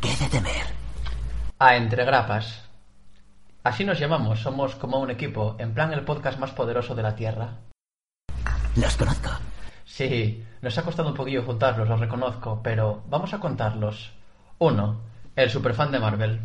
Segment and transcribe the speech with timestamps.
[0.00, 0.66] ¿Qué de temer?
[1.58, 2.64] A Entre Grapas.
[3.62, 7.14] Así nos llamamos, somos como un equipo, en plan el podcast más poderoso de la
[7.14, 7.58] Tierra.
[8.76, 9.28] Los conozco.
[9.84, 14.12] Sí, nos ha costado un poquillo juntarlos, lo reconozco, pero vamos a contarlos.
[14.58, 15.02] Uno,
[15.36, 16.40] el superfan de Marvel.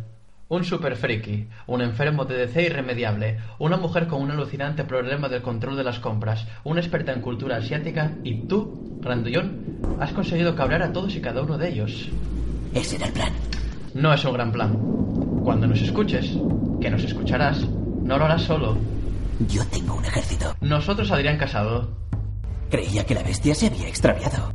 [0.48, 5.40] Un super friki, un enfermo de DC irremediable, una mujer con un alucinante problema del
[5.40, 10.82] control de las compras, una experta en cultura asiática y tú, Randullón, has conseguido cabrear
[10.82, 12.10] a todos y cada uno de ellos.
[12.76, 13.32] Ese era el plan.
[13.94, 14.76] No es un gran plan.
[15.42, 16.36] Cuando nos escuches,
[16.78, 17.60] que nos escucharás,
[18.02, 18.76] no lo harás solo.
[19.48, 20.54] Yo tengo un ejército.
[20.60, 21.88] Nosotros, Adrián Casado.
[22.70, 24.52] Creía que la bestia se había extraviado.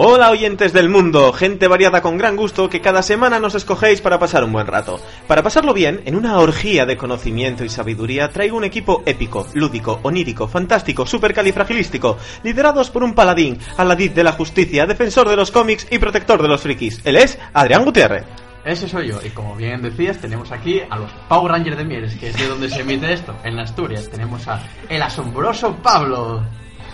[0.00, 4.20] Hola oyentes del mundo, gente variada con gran gusto que cada semana nos escogéis para
[4.20, 5.00] pasar un buen rato.
[5.26, 9.98] Para pasarlo bien, en una orgía de conocimiento y sabiduría, traigo un equipo épico, lúdico,
[10.04, 15.88] onírico, fantástico, supercalifragilístico, liderados por un paladín, aladid de la justicia, defensor de los cómics
[15.90, 17.00] y protector de los frikis.
[17.04, 18.24] Él es Adrián Gutiérrez.
[18.64, 22.14] Ese soy yo, y como bien decías, tenemos aquí a los Power Rangers de Mieres,
[22.14, 24.08] que es de donde se emite esto, en Asturias.
[24.08, 26.44] Tenemos a el asombroso Pablo.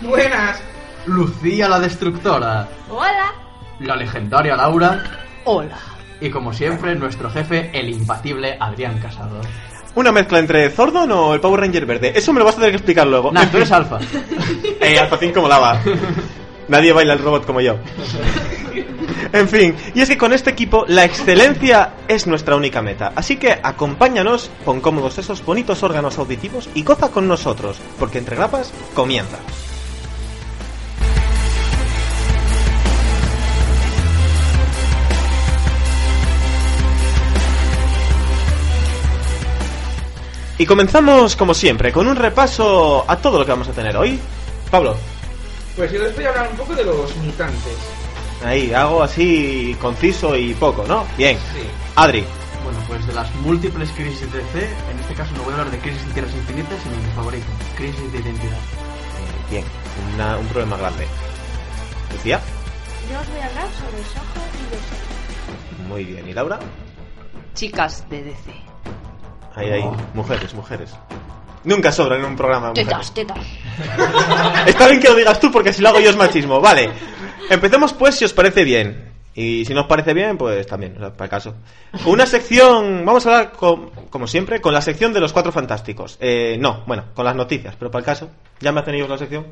[0.01, 0.59] Buenas.
[1.05, 2.67] Lucía la Destructora.
[2.89, 3.33] Hola.
[3.79, 5.03] La legendaria Laura.
[5.43, 5.77] Hola.
[6.21, 9.41] Y como siempre, nuestro jefe, el imbatible Adrián Casado.
[9.95, 12.13] ¿Una mezcla entre Zordon o el Power Ranger verde?
[12.15, 13.31] Eso me lo vas a tener que explicar luego.
[13.31, 13.99] Nah, tú eres alfa.
[14.81, 15.81] Eh, Alpacín como lava.
[16.67, 17.77] Nadie baila el robot como yo.
[19.33, 23.13] En fin, y es que con este equipo la excelencia es nuestra única meta.
[23.15, 28.35] Así que acompáñanos, pon cómodos esos bonitos órganos auditivos y goza con nosotros, porque entre
[28.35, 29.37] grapas comienza.
[40.57, 44.19] Y comenzamos, como siempre, con un repaso a todo lo que vamos a tener hoy.
[44.71, 44.95] Pablo,
[45.75, 47.73] Pues yo les voy a hablar un poco de los mutantes.
[48.43, 51.05] ahí, algo así conciso y poco, ¿no?
[51.17, 51.37] Bien.
[51.53, 51.61] Sí.
[51.95, 52.23] Adri,
[52.63, 54.59] Bueno, pues de las múltiples crisis de DC,
[54.91, 57.13] en este caso no voy a hablar de crisis en tierras infinitas, sino de mi
[57.13, 57.45] favorito,
[57.75, 58.53] crisis de identidad.
[58.57, 59.63] eh, bien,
[60.15, 61.05] una- un problema grande.
[62.13, 62.39] Lucía,
[63.11, 65.87] Yo os voy a hablar sobre Soho y Berserk.
[65.89, 66.27] muy bien.
[66.27, 66.59] ¿Y Laura?
[67.53, 68.74] Chicas de DC.
[69.55, 69.83] Ahí, ahí,
[70.13, 70.91] mujeres, mujeres.
[71.63, 72.69] Nunca sobran en un programa.
[72.69, 72.87] mujeres.
[72.87, 73.37] Tetas, tetas.
[74.67, 76.61] Está bien que lo digas tú porque si lo hago yo es machismo.
[76.61, 76.89] Vale.
[77.49, 79.13] Empecemos pues si os parece bien.
[79.37, 81.55] Y si no os parece bien, pues también, o sea, para el caso.
[82.05, 86.17] Una sección, vamos a hablar con- como siempre, con la sección de los cuatro fantásticos.
[86.21, 88.29] Eh, no, bueno, con las noticias, pero para el caso,
[88.61, 89.47] ¿ya me hacen ellos la sección?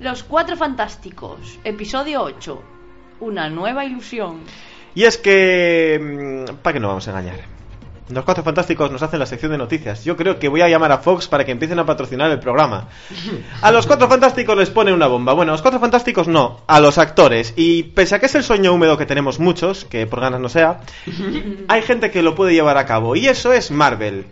[0.00, 2.62] Los Cuatro Fantásticos, episodio 8.
[3.20, 4.40] Una nueva ilusión.
[4.94, 6.46] Y es que...
[6.62, 7.61] ¿Para qué no vamos a engañar?
[8.08, 10.04] Los cuatro fantásticos nos hacen la sección de noticias.
[10.04, 12.88] Yo creo que voy a llamar a Fox para que empiecen a patrocinar el programa.
[13.60, 15.32] A los cuatro fantásticos les pone una bomba.
[15.32, 17.54] Bueno, a los cuatro fantásticos no, a los actores.
[17.56, 20.48] Y pese a que es el sueño húmedo que tenemos muchos, que por ganas no
[20.48, 20.80] sea,
[21.68, 23.16] hay gente que lo puede llevar a cabo.
[23.16, 24.26] Y eso es Marvel.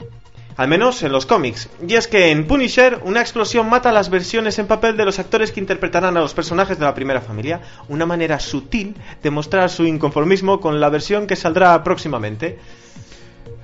[0.57, 1.71] Al menos en los cómics.
[1.89, 5.53] Y es que en Punisher, una explosión mata las versiones en papel de los actores
[5.53, 7.63] que interpretarán a los personajes de la primera familia.
[7.89, 12.59] Una manera sutil de mostrar su inconformismo con la versión que saldrá próximamente.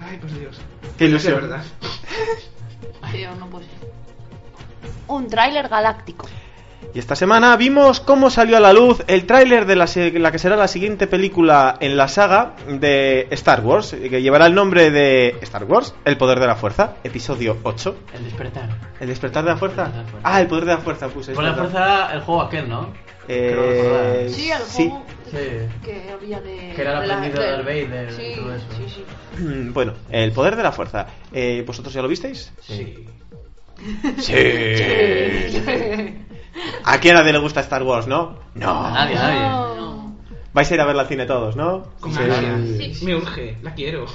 [0.09, 0.61] Ay, pues Dios.
[0.97, 1.34] Qué ilusión.
[1.34, 1.65] De verdad.
[3.12, 3.91] Tío, no puede ser.
[5.09, 6.27] Un tráiler galáctico.
[6.94, 10.31] Y esta semana vimos cómo salió a la luz el tráiler de la, se- la
[10.32, 14.91] que será la siguiente película en la saga de Star Wars, que llevará el nombre
[14.91, 17.97] de Star Wars, El Poder de la Fuerza, episodio 8.
[18.14, 18.69] El despertar.
[19.00, 19.82] ¿El despertar de la fuerza?
[19.87, 20.29] El despertar de la fuerza.
[20.29, 21.32] Ah, el poder de la fuerza puse.
[21.32, 22.93] es Con la fuerza el juego aquel, ¿no?
[23.29, 24.29] Eh.
[24.35, 25.14] Sí, el juego Sí.
[25.31, 26.73] Que había de.
[26.75, 28.67] Que era el de la- aprendiz de de- Darth Vader y todo eso.
[28.76, 28.84] sí,
[29.37, 29.43] sí.
[29.43, 31.06] Mm, Bueno, el poder de la fuerza.
[31.32, 32.52] Eh, ¿Vosotros ya lo visteis?
[32.61, 33.06] Sí.
[34.19, 34.32] Sí.
[36.84, 38.38] ¿A quién a nadie le gusta Star Wars, no?
[38.55, 38.87] No.
[38.87, 39.40] A nadie, a nadie.
[39.40, 40.17] No.
[40.55, 41.93] Vais a ir a verla al cine todos, ¿no?
[42.00, 42.20] Con Sí.
[42.20, 42.94] ansia.
[42.94, 43.05] Sí.
[43.05, 44.06] Me urge, la quiero.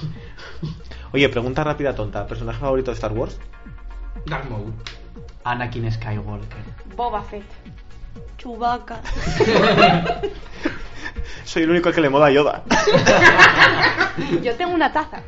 [1.14, 2.26] Oye, pregunta rápida tonta.
[2.26, 3.38] ¿Personaje favorito de Star Wars?
[4.26, 4.74] Dark Maul.
[5.44, 6.64] Anakin Skywalker.
[6.96, 7.44] Boba Fett.
[8.38, 9.02] Chubaca.
[11.44, 12.64] Soy el único que le mola a Yoda.
[14.42, 15.22] Yo tengo una taza.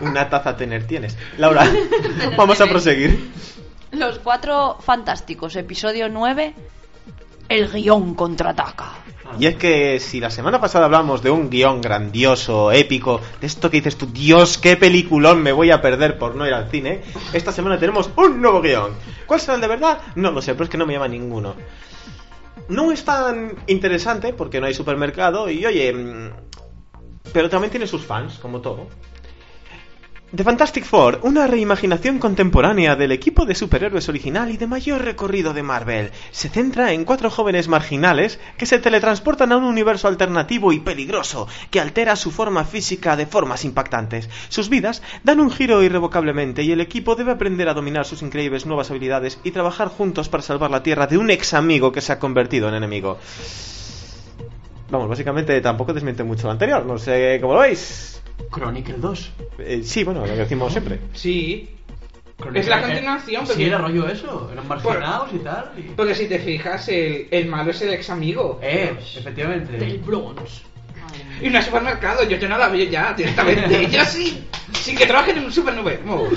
[0.00, 1.16] Una taza tener tienes.
[1.38, 1.66] Laura,
[2.36, 3.30] vamos a proseguir.
[3.92, 6.54] Los cuatro fantásticos, episodio 9.
[7.48, 9.02] El guion contraataca.
[9.38, 13.70] Y es que si la semana pasada hablamos de un guion grandioso, épico, de esto
[13.70, 17.02] que dices tú, Dios, qué peliculón me voy a perder por no ir al cine,
[17.32, 18.92] esta semana tenemos un nuevo guion.
[19.26, 20.00] ¿Cuál será el de verdad?
[20.16, 21.54] No lo sé, pero es que no me llama ninguno.
[22.68, 26.30] No es tan interesante porque no hay supermercado y oye, mm,
[27.32, 28.88] pero también tiene sus fans, como todo.
[30.34, 35.52] The Fantastic Four, una reimaginación contemporánea del equipo de superhéroes original y de mayor recorrido
[35.52, 40.72] de Marvel, se centra en cuatro jóvenes marginales que se teletransportan a un universo alternativo
[40.72, 44.30] y peligroso que altera su forma física de formas impactantes.
[44.48, 48.64] Sus vidas dan un giro irrevocablemente y el equipo debe aprender a dominar sus increíbles
[48.64, 52.10] nuevas habilidades y trabajar juntos para salvar la Tierra de un ex amigo que se
[52.10, 53.18] ha convertido en enemigo.
[54.88, 58.21] Vamos, básicamente tampoco desmiente mucho lo anterior, no sé cómo lo veis.
[58.50, 59.32] Chronicle 2.
[59.58, 61.00] Eh, sí, bueno, lo que decimos siempre.
[61.12, 61.68] Sí.
[62.38, 64.48] Chronicle- Es la continuación, Sí, porque- era rollo eso.
[64.52, 65.72] Eran marginados y tal.
[65.78, 68.58] y- Porque si te fijas, el, el malo es el ex amigo.
[68.62, 69.76] Eh, efectivamente.
[69.76, 70.62] Del Bronx.
[71.40, 73.88] Y no hay supermercado, yo, yo no la veo ya directamente.
[73.90, 74.44] yo sí.
[74.72, 76.28] Sí que trabajen en un supermercado.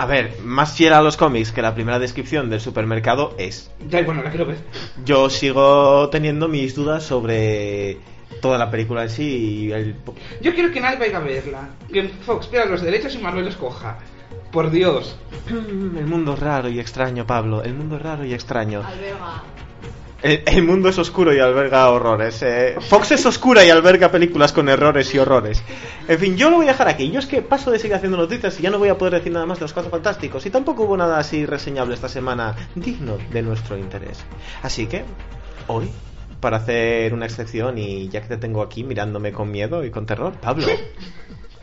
[0.00, 3.70] A ver, más fiel a los cómics que la primera descripción del supermercado es.
[3.88, 4.58] Ya, bueno, la quiero ver.
[5.04, 7.98] Yo sigo teniendo mis dudas sobre
[8.40, 9.24] toda la película en sí
[9.66, 9.96] y el...
[10.40, 11.68] Yo quiero que nadie vaya a verla.
[11.92, 13.98] Que Fox pierda los derechos y Marvel los coja.
[14.52, 15.16] Por Dios.
[15.48, 17.62] El mundo es raro y extraño, Pablo.
[17.62, 18.82] El mundo es raro y extraño.
[18.84, 19.42] Alberga.
[20.20, 22.42] El, el mundo es oscuro y alberga horrores.
[22.42, 22.76] eh.
[22.80, 25.62] Fox es oscura y alberga películas con errores y horrores.
[26.08, 27.10] En fin, yo lo voy a dejar aquí.
[27.10, 29.32] Yo es que paso de seguir haciendo noticias y ya no voy a poder decir
[29.32, 30.44] nada más de los cuatro fantásticos.
[30.46, 34.24] Y tampoco hubo nada así reseñable esta semana digno de nuestro interés.
[34.62, 35.04] Así que,
[35.68, 35.88] hoy,
[36.40, 40.06] para hacer una excepción y ya que te tengo aquí mirándome con miedo y con
[40.06, 40.66] terror, Pablo,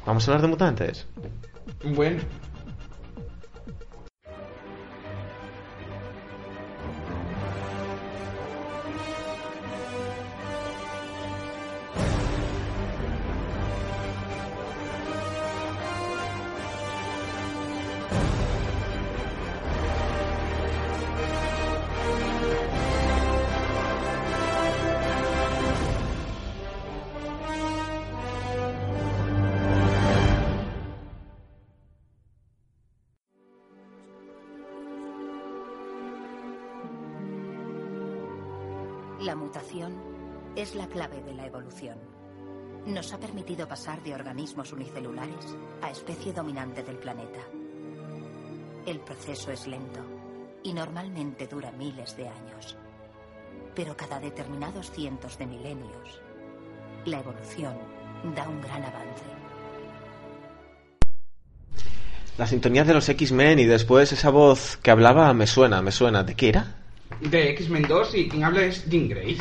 [0.05, 1.07] vamos a hablar de mutantes.
[1.83, 2.21] Bueno.
[41.75, 41.97] Evolución.
[42.87, 47.39] Nos ha permitido pasar de organismos unicelulares a especie dominante del planeta.
[48.85, 49.99] El proceso es lento
[50.63, 52.77] y normalmente dura miles de años.
[53.73, 56.21] Pero cada determinados cientos de milenios,
[57.05, 57.75] la evolución
[58.35, 59.25] da un gran avance.
[62.37, 66.23] La sintonía de los X-Men y después esa voz que hablaba me suena, me suena.
[66.23, 66.75] ¿De qué era?
[67.21, 69.37] De X-Men 2 y quien habla es Jean Grey.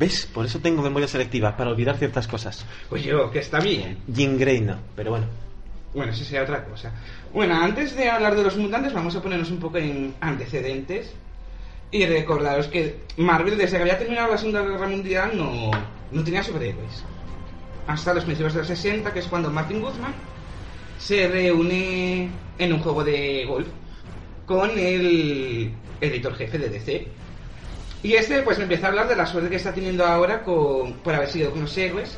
[0.00, 0.24] ¿Ves?
[0.24, 2.64] Por eso tengo memoria selectiva, para olvidar ciertas cosas.
[2.88, 3.98] Pues yo, que está bien.
[4.06, 5.26] Jean Grey no, pero bueno.
[5.92, 6.90] Bueno, eso sería otra cosa.
[7.34, 11.12] Bueno, antes de hablar de los mutantes, vamos a ponernos un poco en antecedentes.
[11.90, 15.70] Y recordaros que Marvel, desde que había terminado la Segunda Guerra Mundial, no,
[16.12, 17.04] no tenía superhéroes.
[17.86, 20.14] Hasta los principios de los 60, que es cuando Martin Guzman
[20.98, 23.68] se reúne en un juego de golf
[24.46, 27.06] con el editor jefe de DC.
[28.02, 30.94] Y este pues me empieza a hablar de la suerte que está teniendo ahora con,
[31.04, 32.16] por haber sido con los héroes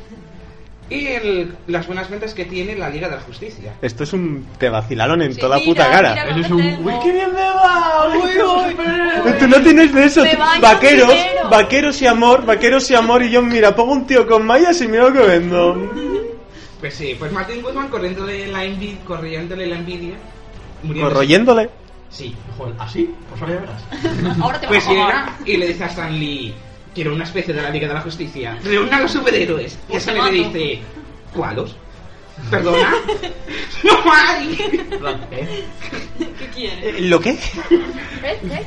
[0.89, 3.73] y el- las buenas ventas que tiene la Liga de la Justicia.
[3.83, 6.11] Esto es un te vacilaron en Sí, toda mira, puta cara.
[6.13, 6.63] mira Eso es un.
[6.63, 6.89] tengo.
[6.89, 8.09] ¡Uy, qué bien me va!
[8.15, 9.33] ¡Uy, uy!
[9.41, 10.23] Tú no tienes de eso.
[10.61, 11.49] Vaqueros, primero.
[11.51, 13.23] vaqueros y amor, vaqueros y amor.
[13.25, 15.91] Y yo, mira, pongo un tío con mallas y mira lo que vendo.
[16.81, 20.15] Pues sí, pues Martin Goodman corriéndole la envidia, corriéndole la envidia,
[21.01, 21.71] Corroyéndole.
[22.13, 22.37] Sí.
[22.59, 23.15] Joder, ¿así?
[23.31, 24.39] Pues ahora ya verás.
[24.41, 26.55] Ahora te Pues vas a llega y le dice a Stan Lee,
[26.95, 29.75] quiero una especie de la Liga de la Justicia, reúna a los superhéroes.
[29.89, 30.83] Y Pues Stan Lee le dice,
[31.35, 31.75] ¿cuálos?
[32.51, 32.93] ¿Perdona?
[33.85, 34.59] ¡No hay!
[35.31, 35.65] ¿eh?
[36.39, 36.85] ¿Qué quieres?
[36.97, 37.37] Eh, ¿Lo qué?
[37.37, 37.79] ¿Qué?
[38.21, 38.39] ¿Qué?
[38.49, 38.67] ¿Qué?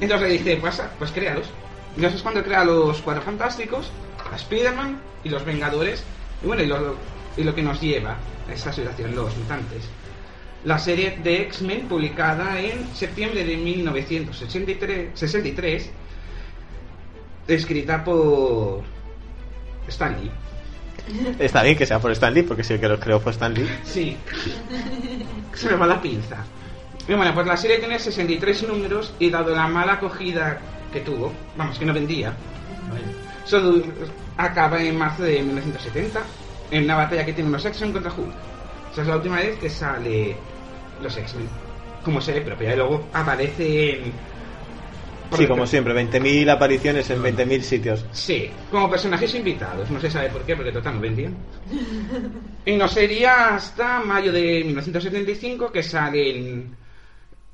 [0.00, 1.46] Entonces le dice, pues, pues créalos.
[1.92, 3.90] Y entonces es cuando crea los Cuatro Fantásticos,
[4.30, 6.02] a Spider-Man y los Vengadores.
[6.42, 6.96] Y bueno, y lo,
[7.36, 8.16] y lo que nos lleva
[8.48, 9.84] a esta situación, los mutantes.
[10.64, 15.90] La serie de X-Men publicada en septiembre de 1963, 63,
[17.48, 18.82] escrita por
[19.88, 20.30] Stan Lee.
[21.38, 23.52] Está bien que sea por Stan Lee, porque si el que lo creó fue Stan
[23.52, 23.68] Lee.
[23.84, 24.16] Sí.
[25.52, 26.44] Se me va la pinza.
[27.06, 30.58] Y bueno, pues la serie tiene 63 números y dado la mala acogida
[30.90, 32.34] que tuvo, vamos, que no vendía,
[33.44, 33.82] solo
[34.38, 36.20] acaba en marzo de 1970
[36.70, 38.34] en una batalla que tiene los X-Men contra Hulk.
[38.92, 40.36] Esa es la última vez que sale
[41.02, 41.48] los X-Men
[42.04, 44.12] como serie propia y luego aparece en...
[45.32, 48.06] Sí, como siempre, 20.000 apariciones en 20.000 sitios.
[48.12, 51.34] Sí, como personajes invitados, no se sabe por qué, porque total no vendían.
[52.64, 56.76] Y no sería hasta mayo de 1975 que sale en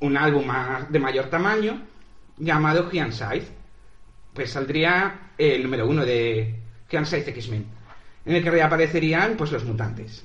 [0.00, 0.44] un álbum
[0.90, 1.80] de mayor tamaño
[2.36, 3.48] llamado Giant Scythe.
[4.34, 6.54] Pues saldría el número uno de
[6.90, 7.64] Giant Scythe X-Men,
[8.26, 10.24] en el que reaparecerían pues los mutantes.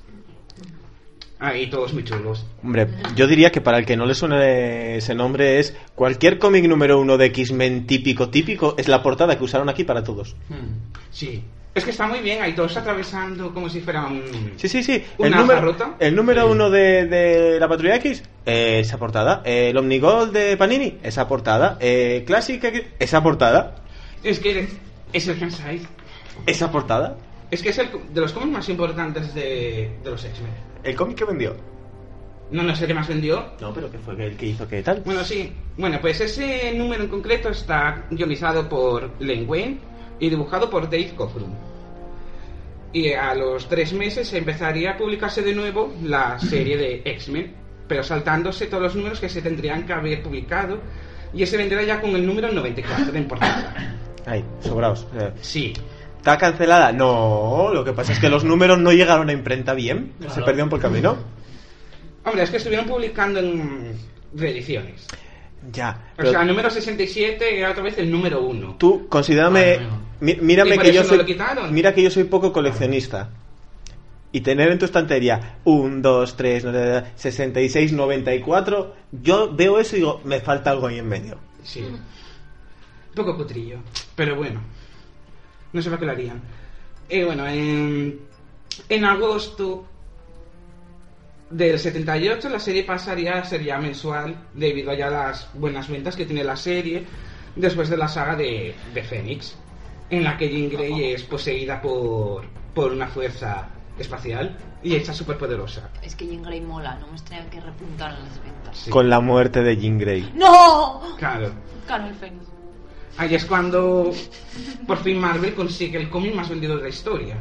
[1.45, 2.45] Ahí todos muy chulos.
[2.63, 6.65] Hombre, yo diría que para el que no le suene ese nombre es cualquier cómic
[6.65, 10.35] número uno de X-Men típico, típico, es la portada que usaron aquí para todos.
[10.49, 10.93] Hmm.
[11.11, 11.43] Sí.
[11.75, 14.23] Es que está muy bien, ahí todos atravesando como si fuera un...
[14.55, 14.93] Sí, sí, sí.
[15.19, 15.95] El ¿Una número, jarrota?
[15.99, 19.41] el número uno de, de la Patrulla X, eh, esa portada.
[19.43, 21.77] Eh, el Omnigol de Panini, esa portada.
[21.81, 22.63] Eh, Classic
[22.97, 23.75] esa portada.
[24.23, 24.69] Es que
[25.11, 25.85] es el Scythe.
[26.45, 27.17] Esa portada.
[27.51, 30.51] Es que es el, de los cómics más importantes de, de los X-Men.
[30.83, 31.55] El cómic que vendió.
[32.51, 33.53] No, no sé qué más vendió.
[33.59, 35.01] No, pero que fue el que hizo que tal.
[35.03, 35.51] Bueno, sí.
[35.77, 39.79] Bueno, pues ese número en concreto está guionizado por Len Wayne
[40.19, 41.53] y dibujado por Dave Cockrum.
[42.93, 47.53] Y a los tres meses empezaría a publicarse de nuevo la serie de X-Men,
[47.87, 50.79] pero saltándose todos los números que se tendrían que haber publicado.
[51.33, 53.97] Y ese vendrá ya con el número 94 de importancia.
[54.25, 55.05] Ahí, sobraos.
[55.19, 55.73] Eh, Sí.
[56.25, 56.91] ¿Está cancelada?
[56.91, 60.13] No, lo que pasa es que los números no llegaron a imprenta bien.
[60.33, 61.15] Se perdieron por camino.
[62.23, 63.95] Hombre, es que estuvieron publicando en
[64.33, 65.05] reediciones.
[65.71, 66.13] Ya.
[66.17, 68.77] O sea, el número 67 era otra vez el número 1.
[68.79, 69.51] tú, considérame.
[69.75, 70.01] Bueno, bueno.
[70.19, 71.37] mí- mírame ¿Y por que yo no soy.
[71.69, 73.29] Mira que yo soy poco coleccionista.
[74.31, 76.65] Y tener en tu estantería 1, 2, 3,
[77.15, 78.95] 66, 94.
[79.11, 81.37] Yo veo eso y digo, me falta algo ahí en medio.
[81.63, 81.81] Sí.
[81.81, 81.99] Un
[83.13, 83.77] poco cutrillo.
[84.15, 84.59] Pero bueno.
[85.75, 86.41] No sé para qué lo harían.
[87.09, 88.17] Y bueno, en,
[88.87, 89.85] en agosto
[91.49, 96.15] del 78 la serie pasaría a ser ya mensual debido a ya las buenas ventas
[96.15, 97.03] que tiene la serie
[97.57, 99.57] después de la saga de, de Fénix,
[100.09, 103.67] en la que Jean Grey es poseída por, por una fuerza
[103.99, 105.89] espacial y hecha súper poderosa.
[106.01, 108.77] Es que Jean Grey mola, no me extraña que repuntaran las ventas.
[108.77, 108.89] Sí.
[108.89, 110.31] Con la muerte de Jean Grey.
[110.35, 111.01] ¡No!
[111.17, 111.51] Claro.
[111.85, 112.45] Claro, el Fénix.
[113.17, 114.11] Ahí es cuando
[114.87, 117.35] por fin Marvel consigue el cómic más vendido de la historia.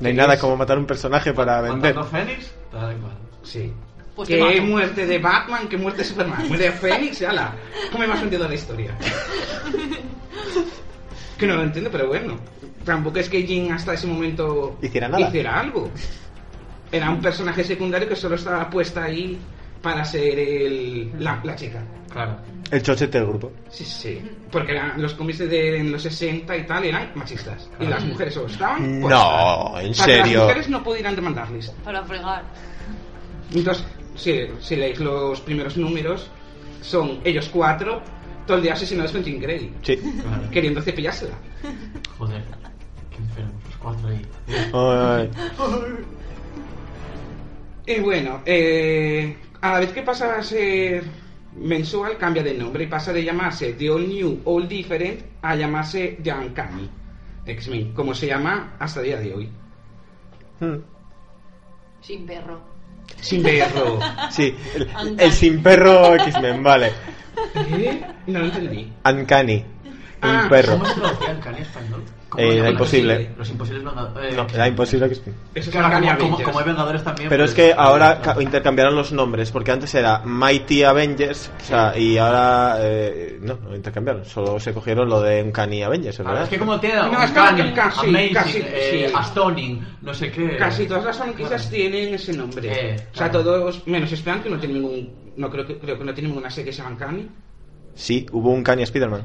[0.00, 1.94] No hay nada es- como matar un personaje para vender.
[1.94, 3.12] Matando Fénix, tal cual.
[3.42, 3.72] Sí.
[4.14, 6.46] Pues que muerte de Batman, que muerte de Superman.
[6.48, 7.54] Muerte de Fénix, ala.
[7.92, 8.96] ¿Cómo más vendido de la historia?
[11.38, 12.36] que no lo entiendo, pero bueno.
[12.84, 15.26] Tampoco es que Jean hasta ese momento Hiciera nada.
[15.28, 15.90] hiciera algo.
[16.92, 19.38] Era un personaje secundario que solo estaba puesta ahí
[19.82, 21.82] para ser el, la, la chica.
[22.10, 22.36] Claro.
[22.70, 23.52] El chochete del grupo.
[23.68, 24.20] Sí, sí.
[24.50, 27.68] Porque eran- los cómics de en los 60 y tal eran machistas.
[27.78, 29.00] Y las mujeres solo estaban.
[29.00, 29.84] por No, estar.
[29.84, 30.38] en Para que serio.
[30.38, 31.70] las mujeres no pudieran demandarles.
[31.84, 32.42] Para fregar.
[33.54, 33.84] Entonces,
[34.16, 36.28] si, si leéis los primeros números,
[36.80, 38.00] son ellos cuatro,
[38.46, 39.96] todo el día asesinados con Jean Grey, Sí.
[39.96, 40.50] Claro.
[40.50, 41.34] queriendo cepillársela.
[42.18, 42.42] Joder.
[43.10, 44.22] Qué enfermos los cuatro ahí.
[44.72, 45.30] Ay,
[47.86, 49.36] Y bueno, eh,
[49.68, 51.04] a la vez que pasa a ser
[51.56, 56.18] mensual, cambia de nombre y pasa de llamarse The All New, All Different a llamarse
[56.22, 56.88] The Uncanny
[57.46, 59.48] X-Men, como se llama hasta el día de hoy.
[60.60, 60.76] Mm.
[62.00, 62.60] Sin perro.
[63.20, 63.98] Sin verlo.
[64.30, 66.92] Sí, el, el sin perro X-Men, vale.
[67.54, 68.02] ¿Eh?
[68.26, 68.92] No lo entendí.
[69.04, 69.56] Uncanny.
[69.56, 69.64] Un
[70.22, 70.72] Ah, perro.
[70.72, 72.02] ¿Cómo se traducía cani español?
[72.36, 73.30] ¿Cómo Eh, imposible.
[73.36, 74.36] Los imposibles vengadores.
[74.36, 75.06] No, era imposible.
[75.06, 75.22] Eso
[75.54, 77.28] Es es que ahora, como, como, como hay vengadores también.
[77.28, 78.22] Pero pues, es que ahora no.
[78.22, 83.56] ca- intercambiaron los nombres, porque antes era Mighty Avengers, o sea, y ahora eh, no,
[83.62, 86.44] no intercambiaron, solo se cogieron lo de Uncanny Avengers, Ahora, ¿verdad?
[86.44, 89.14] es que como tiene No, es que Uncanny, casi- Amazing, casi, eh, sí.
[89.16, 90.56] Astounding, no sé qué.
[90.56, 92.68] Casi todas las franquicias tienen ese nombre.
[92.70, 95.32] Eh, o sea, todos, menos Span, que no tiene ningún.
[95.36, 97.28] No creo que, creo que no tiene ninguna serie que se llama Uncanny.
[97.94, 99.22] Sí, hubo un Uncanny Spider-Man.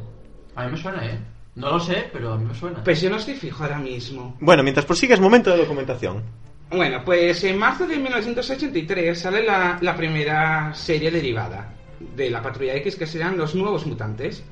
[0.55, 1.19] A mí me suena, ¿eh?
[1.55, 2.83] No lo sé, pero a mí me suena.
[2.83, 4.37] Pues yo no estoy fijo ahora mismo.
[4.39, 6.23] Bueno, mientras prosigues, momento de documentación.
[6.69, 11.73] Bueno, pues en marzo de 1983 sale la, la primera serie derivada
[12.15, 14.43] de la Patrulla X, que serán Los Nuevos Mutantes.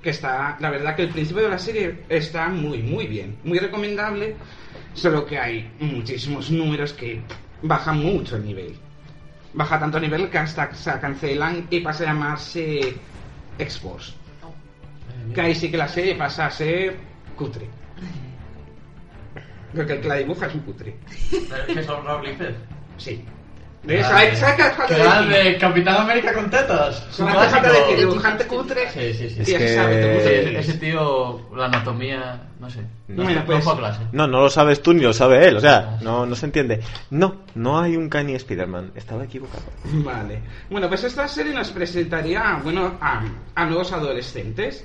[0.00, 3.36] Que está, la verdad que el principio de la serie está muy, muy bien.
[3.44, 4.36] Muy recomendable,
[4.94, 7.20] solo que hay muchísimos números que
[7.62, 8.76] bajan mucho el nivel.
[9.52, 12.94] Baja tanto el nivel que hasta se cancelan y pasa a llamarse
[13.58, 14.14] X-Force.
[15.34, 16.96] Que ahí sí que la serie pasa a ser
[17.36, 17.68] cutre.
[19.72, 20.96] Creo que el que la dibuja es un cutre.
[21.66, 22.56] ¿Qué son Rob Liefeld?
[22.96, 23.24] Sí.
[23.82, 24.04] ¿Ves?
[24.06, 25.10] ¿Sabes sabes qué hace falta decir?
[25.10, 27.00] Grande, Capitán América con tetas.
[27.16, 27.72] Falta clásico.
[27.72, 28.90] decir dibujante cutre.
[28.90, 29.40] Sí, sí, sí.
[29.40, 32.80] Es que- Ese, tío, la anatomía, no sé.
[33.08, 34.00] No, no pues- a clase.
[34.12, 36.80] No, no lo sabes tú ni lo sabe él, o sea, no, no se entiende.
[37.08, 39.62] No, no hay un Kanye Spider-Man, estaba equivocado.
[39.84, 40.42] Vale.
[40.68, 43.22] Bueno, pues esta serie nos presentaría, bueno, a,
[43.54, 44.84] a nuevos adolescentes,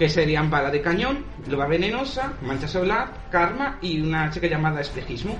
[0.00, 5.36] que serían Bala de Cañón, Loba Venenosa, Mancha Solar, Karma y una chica llamada Espejismo.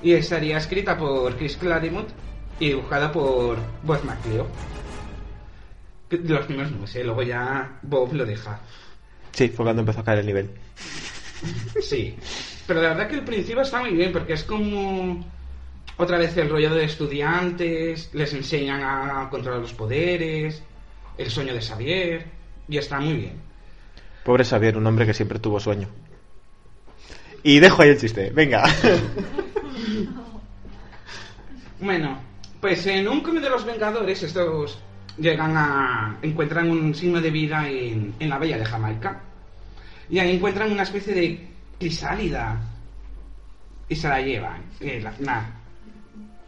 [0.00, 2.08] Y estaría escrita por Chris Claremont
[2.60, 4.00] y dibujada por Bob
[6.08, 8.60] De los primeros no sé, luego ya Bob lo deja.
[9.32, 10.50] Sí, fue cuando empezó a caer el nivel.
[11.80, 12.14] Sí.
[12.64, 15.24] Pero la verdad que el principio está muy bien, porque es como
[15.96, 20.62] otra vez el rollo de estudiantes, les enseñan a controlar los poderes,
[21.16, 22.26] el sueño de Xavier,
[22.68, 23.47] y está muy bien.
[24.28, 25.88] Pobre Xavier, un hombre que siempre tuvo sueño.
[27.42, 28.62] Y dejo ahí el chiste, venga.
[31.80, 32.18] Bueno,
[32.60, 34.78] pues en un cómic de los Vengadores, estos
[35.16, 36.18] llegan a.
[36.20, 39.22] encuentran un signo de vida en, en la bahía de Jamaica.
[40.10, 42.60] Y ahí encuentran una especie de crisálida.
[43.88, 44.62] Y se la llevan.
[44.80, 45.50] Eh, la, na-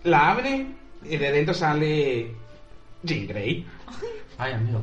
[0.05, 2.35] la abren y de dentro sale.
[3.05, 3.65] Jean Grey.
[4.37, 4.83] Ay, amigo.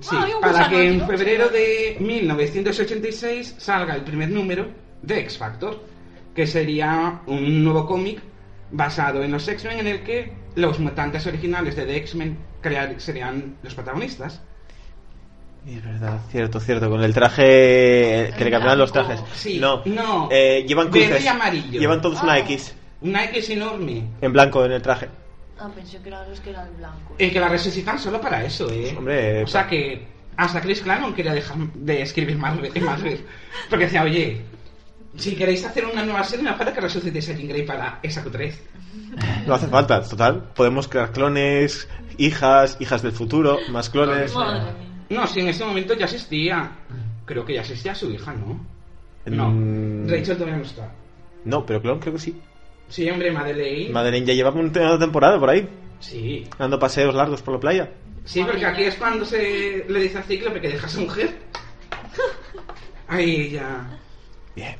[0.00, 4.68] Sí, Ay, un para que en febrero de 1986 salga el primer número
[5.02, 5.82] de X Factor,
[6.34, 8.20] que sería un nuevo cómic
[8.70, 12.38] basado en los X-Men en el que los mutantes originales de The X-Men
[12.98, 14.40] serían los protagonistas.
[15.66, 19.20] Es verdad, cierto, cierto, con el traje que le cambiaban los trajes.
[19.34, 20.28] Sí, no, no.
[20.30, 21.24] eh, llevan Verde cruces.
[21.24, 21.80] y amarillo.
[21.80, 22.38] Llevan todos una Ah.
[22.40, 24.04] X Una X enorme.
[24.20, 25.08] en blanco en el traje.
[25.62, 27.16] Ah, pensé que eran los que eran blancos.
[27.18, 28.94] Y que la resucitan solo para eso, ¿eh?
[28.98, 30.04] Hombre, o sea que
[30.36, 33.24] hasta Chris Claremont quería dejar de escribir Marvel, en Marvel.
[33.70, 34.40] Porque decía, oye,
[35.16, 38.24] si queréis hacer una nueva serie, me falta que resucitéis a Jean Grey para esa
[38.24, 38.54] Q3.
[39.46, 40.50] No hace falta, total.
[40.54, 41.88] Podemos crear clones,
[42.18, 44.34] hijas, hijas del futuro, más clones.
[45.10, 46.72] No, si en ese momento ya existía.
[47.24, 48.58] Creo que ya existía su hija, ¿no?
[49.26, 50.10] No.
[50.10, 50.90] Rachel todavía no está.
[51.44, 52.40] No, pero clon creo que sí.
[52.92, 53.90] Sí, hombre, Madeleine.
[53.90, 55.66] Madeleine ya llevaba una temporada por ahí,
[55.98, 56.46] sí.
[56.58, 57.90] dando paseos largos por la playa.
[58.26, 61.30] Sí, porque aquí es cuando se le dice a Cíclope que deja a su mujer.
[63.08, 63.98] Ahí ya.
[64.54, 64.76] Bien.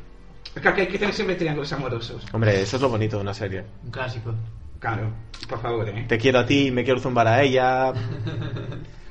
[0.54, 2.26] Es que aquí hay que tener siempre triángulos amorosos.
[2.34, 3.64] Hombre, eso es lo bonito de una serie.
[3.82, 4.34] Un clásico.
[4.78, 5.10] Claro,
[5.48, 6.04] por favor, ¿eh?
[6.06, 7.94] Te quiero a ti, me quiero zumbar a ella.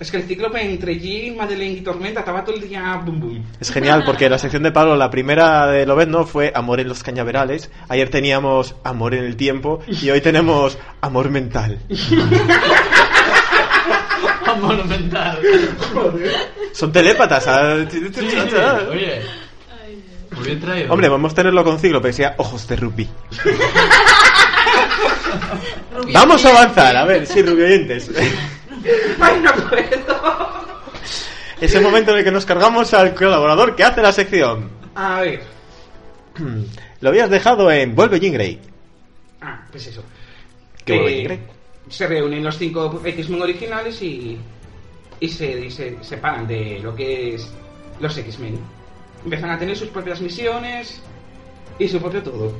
[0.00, 3.42] Es que el Cíclope entre Jean, Madeleine y Tormenta estaba todo el día bum bum.
[3.60, 7.02] Es genial porque la sección de Pablo, la primera de Lobezno fue Amor en los
[7.02, 7.70] cañaverales.
[7.88, 11.78] Ayer teníamos Amor en el tiempo y hoy tenemos Amor mental.
[14.46, 15.38] Amor mental.
[16.72, 17.44] Son telépatas.
[17.90, 18.20] Sí, sí,
[18.90, 19.22] oye.
[20.36, 20.92] Muy bien traído.
[20.92, 23.08] Hombre, vamos a tenerlo con Cíclope, que sea ojos de rubí.
[26.12, 28.10] Vamos a avanzar, a ver, sí, rubioyentes.
[29.20, 30.62] ¡Ay, no puedo!
[31.60, 34.68] Es el momento en el que nos cargamos al colaborador que hace la sección.
[34.94, 35.42] A ver.
[37.00, 38.60] Lo habías dejado en Vuelve Jean Grey.
[39.40, 40.02] Ah, pues eso.
[40.84, 41.40] ¿Qué vuelve Eh, Jean Grey?
[41.88, 44.38] Se reúnen los cinco X-Men originales y,
[45.20, 47.52] y, se, y se separan de lo que es
[48.00, 48.58] los X-Men.
[49.24, 51.00] Empiezan a tener sus propias misiones
[51.78, 52.52] y su propio todo.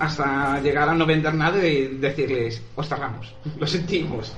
[0.00, 4.32] Hasta llegar a no vender nada y decirles, os cerramos, lo sentimos.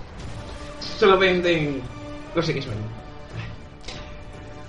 [0.99, 1.81] Solo venden
[2.35, 2.79] los X-Men.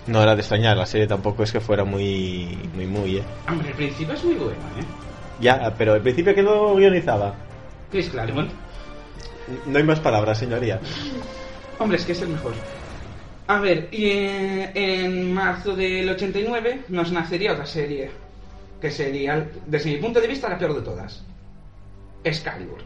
[0.06, 3.23] No era de extrañar, la serie tampoco es que fuera muy, muy, muy, eh.
[3.49, 4.84] Hombre, el principio es muy bueno, ¿eh?
[5.39, 7.34] Ya, pero al principio que lo guionizaba.
[7.89, 8.51] Chris Claremont.
[9.65, 10.79] No hay más palabras, señoría.
[11.79, 12.53] Hombre, es que es el mejor.
[13.47, 18.12] A ver, y eh, en marzo del 89 nos nacería otra serie,
[18.84, 21.24] que sería, desde mi punto de vista, la peor de todas.
[22.22, 22.80] Excalibur.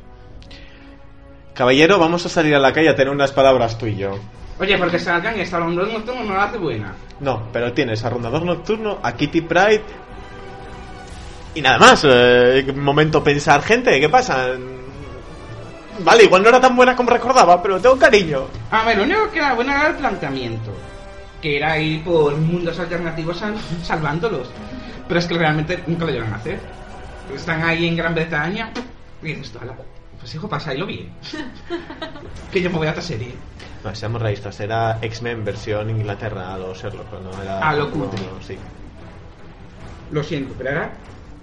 [1.56, 4.12] Caballero, vamos a salir a la calle a tener unas palabras tú y yo.
[4.60, 6.94] Oye, porque salgan y esta rondón nocturno no la hace buena.
[7.20, 9.82] No, pero tienes a Rondador Nocturno, a Kitty Pride.
[11.56, 12.06] Y nada más.
[12.08, 14.50] Eh, momento pensar, gente, ¿qué pasa?
[16.02, 18.44] Vale, igual no era tan buena como recordaba, pero tengo cariño.
[18.70, 20.72] A ver, lo único que era bueno era el planteamiento,
[21.42, 24.48] que era ir por mundos alternativos sal- salvándolos.
[25.08, 26.60] Pero es que realmente nunca lo llegan a hacer.
[27.34, 28.72] Están ahí en Gran Bretaña
[29.22, 29.74] y dices, tú, "Ala,
[30.20, 31.10] pues hijo, pasáislo bien.
[32.52, 33.34] que yo me voy a otra serie.
[33.84, 37.60] No, seamos realistas, era X-Men versión Inglaterra a lo Sherlock, no era.
[37.60, 38.20] A lo no, cutre.
[38.46, 38.58] sí.
[40.12, 40.92] Lo siento, pero era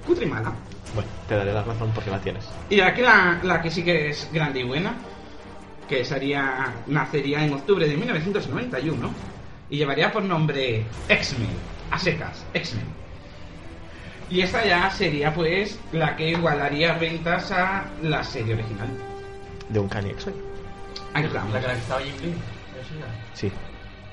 [0.07, 0.53] cutre y mala.
[0.95, 2.49] Bueno, te daré la razón porque la tienes.
[2.71, 4.95] Y aquí la, la que sí que es grande y buena,
[5.89, 9.11] que sería, nacería en octubre de 1991
[9.71, 11.51] y llevaría por nombre X-Men,
[11.91, 13.04] a secas, X-Men.
[14.31, 18.89] Y esta ya sería pues la que igualaría ventas a la serie original.
[19.69, 20.35] De un Kanye X-Men.
[21.15, 21.53] Ahí La que estamos.
[21.55, 22.35] la que estaba Jim Lee.
[23.35, 23.53] Sí.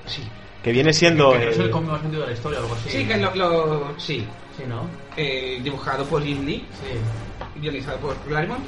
[0.06, 0.22] Sí.
[0.62, 1.32] Que viene siendo.
[1.32, 2.90] Que no es el cómic más vendido de la historia o algo así.
[2.90, 4.26] Sí, que lo, lo- sí.
[4.56, 4.86] Sí, ¿no?
[5.16, 7.60] Eh, dibujado por Jim Lee, Sí.
[7.60, 8.62] guionizado por Claremont,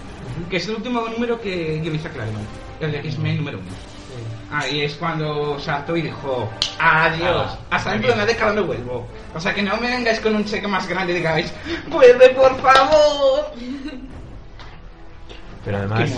[0.50, 2.46] que es el último número que guioniza Claremont,
[2.80, 3.68] el de X-Men número uno.
[4.54, 9.04] Ahí es cuando saltó y dijo, adiós, hasta dentro de una década no vuelvo.
[9.34, 11.52] O sea que no me vengáis con un cheque más grande y digáis,
[11.88, 13.50] vuelve por favor.
[15.64, 16.08] Pero además,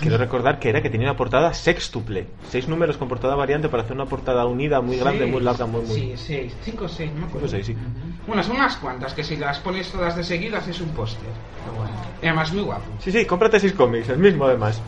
[0.00, 2.28] quiero recordar que era que tenía una portada sextuple.
[2.48, 5.82] Seis números con portada variante para hacer una portada unida muy grande, muy larga, muy,
[5.82, 5.96] muy.
[5.96, 7.48] Sí, seis, cinco o seis, no me acuerdo.
[7.48, 7.76] Cinco, seis, sí.
[8.24, 11.26] Bueno, son unas cuantas que si las pones todas de seguida haces un póster.
[11.64, 11.94] Qué bueno.
[12.22, 12.84] Y además muy guapo.
[13.00, 14.80] Sí, sí, cómprate seis cómics, el mismo además.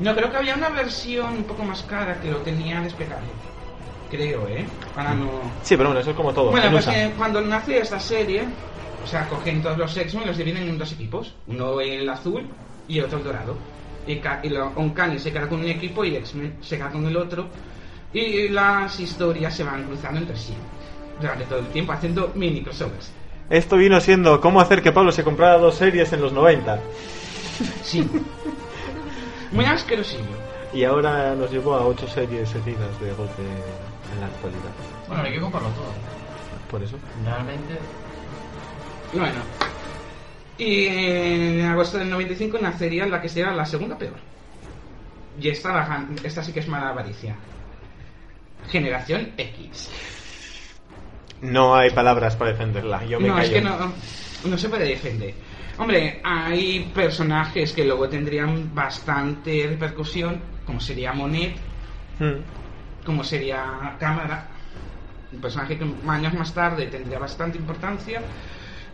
[0.00, 3.22] No, creo que había una versión un poco más cara que lo tenía despegado.
[4.10, 4.66] Creo, ¿eh?
[4.94, 5.28] Para no...
[5.62, 6.50] Sí, pero bueno, eso es como todo.
[6.50, 8.44] Bueno, en pues que cuando nace esta serie,
[9.04, 11.34] o sea, cogen todos los X-Men y los dividen en dos equipos.
[11.46, 12.46] Uno el azul
[12.88, 13.56] y otro el dorado.
[14.06, 17.16] Y, y lo, Uncanny se queda con un equipo y X-Men se queda con el
[17.16, 17.46] otro.
[18.12, 20.54] Y las historias se van cruzando entre sí.
[21.20, 23.12] Durante todo el tiempo, haciendo mini crossovers.
[23.50, 26.80] Esto vino siendo cómo hacer que Pablo se comprara dos series en los 90.
[27.82, 28.08] Sí.
[29.52, 30.24] Muy asquerosillo.
[30.72, 34.70] Y ahora nos llevó a ocho series seguidas de golpe en la actualidad.
[35.08, 35.92] Bueno, hay que comprarlo todo.
[36.70, 36.96] Por eso.
[37.24, 37.78] Realmente.
[39.12, 39.40] Bueno.
[40.58, 44.14] Y en agosto del 95 nacería la que será la segunda peor.
[45.40, 47.34] Y esta, la- esta sí que es mala avaricia.
[48.70, 49.90] Generación X.
[51.40, 53.04] No hay palabras para defenderla.
[53.06, 53.46] Yo me no, callo.
[53.46, 53.92] es que no,
[54.44, 55.34] no se puede defender.
[55.80, 61.56] Hombre, hay personajes que luego tendrían bastante repercusión, como sería Monet,
[62.18, 63.04] Mm.
[63.06, 64.46] como sería Cámara,
[65.32, 68.20] un personaje que años más tarde tendría bastante importancia.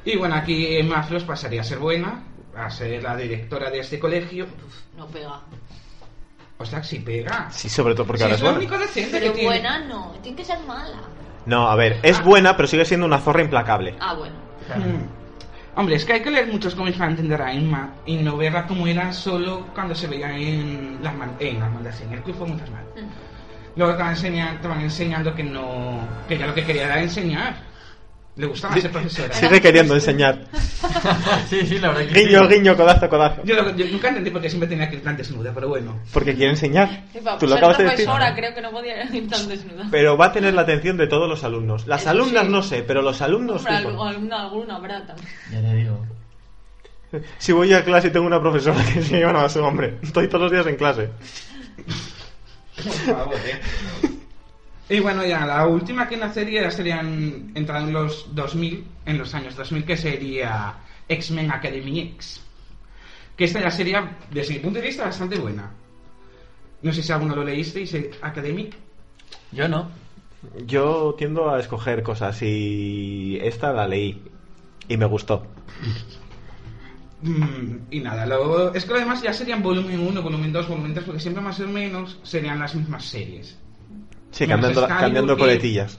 [0.05, 2.23] Y bueno, aquí Emma Frost pasaría a ser buena,
[2.57, 4.47] a ser la directora de este colegio.
[4.97, 5.41] No pega.
[6.59, 7.49] O sea, que si pega.
[7.51, 8.67] Sí, sobre todo porque Sí, ahora es es lo buena.
[8.67, 9.49] único decente Pero que tiene.
[9.49, 11.01] buena no, tiene que ser mala.
[11.47, 13.97] No, a ver, es buena, pero sigue siendo una zorra implacable.
[13.99, 14.37] Ah, bueno.
[14.77, 15.26] Mm.
[15.77, 18.67] Hombre, es que hay que leer muchos cómics para entender a Emma y no verla
[18.67, 22.47] como era solo cuando se veía en las, en las mandas en el club fue
[22.47, 22.85] muy mal.
[22.97, 23.79] Mm.
[23.79, 27.03] Luego te van, enseñando, te van enseñando que no que ella lo que quería era
[27.03, 27.57] enseñar.
[28.37, 29.33] Le gustaba ser profesora.
[29.33, 30.45] Sigue queriendo enseñar.
[31.49, 32.55] sí, sí, la verdad que Guiño, sí.
[32.55, 33.43] guiño, codazo, codazo.
[33.45, 35.99] Yo, lo- yo nunca entendí por qué siempre tenía que ir tan desnuda, pero bueno.
[36.13, 37.05] Porque quiere enseñar.
[37.15, 38.05] Epa, Tú lo ser acabas de decir.
[38.05, 39.89] profesora creo que no podía ir tan desnuda.
[39.91, 41.87] Pero va a tener la atención de todos los alumnos.
[41.87, 42.51] Las Eso alumnas sí.
[42.53, 43.89] no sé, pero los alumnos Hombre, fijo.
[43.89, 45.29] algo- alguna, alguna habrá también.
[45.51, 46.07] Ya te digo.
[47.39, 49.97] Si voy a clase y tengo una profesora que se llama a su hombre.
[50.03, 51.09] Estoy todos los días en clase.
[52.77, 54.11] Por favor, eh.
[54.89, 59.35] Y bueno, ya la última que nacería ya serían entrando en los 2000, en los
[59.35, 60.75] años 2000, que sería
[61.09, 62.41] X-Men Academy X.
[63.37, 65.73] Que esta ya sería, desde mi punto de vista, bastante buena.
[66.83, 68.71] No sé si alguno lo leísteis, eh, Academy.
[69.51, 69.91] Yo no.
[70.65, 74.23] Yo tiendo a escoger cosas y esta la leí
[74.89, 75.45] y me gustó.
[77.23, 80.95] Mm, y nada, luego, es que lo demás ya serían volumen 1, volumen 2, volumen
[80.95, 83.59] 3, porque siempre más o menos serían las mismas series.
[84.37, 85.99] Sí, cambiando, Excalibur cambiando coletillas.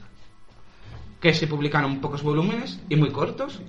[1.19, 3.59] que se publicaron pocos volúmenes y muy cortos.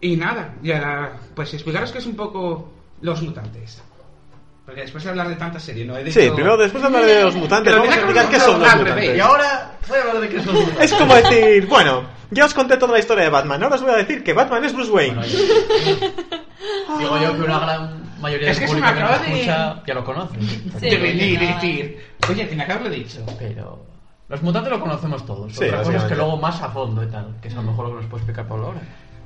[0.00, 3.82] Y nada, y ahora, pues explicaros que es un poco los mutantes.
[4.66, 6.20] Porque después de hablar de tanta serie, no he dicho...
[6.20, 8.72] Sí, primero después de hablar de los mutantes, Pero vamos a explicar qué son los
[8.72, 8.84] revés.
[8.88, 9.16] mutantes.
[9.16, 12.52] Y ahora voy a hablar de qué son los Es como decir, bueno, ya os
[12.54, 14.90] conté toda la historia de Batman, ahora os voy a decir que Batman es Bruce
[14.90, 15.14] Wayne.
[15.14, 19.20] Bueno, yo- Digo yo que una gran mayoría Es del que público me que nos
[19.20, 20.34] de- escucha ya lo conoce.
[20.80, 20.90] Sí.
[20.90, 21.98] de venir y decir,
[22.30, 23.24] oye, que haberlo dicho.
[23.38, 23.86] Pero
[24.28, 25.52] los mutantes lo conocemos todos.
[25.54, 27.70] Sí, Otra cosa es que luego más a fondo y tal, que es a lo
[27.70, 28.80] mejor lo que nos puede explicar Pablo ahora.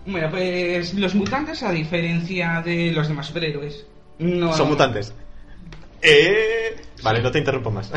[0.06, 3.86] Bueno, pues los mutantes, a diferencia de los demás superhéroes,
[4.18, 4.52] no...
[4.54, 5.12] Son mutantes.
[6.02, 6.76] Eh...
[7.02, 7.90] Vale, no te interrumpo más.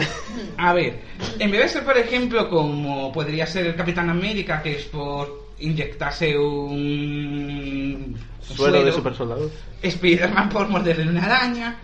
[0.58, 1.00] A ver,
[1.40, 5.50] en vez de ser, por ejemplo, como podría ser el Capitán América, que es por
[5.60, 9.50] inyectarse un Suelo de super soldado.
[9.82, 11.78] Spider-Man por morderle una araña,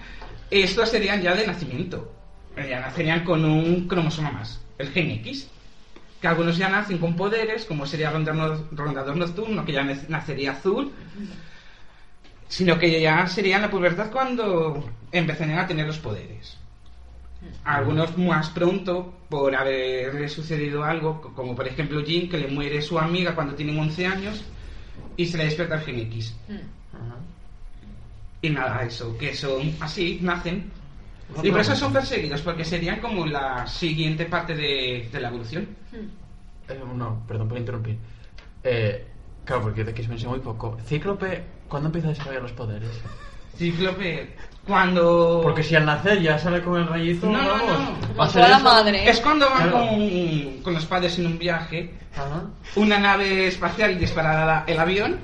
[0.52, 2.12] estos serían ya de nacimiento.
[2.58, 5.48] Eh, Ya nacerían con un cromosoma más, el gen X.
[6.22, 10.92] Que algunos ya nacen con poderes, como sería Rondador, Rondador Nocturno, que ya nacería azul,
[12.50, 16.58] sino que ya sería en la pubertad cuando empezarían a tener los poderes.
[17.64, 22.82] Algunos más pronto por haberle sucedido algo, co- como por ejemplo Jim, que le muere
[22.82, 24.44] su amiga cuando tienen 11 años
[25.22, 26.36] y se le despierta el gen X.
[26.48, 26.56] Mm.
[28.42, 30.72] Y nada, eso, que son así, nacen.
[31.44, 35.68] Y por eso son perseguidos, porque serían como la siguiente parte de, de la evolución.
[35.92, 36.72] Mm.
[36.72, 37.98] Eh, no, perdón por interrumpir.
[38.64, 39.06] Eh,
[39.50, 40.78] Claro, porque de X-Men sé muy poco.
[40.86, 42.92] Cíclope, ¿cuándo empieza a desarrollar los poderes?
[43.58, 44.36] Cíclope,
[44.70, 45.42] cuando...
[45.44, 47.80] Porque si al nacer ya sale con el rayito, No, no, vamos.
[48.10, 48.16] no.
[48.16, 49.10] va a ser la madre.
[49.10, 49.88] Es cuando van Claro.
[49.90, 52.44] con, con los padres en un viaje, Ajá.
[52.76, 55.18] una nave espacial dispara el avión,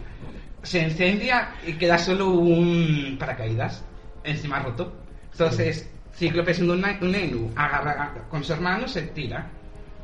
[0.64, 3.84] se incendia y queda solo un paracaídas
[4.24, 4.92] encima roto.
[5.32, 9.48] Entonces, Cíclope siendo un, un Enu, agarra con su hermano, se tira.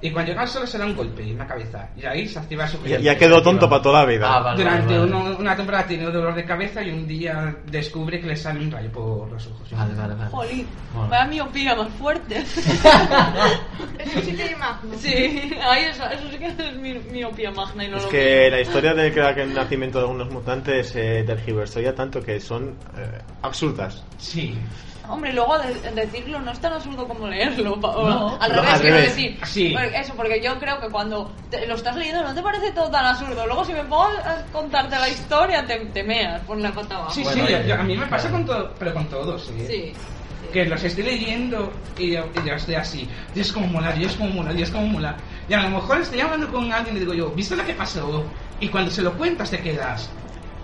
[0.03, 1.87] Y cuando llega al suelo se da un golpe en la cabeza.
[1.95, 4.25] Y ahí se activa su Ya, ya quedó tonto para toda la vida.
[4.35, 5.11] Ah, vale, Durante vale, vale.
[5.29, 8.71] uno- una temporada tiene dolor de cabeza y un día descubre que le sale un
[8.71, 9.69] rayo por los ojos.
[9.71, 10.31] Vale, vale, vale.
[10.31, 11.09] Jolín, Bueno.
[11.09, 12.37] vaya miopía más fuerte.
[13.99, 14.93] Eso sí que magno.
[14.97, 18.49] sí, ahí eso, eso sí que es mi, miopía magna y no Es lo que
[18.49, 23.19] la historia del el nacimiento de algunos mutantes eh, tergiversó ya tanto que son eh,
[23.41, 24.03] absurdas.
[24.17, 24.57] Sí.
[25.09, 27.79] Hombre, luego de- decirlo no es tan absurdo como leerlo.
[27.81, 29.15] pa- o- No, al revés, al quiero revés.
[29.15, 29.39] decir.
[29.45, 29.73] Sí.
[29.73, 32.89] Porque- Eso, porque yo creo que cuando te- lo estás leyendo no te parece todo
[32.89, 33.45] tan absurdo.
[33.45, 37.11] Luego, si me pongo a contarte la historia, te, te meas por la pata abajo.
[37.11, 39.65] Sí, Bueno, sí, yo- a mí me pasa con todo, pero con todos, ¿eh?
[39.67, 39.93] Sí.
[40.53, 44.29] Que los estoy leyendo y yo, y yo estoy así, Dios como mola, Dios como
[44.31, 45.15] mola, Dios como mola.
[45.47, 48.25] Y a lo mejor estoy hablando con alguien y digo yo, ¿viste lo que pasó?
[48.59, 50.09] Y cuando se lo cuentas te quedas,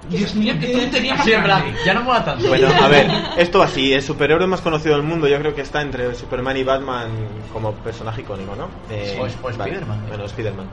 [0.10, 1.74] Dios mío, que Sí, plan, grande.
[1.86, 2.48] ya no mola tanto.
[2.48, 5.82] Bueno, a ver, esto así, el superhéroe más conocido del mundo yo creo que está
[5.82, 7.10] entre Superman y Batman
[7.52, 8.70] como personaje icónico, ¿no?
[8.90, 10.08] Eh, O es- o Spiderman.
[10.08, 10.68] Bueno, Spiderman.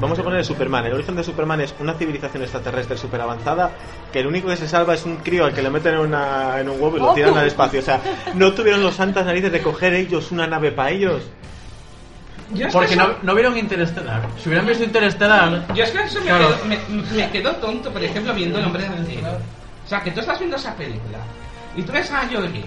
[0.00, 0.86] Vamos a poner el Superman.
[0.86, 3.70] El origen de Superman es una civilización extraterrestre súper avanzada
[4.12, 6.60] que el único que se salva es un crío al que le meten en, una-
[6.60, 7.80] en un huevo y lo tiran al espacio.
[7.80, 8.00] O sea,
[8.34, 11.22] no tuvieron los santas narices de coger ellos una nave para ellos.
[12.52, 14.22] Yo es que Porque eso- no, no vieron Interestelar.
[14.38, 15.66] Si hubieran visto Interestelar.
[15.74, 16.48] Yo es que eso me, Claro.
[16.48, 16.78] quedo, me,
[17.16, 19.38] me quedó tonto, por ejemplo, viendo El Hombre de Acero.
[19.84, 21.18] O sea, que tú estás viendo esa película
[21.76, 22.64] y tú ves a Jolie,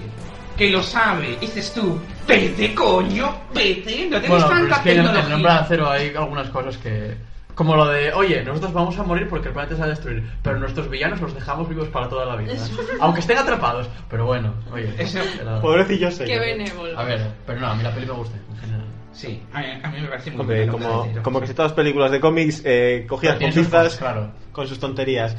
[0.58, 4.82] que lo sabe, y dices tú, vete coño, vete, no tienes Bueno, pero tanta es
[4.82, 7.30] que en, en el nombre de acero hay algunas cosas que.
[7.56, 10.24] Como lo de, oye, nosotros vamos a morir porque el planeta se va a destruir,
[10.42, 12.54] pero nuestros villanos los dejamos vivos para toda la vida.
[13.02, 13.90] Aunque estén atrapados.
[14.10, 14.94] Pero bueno, oye.
[14.98, 16.40] Eso- era- Pobrecillos Qué ellos.
[16.40, 16.98] benévolo.
[16.98, 18.86] A ver, pero no, a mí la peli me gusta en general.
[19.12, 21.24] Sí, a mí, a mí me parece muy Hombre, como, Acero.
[21.24, 24.32] como que si todas las películas de cómics eh, cogías Pero con claro.
[24.52, 25.36] con sus tonterías.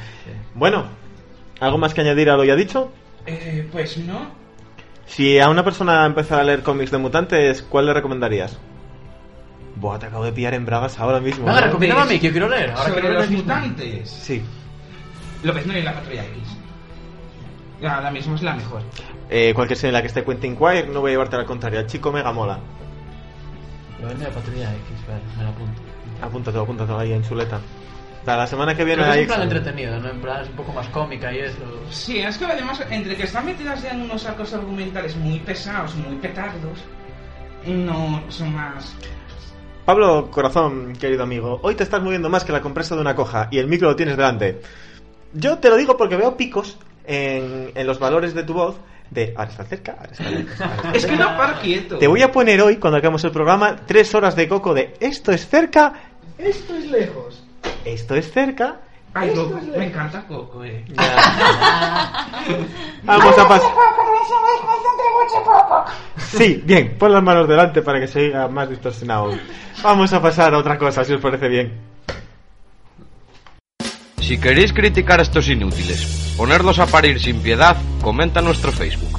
[0.55, 0.87] Bueno,
[1.61, 2.91] ¿algo más que añadir a lo ya dicho?
[3.27, 4.29] Eh, pues no.
[5.07, 8.59] Si a una persona empezara a leer cómics de mutantes, ¿cuál le recomendarías?
[9.77, 11.47] Buah, te acabo de pillar en bragas ahora mismo.
[11.47, 11.67] Venga, ¿no?
[11.67, 12.71] recomiéndame a mí, que yo quiero leer.
[12.71, 14.11] Ahora Sobre quiero los mutantes.
[14.11, 14.43] Sí.
[15.43, 16.57] López no y la Patrulla X.
[17.89, 18.83] Ahora mismo es la mejor.
[19.31, 21.47] Eh, cualquier sea en la que esté Quentin Quire, no voy a llevarte a la
[21.47, 21.81] contraria.
[21.81, 22.59] El chico mega mola.
[24.01, 25.83] Lo vende de Patrulla X, vale, me lo apunto.
[26.23, 27.61] Apúntatelo, apúntatelo ahí en chuleta.
[28.25, 29.57] Para la semana que viene Creo que es hay en plan examen.
[29.57, 30.09] entretenido, ¿no?
[30.11, 31.57] En plan es un poco más cómica y eso.
[31.91, 35.95] Sí, es que además, entre que están metidas ya en unos arcos argumentales muy pesados,
[35.95, 36.79] muy petardos,
[37.67, 38.95] no son más.
[39.87, 43.49] Pablo Corazón, querido amigo, hoy te estás moviendo más que la compresa de una coja
[43.51, 44.61] y el micro lo tienes delante.
[45.33, 48.77] Yo te lo digo porque veo picos en, en los valores de tu voz
[49.11, 51.99] de ahora está cerca, ahora está lejos, ahora está Es que no paro quieto.
[51.99, 55.33] Te voy a poner hoy, cuando acabemos el programa, tres horas de coco de esto
[55.33, 55.93] es cerca,
[56.39, 57.43] esto es lejos,
[57.85, 58.77] esto es cerca.
[59.13, 59.87] Ay, esto Coco, es me lejos.
[59.87, 60.85] encanta Coco, eh.
[63.03, 63.71] Vamos a pasar.
[66.17, 69.33] Sí, bien, pon las manos delante para que se oiga más distorsionado.
[69.83, 71.90] Vamos a pasar a otra cosa, si os parece bien.
[74.31, 79.19] Si queréis criticar a estos inútiles, ponerlos a parir sin piedad, comenta nuestro Facebook.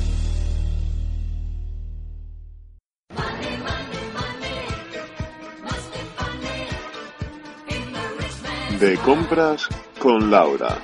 [8.80, 9.67] De compras
[10.00, 10.80] con Laura.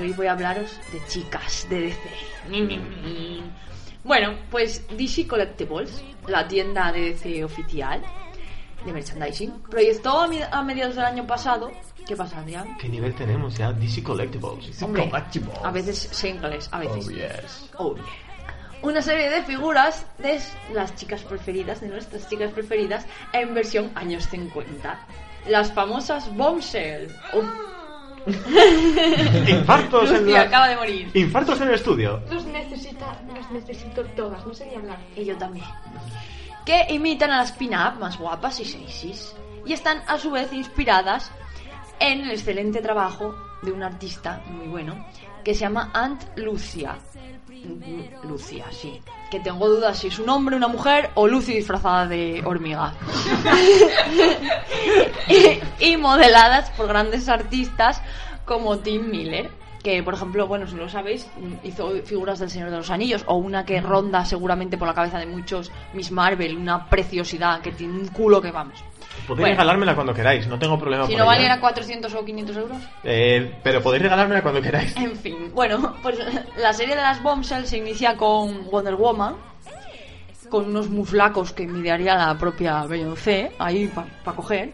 [0.00, 3.42] Hoy voy a hablaros de chicas de DC.
[4.02, 8.02] Bueno, pues DC Collectibles, la tienda de DC oficial
[8.84, 11.70] de merchandising, proyectó a, mediados del año pasado.
[12.06, 12.78] ¿Qué pasa, Adrián?
[12.78, 13.72] ¿Qué nivel tenemos ya?
[13.72, 14.82] DC Collectibles.
[14.82, 15.10] Hombre,
[15.62, 17.06] a veces sé inglés, a veces.
[17.06, 17.70] Oh, yes.
[17.76, 18.04] Oh, yeah.
[18.82, 20.40] Una serie de figuras de
[20.72, 24.98] las chicas preferidas, de nuestras chicas preferidas, en versión años 50.
[25.48, 27.14] Las famosas Bombshell.
[27.34, 27.44] Uf,
[29.48, 30.42] Infartos en la...
[30.42, 31.10] acaba de morir.
[31.14, 32.20] Infartos en el estudio.
[32.30, 34.98] Los necesita, las necesito todas, no sé ni hablar.
[35.16, 35.66] Y yo también.
[36.64, 39.34] Que imitan a las pin-up más guapas y sexys.
[39.64, 41.30] Y están a su vez inspiradas
[41.98, 45.06] en el excelente trabajo de un artista muy bueno
[45.44, 46.96] que se llama Aunt Lucia.
[48.24, 49.00] Lucia, sí.
[49.30, 52.94] Que tengo dudas si es un hombre, una mujer o Lucy disfrazada de hormiga.
[55.28, 58.02] y, y modeladas por grandes artistas
[58.44, 59.50] como Tim Miller.
[59.82, 61.26] Que, por ejemplo, bueno, si lo sabéis,
[61.64, 65.18] hizo figuras del Señor de los Anillos, o una que ronda seguramente por la cabeza
[65.18, 68.84] de muchos, Miss Marvel, una preciosidad que tiene un culo que vamos.
[69.26, 69.46] Podéis Bueno.
[69.46, 71.30] regalármela cuando queráis, no tengo problema Si por no ello.
[71.32, 72.78] valiera 400 o 500 euros.
[73.04, 74.96] Eh, pero podéis regalármela cuando queráis.
[74.96, 76.18] En fin, bueno, pues
[76.56, 79.34] la serie de las Bombshell se inicia con Wonder Woman,
[80.48, 83.86] con unos muflacos que envidiaría la propia Beyoncé, ahí
[84.24, 84.72] para coger.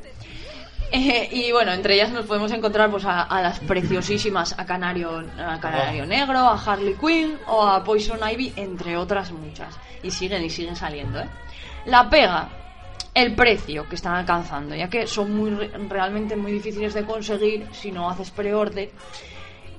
[0.92, 5.24] Eh, y bueno, entre ellas nos podemos encontrar pues a, a las preciosísimas, a Canario,
[5.36, 9.76] a Canario Negro, a Harley Quinn o a Poison Ivy, entre otras muchas.
[10.04, 11.26] Y siguen y siguen saliendo, ¿eh?
[11.86, 12.48] La pega,
[13.16, 17.66] el precio que están alcanzando, ya que son muy re- realmente muy difíciles de conseguir
[17.72, 18.90] si no haces preorden.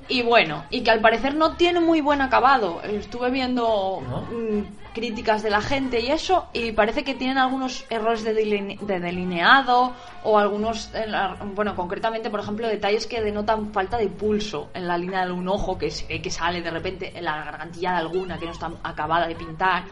[0.09, 2.81] Y bueno, y que al parecer no tiene muy buen acabado.
[2.81, 8.23] Estuve viendo mm, críticas de la gente y eso, y parece que tienen algunos errores
[8.23, 13.71] de, deline- de delineado o algunos, en la- bueno, concretamente, por ejemplo, detalles que denotan
[13.73, 16.71] falta de pulso en la línea de un ojo que se ve que sale de
[16.71, 19.83] repente en la gargantilla de alguna que no está acabada de pintar.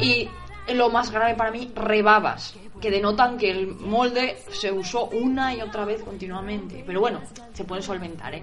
[0.00, 0.28] Y
[0.72, 5.60] lo más grave para mí, rebabas, que denotan que el molde se usó una y
[5.60, 6.82] otra vez continuamente.
[6.86, 7.20] Pero bueno,
[7.52, 8.42] se puede solventar, ¿eh?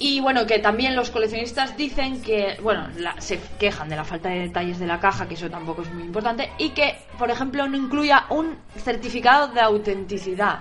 [0.00, 4.28] Y bueno, que también los coleccionistas dicen que, bueno, la- se quejan de la falta
[4.28, 7.66] de detalles de la caja, que eso tampoco es muy importante, y que, por ejemplo,
[7.66, 10.60] no incluya un certificado de autenticidad.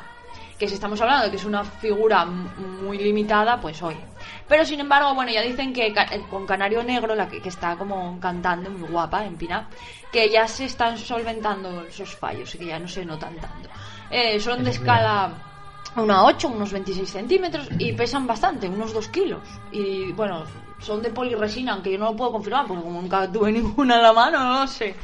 [0.58, 4.00] Que si estamos hablando de que es una figura muy limitada, pues oye.
[4.48, 7.76] Pero sin embargo, bueno, ya dicen que eh, con Canario Negro, la que, que está
[7.76, 9.68] como cantando, muy guapa, en Pina,
[10.12, 13.70] que ya se están solventando esos fallos y que ya no se notan tanto.
[14.10, 15.32] Eh, son de escala
[15.96, 19.42] una 8, unos 26 centímetros y pesan bastante, unos 2 kilos.
[19.72, 20.44] Y bueno,
[20.80, 24.04] son de poliresina, aunque yo no lo puedo confirmar porque como nunca tuve ninguna en
[24.04, 24.96] la mano, no lo sé.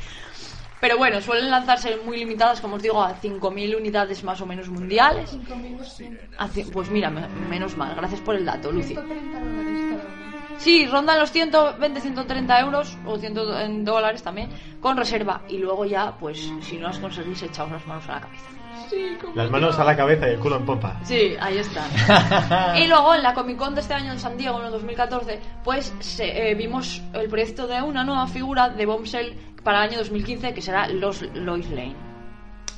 [0.84, 4.68] Pero bueno, suelen lanzarse muy limitadas, como os digo, a 5.000 unidades más o menos
[4.68, 5.30] mundiales.
[5.30, 6.36] 5.200.
[6.38, 8.88] A ci- Pues mira, me- menos mal, gracias por el dato, Lucy.
[8.96, 10.36] 130 dólares cada uno.
[10.58, 14.50] Sí, rondan los 120, 130 euros o 100 en dólares también,
[14.82, 15.46] con reserva.
[15.48, 18.52] Y luego ya, pues si no las conseguís, echaos las manos a la cabeza.
[18.90, 21.00] Sí, Las manos a la cabeza y el culo en pompa.
[21.04, 22.76] Sí, ahí está.
[22.78, 25.40] y luego en la Comic Con de este año en San Diego, en el 2014,
[25.64, 29.98] pues se- eh, vimos el proyecto de una nueva figura de Bombshell para el año
[30.00, 31.96] 2015 que será los Lois Lane.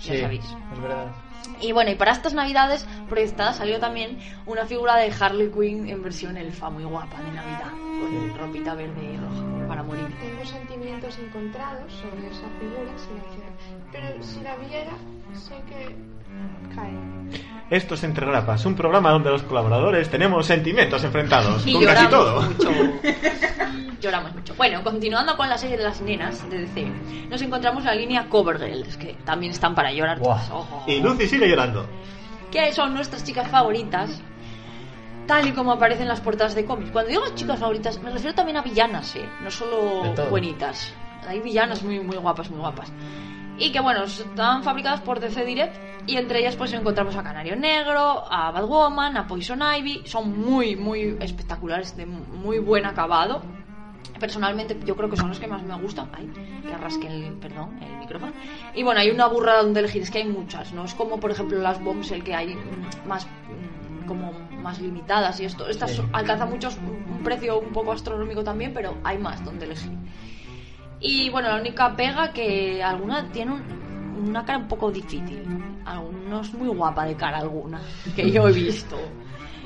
[0.03, 0.45] Ya Sí, sabéis.
[0.73, 1.07] es verdad.
[1.61, 6.01] Y bueno, y para estas navidades proyectada salió también una figura de Harley Quinn en
[6.01, 10.07] versión elfa, muy guapa de Navidad, con ropita verde y roja, para morir.
[10.19, 12.91] Tengo sentimientos encontrados sobre esa figura.
[13.91, 14.91] Pero si la viera,
[15.33, 15.95] sé que.
[17.69, 22.07] Esto es Entre Grapas, un programa donde los colaboradores tenemos sentimientos enfrentados Y con casi
[22.07, 22.41] todo.
[22.43, 22.69] mucho.
[23.99, 24.53] lloramos mucho.
[24.55, 26.87] Bueno, continuando con la serie de las nenas de DC,
[27.27, 30.19] nos encontramos la línea Covergirls, que también están para llorar.
[30.19, 30.83] Todas, ojo.
[30.85, 31.87] Y Lucy sigue llorando.
[32.51, 34.21] que son nuestras chicas favoritas,
[35.25, 36.91] tal y como aparecen en las portadas de cómics.
[36.91, 39.27] Cuando digo chicas favoritas, me refiero también a villanas, ¿eh?
[39.41, 40.93] no solo buenitas.
[41.27, 42.91] Hay villanas muy, muy guapas, muy guapas.
[43.57, 45.75] Y que bueno, están fabricadas por DC Direct
[46.07, 50.03] y entre ellas pues encontramos a Canario Negro, a Batwoman, a Poison Ivy.
[50.05, 53.41] Son muy, muy espectaculares, de muy buen acabado.
[54.19, 56.09] Personalmente yo creo que son los que más me gustan.
[56.13, 56.29] Ay,
[56.67, 58.33] que rasque el, perdón, el micrófono.
[58.73, 60.85] Y bueno, hay una burrada donde elegir, es que hay muchas, ¿no?
[60.85, 62.55] Es como por ejemplo las bombs, el que hay
[63.05, 65.67] más mm, como más limitadas y esto.
[65.67, 66.01] Estas Sí.
[66.13, 69.91] alcanzan muchos un precio un poco astronómico también, pero hay más donde elegir.
[71.07, 75.43] Y bueno, la única pega que alguna tiene un- una cara un poco difícil.
[75.85, 77.79] Algunos muy guapa de cara alguna,
[78.15, 78.97] que yo he visto.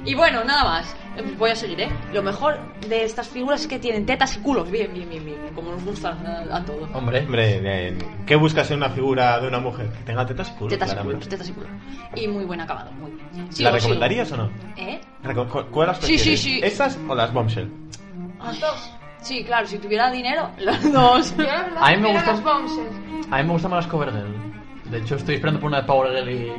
[0.05, 0.95] Y bueno, nada más.
[1.37, 1.89] Voy a seguir, ¿eh?
[2.13, 4.69] Lo mejor de estas figuras es que tienen tetas y culos.
[4.71, 5.37] Bien, bien, bien, bien.
[5.53, 6.89] Como nos gustan a, a todos.
[6.93, 7.97] Hombre, Hombre.
[8.25, 9.89] ¿qué buscas en una figura de una mujer?
[9.91, 11.69] Que tenga tetas y culo, Tetas y culos, tetas y culos.
[12.15, 13.45] Y muy buen acabado, muy bien.
[13.47, 14.49] ¿La Sigo, recomendarías o no?
[14.77, 15.01] ¿Eh?
[15.23, 16.59] Reco- cu- ¿Cuál las Sí, sí, sí.
[16.63, 17.69] ¿Esas o las bombshell?
[18.39, 18.57] Ay,
[19.21, 21.35] Sí, claro, si tuviera dinero, las dos.
[21.37, 23.27] Yo la verdad A mí me prefiero gustan- las bombshells.
[23.31, 24.35] a mí me gustan más las Covergirl.
[24.85, 26.53] De hecho, estoy esperando por una de Power Girl y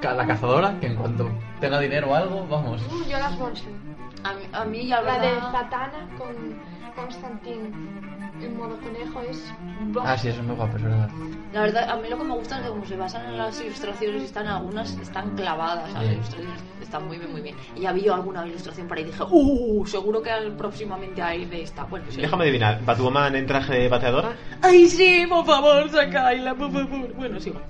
[0.00, 1.30] ca- la cazadora, que en cuanto
[1.60, 2.82] tenga dinero o algo, vamos.
[2.92, 3.76] Uh, yo las bombshells.
[4.24, 5.52] A mí, a mí ya La de verdad...
[5.52, 6.58] Zatanna con
[6.94, 7.70] Constantine
[8.46, 9.52] en modo conejo es...
[10.02, 11.08] Ah, sí, eso es muy guapo, es verdad.
[11.52, 13.60] La verdad, a mí lo que me gusta es que como se basan en las
[13.60, 16.12] ilustraciones y están algunas están clavadas, las Sí.
[16.12, 17.56] ilustraciones están muy bien, muy bien.
[17.76, 19.86] Y había alguna ilustración por ahí y dije, ¡uh!
[19.86, 21.84] Seguro que al- próximamente hay de esta.
[21.84, 22.20] Bueno, sí.
[22.20, 24.32] Déjame adivinar, ¿Batwoman en traje de bateadora?
[24.62, 25.24] ¡Ay, sí!
[25.28, 27.12] Por favor, sacáisla, por favor.
[27.14, 27.60] Bueno, sigo.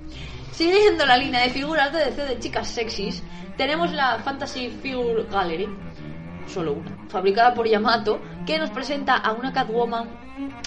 [0.51, 3.23] Siguiendo la línea de figuras de DC de chicas sexys,
[3.57, 5.67] tenemos la Fantasy Figure Gallery,
[6.47, 10.09] solo una, fabricada por Yamato, que nos presenta a una Catwoman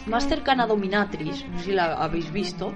[0.07, 2.75] más cercana a Dominatrix, no sé si la habéis visto,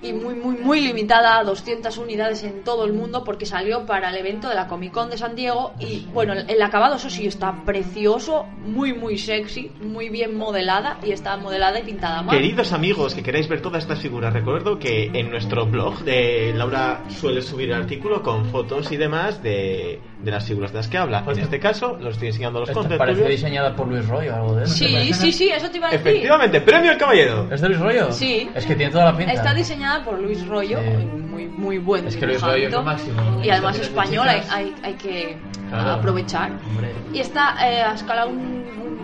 [0.00, 4.10] y muy, muy, muy limitada a 200 unidades en todo el mundo porque salió para
[4.10, 7.26] el evento de la Comic Con de San Diego y bueno, el, acabado eso sí
[7.26, 12.30] está precioso, muy, muy sexy, muy bien modelada y está modelada y pintada mano.
[12.38, 17.02] Queridos amigos que queráis ver todas estas figuras, recuerdo que en nuestro blog de Laura
[17.08, 20.98] suele subir el artículo con fotos y demás de, de las figuras de las que
[20.98, 21.24] habla.
[21.26, 22.98] En este caso, los estoy enseñando a los conceptos.
[22.98, 24.74] parece diseñada por Luis Roy o algo de eso.
[24.84, 26.08] ¿te Sí, sí, sí, eso te iba a decir.
[26.08, 27.48] Efectivamente, premio al caballero.
[27.50, 28.12] ¿Es de Luis Rollo?
[28.12, 28.48] Sí.
[28.54, 29.32] Es que tiene toda la pinta.
[29.32, 33.40] Está diseñada por Luis Rollo, muy, muy buen Es que Luis Rollo es lo máximo.
[33.42, 35.38] Y además español hay, hay, hay que
[35.68, 35.92] Claro.
[35.92, 36.50] aprovechar.
[36.66, 36.92] Hombre.
[37.12, 38.38] Y está eh, a escala un,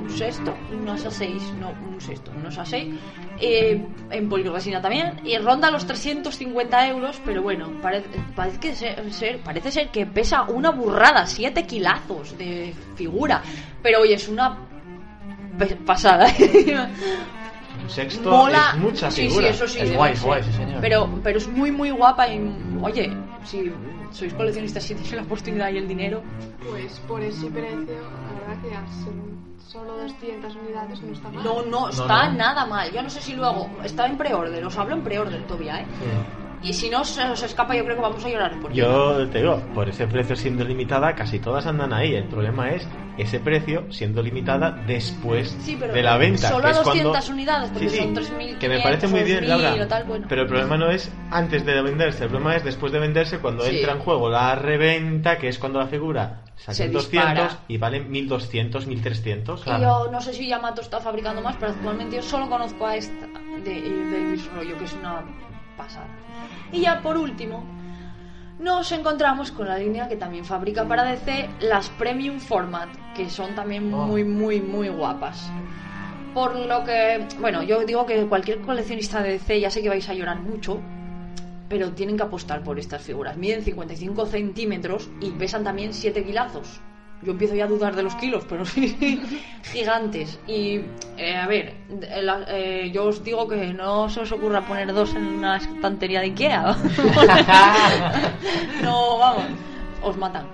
[0.04, 2.64] un sexto, unos a 6, no, un sexto, unos a
[3.38, 3.80] 6.
[4.10, 5.20] en poliresina también.
[5.24, 10.42] Y ronda los 350 euros, pero bueno, parece, parece, que ser, parece ser que pesa
[10.42, 13.42] una burrada, 7 kilazos de figura.
[13.82, 14.56] Pero oye, es una
[15.86, 16.26] pasada.
[17.82, 18.70] Un sexto Mola.
[18.74, 19.48] es mucha Sí, figura.
[19.48, 19.78] sí, eso sí.
[19.80, 20.80] Es guay, es guay, sí, señor.
[20.80, 22.40] Pero, pero es muy, muy guapa y,
[22.82, 23.12] oye,
[23.44, 23.70] si
[24.14, 26.22] sois coleccionistas y tenéis la oportunidad y el dinero,
[26.70, 28.70] Pues por ese precio, la verdad que
[29.68, 31.44] solo 200 unidades no está mal.
[31.44, 32.90] no, no está nada mal.
[32.92, 35.86] Yo no sé si luego está en preorden, os hablo en preorden todavía, ¿eh?
[36.64, 38.72] Y si no se os escapa, yo creo que vamos a llorar por.
[38.72, 42.14] Yo te digo, por ese precio siendo limitada, casi todas andan ahí.
[42.14, 42.88] El problema es
[43.18, 46.48] ese precio siendo limitada después Sí, pero de la venta.
[46.48, 49.08] solo que a es cuando- 200 unidades, porque Sí, sí, son 3.500 Que me parece
[49.08, 49.88] muy bien, 2.000 Laura.
[49.88, 50.26] tal, bueno.
[50.28, 53.64] Pero el problema no es antes de venderse, el problema es después de venderse cuando
[53.66, 57.58] entra en juego la reventa, que es cuando la figura sale Se en 200 dispara.
[57.68, 59.66] y vale 1200, 1300.
[59.66, 62.96] Y yo no sé si Yamato está fabricando más, pero actualmente yo solo conozco a
[62.96, 63.28] esta
[63.62, 65.22] de, de Luis Rollo, que es una
[65.76, 66.08] pasada.
[66.72, 67.64] Y ya por último,
[68.58, 73.54] nos encontramos con la línea que también fabrica para DC las Premium Format, que son
[73.54, 74.06] también Oh.
[74.06, 75.50] muy, muy, muy guapas.
[76.32, 80.08] Por lo que, bueno, yo digo que cualquier coleccionista de DC, ya sé que vais
[80.08, 80.80] a llorar mucho,
[81.68, 83.36] pero tienen que apostar por estas figuras.
[83.36, 86.80] Miden 55 centímetros y pesan también 7 kilazos.
[87.24, 89.20] Yo empiezo ya a dudar de los kilos, pero sí,
[89.72, 90.38] gigantes.
[90.46, 90.80] Y,
[91.16, 91.74] eh, a ver,
[92.48, 96.26] eh, yo os digo que no se os ocurra poner dos en una estantería de
[96.26, 96.76] Ikea.
[98.82, 99.44] no, vamos,
[100.02, 100.46] os matan.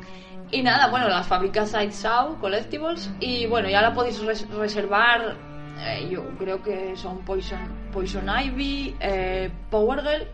[0.53, 5.37] Y nada, bueno, las fabrica Side Saw Collectibles y bueno, ya la podéis res- reservar.
[5.81, 7.59] eh, yo creo que son Poison,
[7.93, 8.97] Poison Ivy,
[9.71, 10.27] Power Girl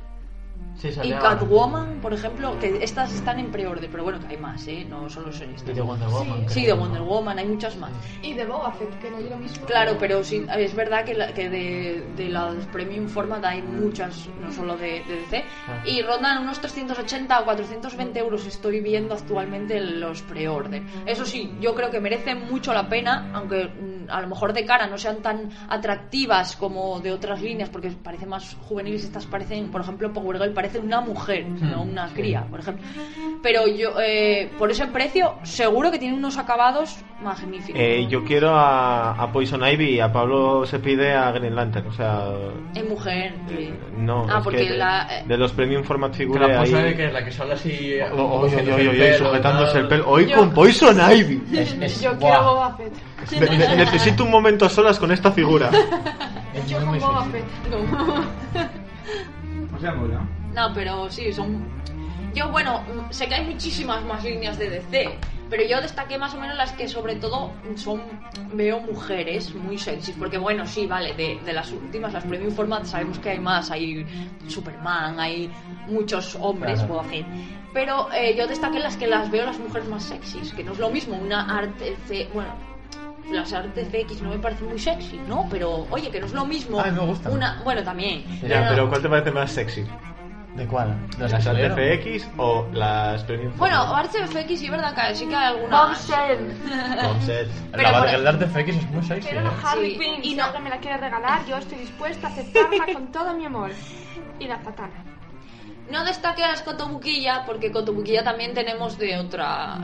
[0.79, 4.67] Sí, y Catwoman, por ejemplo, que estas están en preorden, pero bueno, que hay más,
[4.69, 4.85] ¿eh?
[4.89, 5.75] No solo son Y estas.
[5.75, 6.49] de Wonder Woman.
[6.51, 6.77] Sí, de ¿no?
[6.81, 7.93] Wonder Woman, hay muchas más.
[8.23, 9.65] Y de Boba Fett, que no es lo mismo.
[9.67, 14.29] Claro, pero sí, es verdad que, la- que de, de las Premium Format hay muchas,
[14.39, 15.81] no solo de, de DC, Ah.
[15.85, 20.83] y rondan unos 380 o 420 euros estoy viendo actualmente los pre-order.
[21.07, 24.65] Eso sí, yo creo que merecen mucho la pena, aunque mm, a lo mejor de
[24.67, 29.71] cara no sean tan atractivas como de otras líneas, porque parecen más juveniles, estas parecen,
[29.71, 32.85] por ejemplo, Power Girl parece una mujer, no una cría, por ejemplo.
[33.43, 37.81] Pero yo, eh, por ese precio, seguro que tiene unos acabados magníficos.
[37.81, 41.87] Eh, yo quiero a, a Poison Ivy y a Pablo se pide a Green Lantern.
[41.87, 42.25] O sea,
[42.75, 43.35] Es mujer.
[43.49, 43.73] sí.
[43.99, 44.27] no.
[44.29, 47.13] Ah, es porque que la- eh, de los Premium Format Figure la Ivy, que es
[47.13, 47.95] la que sale así.
[48.13, 49.83] Oh, oh, oh, cogiéndose oh, el oh, oh, pelo, sujetándose tal.
[49.83, 50.09] el pelo.
[50.11, 51.43] Hoy Yo- con Poison Ivy.
[51.57, 52.19] Es, es, Yo guau.
[52.21, 52.93] quiero Boba Fett.
[53.51, 55.71] Ne- ne- necesito un momento a solas con esta figura.
[56.69, 57.25] Yo con Boba.
[57.27, 57.45] Fett.
[59.75, 60.21] O sea, mola.
[60.57, 61.69] No, pero sí, son...
[62.35, 66.41] Yo, bueno, sé que hay muchísimas más líneas de DC, pero yo destaqué más o
[66.41, 68.03] menos las que sobre todo son,
[68.53, 72.85] veo mujeres muy sexys, porque bueno, sí, vale, de, de las últimas, las Premium Format,
[72.85, 74.07] sabemos que hay más, hay
[74.49, 75.51] Superman, hay
[75.87, 76.95] muchos hombres, Claro.
[76.95, 77.27] Boba Fett.
[77.73, 80.79] pero eh, yo destaqué las que las veo las mujeres más sexys, que no es
[80.79, 82.51] lo mismo una arte, C- bueno,
[83.31, 85.47] las artes CX no me parecen muy sexy, ¿no?
[85.51, 86.81] Pero, oye, que no es lo mismo.
[86.81, 87.33] Ay, me gustan.
[87.33, 88.25] Una, bueno, también.
[88.47, 89.85] Ya, pero ¿cuál te parece más sexy?
[90.57, 90.97] ¿De cuál?
[91.19, 91.45] ¿De ¿Las?
[91.45, 94.07] RTFX o las Premium Bueno, Format?
[94.15, 95.89] Arts FX sí, verdad que sí que hay algunas.
[95.99, 97.51] Concept.
[97.73, 99.29] pero La por- de Arte FX es muy sexy.
[99.29, 99.53] Quiero ¿eh?
[99.83, 100.25] Sí, Quinn.
[100.25, 103.35] y Si no- alguien me la quiere regalar, yo estoy dispuesta a aceptarla con todo
[103.35, 103.71] mi amor.
[104.39, 104.95] Y la patana.
[105.91, 109.79] No destaque a las Cotobuquilla, porque Cotobuquilla también tenemos de otra.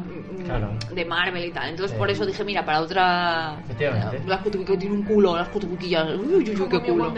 [0.45, 0.73] Claro.
[0.91, 1.69] de Marvel y tal.
[1.69, 1.99] Entonces Sí.
[1.99, 3.57] por eso dije, mira, para otra.
[3.65, 4.23] Efectivamente.
[4.27, 6.09] Las Cotobuquilla tienen un culo, las Cotobuquillas.
[6.19, 7.15] Uy, uy, uy, qué culo.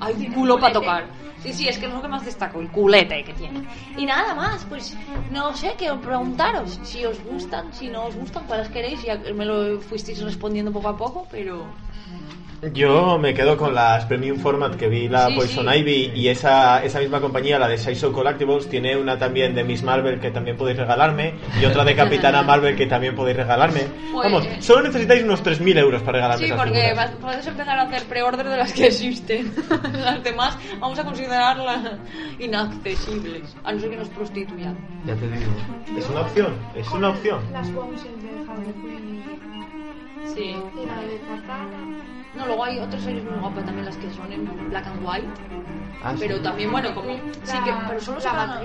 [0.00, 1.04] Hay un Tiene culo para tocar.
[1.42, 3.64] Sí, sí, es que es lo que más destaco, el culete que tiene.
[3.98, 4.96] Y nada más, pues
[5.30, 9.02] no sé, quiero preguntaros si os gustan, si no os gustan, cuáles queréis.
[9.02, 11.66] Ya me lo fuisteis respondiendo poco a poco, pero.
[12.72, 15.78] Yo me quedo con las Premium Format que vi la Sí, Poison sí.
[15.78, 19.82] Ivy y esa, esa misma compañía, la de Sideshow Collectibles, tiene una también de Miss
[19.82, 23.82] Marvel que también podéis regalarme y otra de Capitana Marvel que también podéis regalarme.
[24.12, 27.78] Pues- Vamos, solo necesitáis unos 3.000 euros para regalarme Sí, esas porque vas- puedes empezar
[27.78, 29.52] a hacer pre-order de las que existen.
[29.92, 31.80] las demás vamos a considerarlas
[32.38, 34.76] inaccesibles, a no ser que nos prostituyan.
[35.06, 35.52] Ya te digo.
[35.98, 37.40] Es una opción, es una opción.
[37.52, 39.24] Las bombshells de Harley Quinn
[40.34, 40.40] Sí.
[40.42, 40.46] y,
[40.82, 42.13] y la de Katana.
[42.36, 45.28] No, luego hay otras series muy guapas también, las que son en black and white.
[46.02, 46.18] Ah, sí.
[46.26, 47.14] Pero también, bueno, como.
[47.44, 48.60] Sí, que, pero solo se van a-.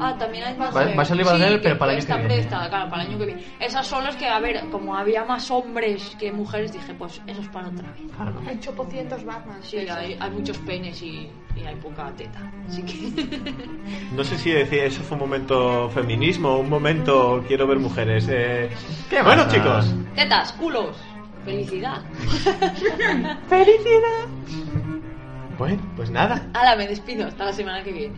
[0.00, 2.28] Ah, también hay Va- va a salir Sí, pero para el año que viene.
[2.34, 3.44] presta, claro, para el año que viene.
[3.60, 7.40] Esas son las que, a ver, como había más hombres que mujeres, dije, pues eso
[7.42, 8.00] es para otra vez.
[8.16, 8.32] Claro.
[8.46, 9.58] Hay 800 Batman.
[9.62, 12.40] Sí, hay, hay muchos penes y, y hay poca teta.
[12.68, 13.28] Así que.
[14.12, 18.26] No sé si decir eso fue un momento feminismo, un momento quiero ver mujeres.
[18.30, 18.70] Eh...
[19.10, 20.96] ¿Qué bueno, chicos, Tetas, culos.
[23.48, 24.26] Felicidad.
[25.58, 26.46] bueno, pues nada.
[26.54, 27.26] Hala, me despido.
[27.26, 28.14] Hasta la semana que viene.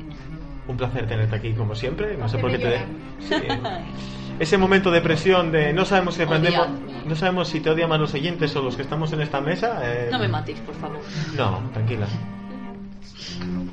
[0.68, 2.16] Un placer tenerte aquí como siempre.
[2.16, 2.78] No sé por qué te.
[3.20, 3.34] Sí.
[4.38, 7.04] Ese momento de presión de no sabemos si aprendemos, Odiadme.
[7.04, 9.80] no sabemos si te odian más los oyentes o los que estamos en esta mesa.
[9.84, 10.98] eh, No me matéis, por favor.
[11.36, 12.06] No, tranquila.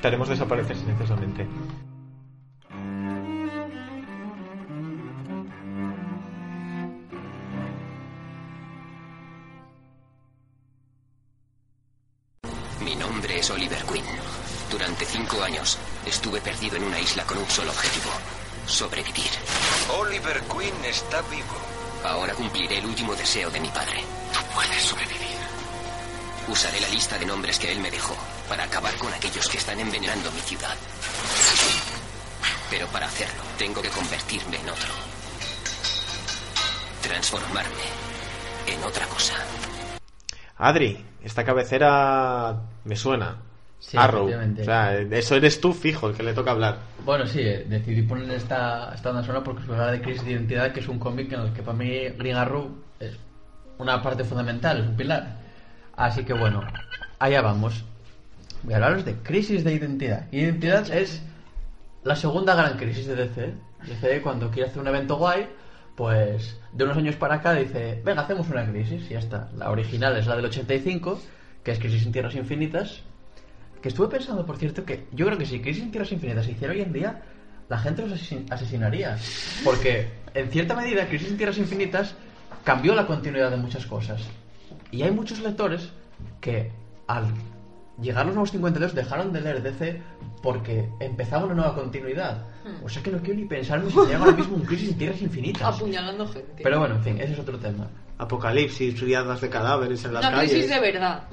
[0.02, 1.48] Te haremos desaparecer silenciosamente.
[12.88, 14.06] Mi nombre es Oliver Queen.
[14.72, 18.10] Durante cinco años estuve perdido en una isla con un solo objetivo.
[18.66, 19.30] Sobrevivir.
[19.90, 21.58] Oliver Queen está vivo.
[22.06, 24.06] Ahora cumpliré el último deseo de mi padre.
[24.32, 25.36] Tú puedes sobrevivir.
[26.48, 28.16] Usaré la lista de nombres que él me dejó
[28.48, 30.78] para acabar con aquellos que están envenenando mi ciudad.
[32.70, 34.94] Pero para hacerlo, tengo que convertirme en otro.
[37.02, 37.84] Transformarme
[38.66, 39.34] en otra cosa.
[40.60, 43.38] Adri, esta cabecera me suena.
[43.80, 44.28] Sí, Arrow.
[44.28, 46.80] O sea, eso eres tú fijo el que le toca hablar.
[47.06, 50.02] Bueno, sí, eh, decidí poner esta, esta banda sonora porque os voy a hablar de
[50.02, 53.16] Crisis de Identidad, que es un cómic en el que para mí Green Arrow es
[53.78, 55.38] una parte fundamental, es un pilar.
[55.96, 56.62] Así que bueno,
[57.20, 57.86] allá vamos.
[58.64, 60.26] Voy a hablaros de Crisis de Identidad.
[60.32, 61.22] Identidad es
[62.04, 63.54] la segunda gran crisis de DC.
[63.86, 65.48] DC cuando quiere hacer un evento guay,
[65.96, 69.50] pues de unos años para acá dice, venga, hacemos una crisis y ya está.
[69.56, 71.20] La original es la del 85,
[71.68, 73.02] que es Crisis en Tierras Infinitas,
[73.82, 76.54] que estuve pensando, por cierto, que yo creo que si Crisis en Tierras Infinitas se
[76.54, 77.24] hiciera hoy en día,
[77.68, 79.18] la gente los asesin- asesinaría.
[79.66, 82.16] Porque, en cierta medida, Crisis en Tierras Infinitas
[82.64, 84.22] cambió la continuidad de muchas cosas.
[84.92, 85.90] Y hay muchos lectores
[86.40, 86.72] que,
[87.08, 87.26] al
[88.02, 90.02] llegar los nuevos 52, dejaron de leer DC
[90.42, 92.46] porque empezaba una nueva continuidad.
[92.82, 94.92] O sea que no quiero ni pensar en si se llama ahora mismo un Crisis
[94.92, 95.76] en Tierras Infinitas.
[95.76, 96.64] Apuñalando gente.
[96.64, 97.90] Pero bueno, en fin, ese es otro tema.
[98.18, 100.52] Apocalipsis, riadas de cadáveres en las Una calles.
[100.52, 101.24] crisis de verdad.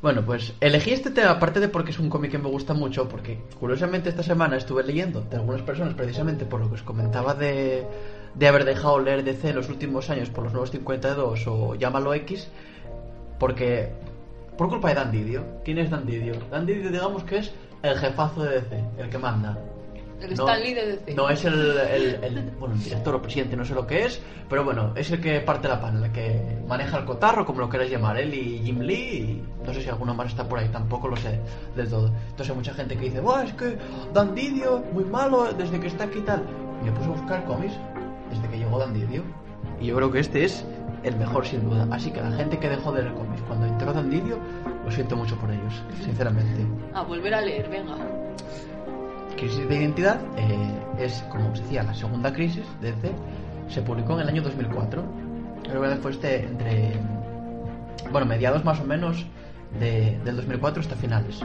[0.00, 3.08] Bueno, pues elegí este tema aparte de porque es un cómic que me gusta mucho,
[3.08, 7.34] porque curiosamente esta semana estuve leyendo de algunas personas precisamente por lo que os comentaba
[7.34, 7.84] de,
[8.34, 12.14] de haber dejado leer DC en los últimos años por los nuevos 52 o llámalo
[12.14, 12.48] X,
[13.40, 13.92] porque
[14.56, 15.44] por culpa de Dan Didio.
[15.64, 16.34] ¿Quién es Dan Didio?
[16.48, 19.58] Dan Didio digamos que es el jefazo de DC, el que manda.
[20.20, 21.14] El No- Stan Lee de DC.
[21.14, 24.20] No es el, el- el- bueno, el director o presidente, no sé lo que es,
[24.48, 27.68] pero bueno, es el que parte la pan, el que maneja el cotarro, como lo
[27.68, 30.68] queráis llamar, él y Jim Lee, y no sé si alguno más está por ahí,
[30.70, 31.38] tampoco lo sé
[31.76, 32.08] del todo.
[32.30, 33.78] Entonces hay mucha gente que dice, Buah, es que
[34.12, 36.42] Dan Didio, muy malo, desde que está aquí y tal.
[36.82, 37.74] Y me puse a buscar cómics
[38.30, 39.22] desde que llegó Dan Didio,
[39.80, 40.64] y yo creo que este es
[41.04, 41.86] el mejor sin duda.
[41.92, 44.36] Así que la gente que dejó de leer cómics cuando entró Dan Didio,
[44.84, 46.66] lo siento mucho por ellos, sinceramente.
[46.92, 47.94] A volver a leer, venga.
[49.38, 53.10] Crisis de Identidad eh, es, como os decía, la segunda crisis de DC.
[53.68, 55.02] Se publicó en el año 2004.
[55.64, 56.92] Creo que fue este entre,
[58.10, 59.26] bueno, mediados más o menos
[59.78, 61.40] de- del 2004 hasta finales.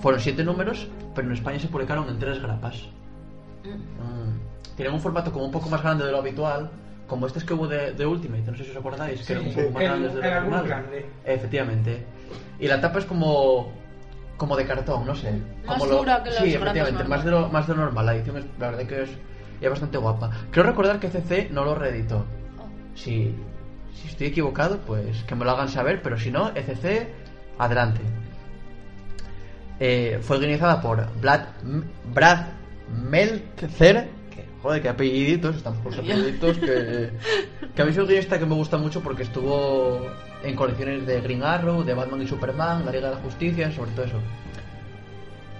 [0.00, 2.88] Fueron siete números, pero en España se publicaron en tres grapas.
[3.64, 6.70] Mm, Tienen un formato como un poco más grande de lo habitual,
[7.06, 9.52] como estos que hubo de, de Ultimate, no sé si os acordáis, que eran un
[9.52, 10.66] Sí, poco más el- grandes de lo normal.
[10.66, 11.06] grande.
[11.26, 12.04] Efectivamente.
[12.58, 13.72] Y la tapa es como
[14.40, 15.32] como de cartón, no sé.
[15.66, 18.06] Más Como lo- dura que las Sí, efectivamente, más de, lo, más de lo normal.
[18.06, 19.10] La edición es, la verdad que es,
[19.60, 20.30] es bastante guapa.
[20.50, 22.24] Creo recordar que CC no lo reeditó.
[22.94, 23.34] Si,
[23.94, 27.06] si estoy equivocado, pues que me lo hagan saber, pero si no, ECC,
[27.58, 28.00] adelante.
[29.78, 31.40] Eh, fue guionizada por Brad,
[32.14, 32.46] Brad
[32.90, 34.08] Meltzer.
[34.62, 36.58] Joder, qué apelliditos, estamos con los apelliditos.
[36.58, 37.10] Que,
[37.74, 40.06] que a mí es un guionista que me gusta mucho porque estuvo
[40.42, 43.90] en colecciones de Green Arrow, de Batman y Superman, La Liga de la Justicia, sobre
[43.92, 44.20] todo eso.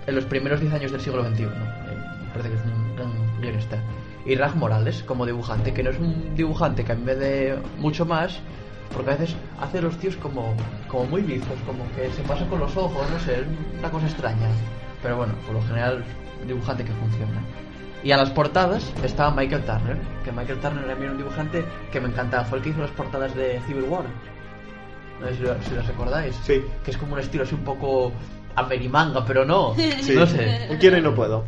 [0.07, 1.45] En los primeros 10 años del siglo XXI.
[1.45, 3.83] Eh, me parece que es un gran guionista.
[4.27, 7.59] Y Raj Morales como dibujante, que no es un dibujante que a mí me dé
[7.79, 8.39] mucho más,
[8.93, 10.55] Porque a veces hace los tíos como,
[10.89, 13.47] como muy bizos, como que se pasa con los ojos, no sé, es
[13.79, 14.49] una cosa extraña.
[15.03, 16.05] Pero bueno, por lo general,
[16.47, 17.41] dibujante que funciona.
[18.03, 22.09] Y a las portadas estaba Michael Turner, que Michael Turner era un dibujante que me
[22.09, 24.05] encantaba, fue el que hizo las portadas de Civil War.
[25.21, 26.35] No sé si, lo- si las recordáis.
[26.45, 26.63] Sí.
[26.83, 28.11] Que es como un estilo así un poco
[28.57, 29.75] amerimanga, pero no.
[29.75, 30.15] Sí.
[30.15, 30.69] No sé.
[30.71, 31.45] Un quiero y no puedo.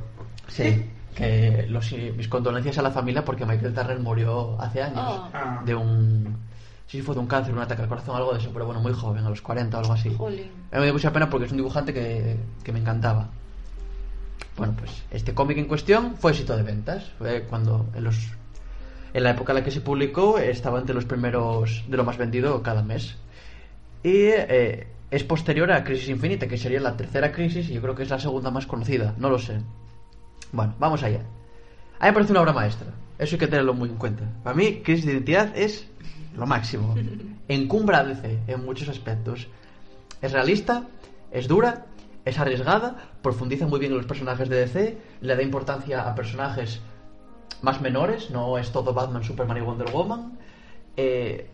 [0.48, 0.84] Sí,
[1.14, 5.28] que los, mis condolencias a la familia porque Michael Turner murió hace años Oh.
[5.32, 5.62] Ah.
[5.64, 6.36] de un...
[6.86, 8.92] Sí, fue de un cáncer, un ataque al corazón, algo de eso, pero bueno, muy
[8.92, 10.14] joven, a los 40 o algo así.
[10.14, 10.50] Jolín.
[10.70, 13.28] A mí me dio mucha pena porque es un dibujante que, que me encantaba.
[14.56, 17.10] Bueno, pues este cómic en cuestión fue éxito de ventas.
[17.18, 18.16] Fue cuando en los
[19.14, 22.18] en la época en la que se publicó estaba entre los primeros de lo más
[22.18, 23.16] vendido cada mes.
[24.02, 27.94] Y eh, es posterior a Crisis Infinita, que sería la tercera crisis y yo creo
[27.94, 29.60] que es la segunda más conocida, no lo sé.
[30.52, 31.20] Bueno, vamos allá.
[31.98, 32.88] A mí me parece una obra maestra.
[33.18, 34.24] Eso hay que tenerlo muy en cuenta.
[34.42, 35.86] Para mí, Crisis de Identidad es
[36.34, 36.94] lo máximo.
[37.48, 39.48] Encumbra a DC en muchos aspectos.
[40.20, 40.88] Es realista,
[41.30, 41.86] es dura,
[42.24, 46.80] es arriesgada, profundiza muy bien en los personajes de DC, le da importancia a personajes
[47.62, 50.38] más menores, no es todo Batman, Superman y Wonder Woman.
[50.96, 51.48] Eh,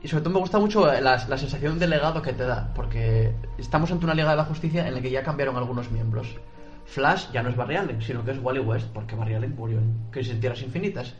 [0.00, 3.34] y sobre todo me gusta mucho la, la sensación de legado que te da, porque
[3.58, 6.36] estamos ante una Liga de la Justicia en la que ya cambiaron algunos miembros.
[6.84, 9.78] Flash ya no es Barry Allen, sino que es Wally West, porque Barry Allen murió
[9.78, 11.14] en Crisis en Tierras Infinitas.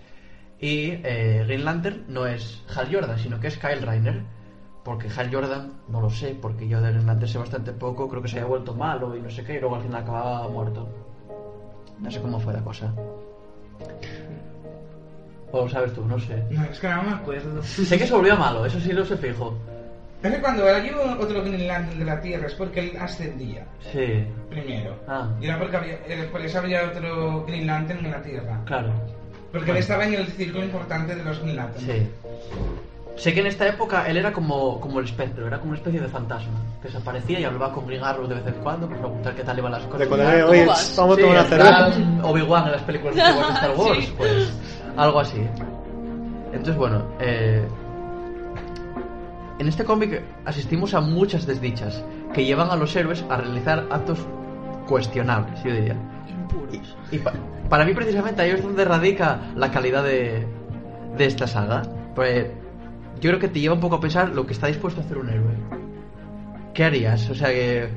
[0.61, 4.23] Y eh, Green Lantern no es Hal Jordan, sino que es Kyle Reiner,
[4.85, 8.23] porque Hal Jordan, no lo sé, porque yo de Green Lantern sé bastante poco, creo
[8.23, 10.89] que se había vuelto malo y no sé qué, y luego al final acababa muerto.
[12.01, 12.93] No sé cómo fue la cosa.
[15.51, 16.43] O lo sabes tú, no sé.
[16.51, 17.63] No, es que no me acuerdo.
[17.63, 19.57] Sé que se volvió malo, eso sí lo sé fijo.
[20.23, 24.25] Es que cuando hay otro Green Lantern de la Tierra es porque él ascendía Sí.
[24.51, 24.97] primero.
[25.07, 25.99] Ah, Y era porque había,
[26.33, 28.61] por eso había otro Green Lantern en la Tierra.
[28.65, 28.93] claro.
[29.53, 31.87] Porque él estaba en el círculo importante de los Green Lantern.
[31.87, 32.11] Sí.
[33.19, 36.01] Sé que en esta época él era como, como el espectro, era como una especie
[36.01, 39.01] de fantasma, que se aparecía y hablaba con Green Arrow de vez en cuando para
[39.01, 40.09] preguntar qué tal iban las cosas.
[40.09, 40.95] De oye, Cubas.
[40.97, 42.27] vamos a Sí, tomar una en cerveza.
[42.29, 44.15] Obi-Wan en las películas de Star Wars, Sí.
[44.17, 44.53] pues
[44.97, 45.39] algo así.
[46.53, 47.67] Entonces, bueno, eh,
[49.59, 52.03] en este cómic asistimos a muchas desdichas
[52.33, 54.19] que llevan a los héroes a realizar actos
[54.87, 55.97] cuestionables, yo diría.
[56.29, 56.97] Impuros.
[57.11, 57.33] Y pa-
[57.69, 60.47] para mí precisamente ahí es donde radica la calidad de,
[61.17, 61.83] de esta saga.
[62.15, 62.47] Pues
[63.21, 65.19] yo creo que te lleva un poco a pensar lo que está dispuesto a hacer
[65.19, 65.55] un héroe.
[66.75, 67.29] ¿Qué harías?
[67.31, 67.89] O sea que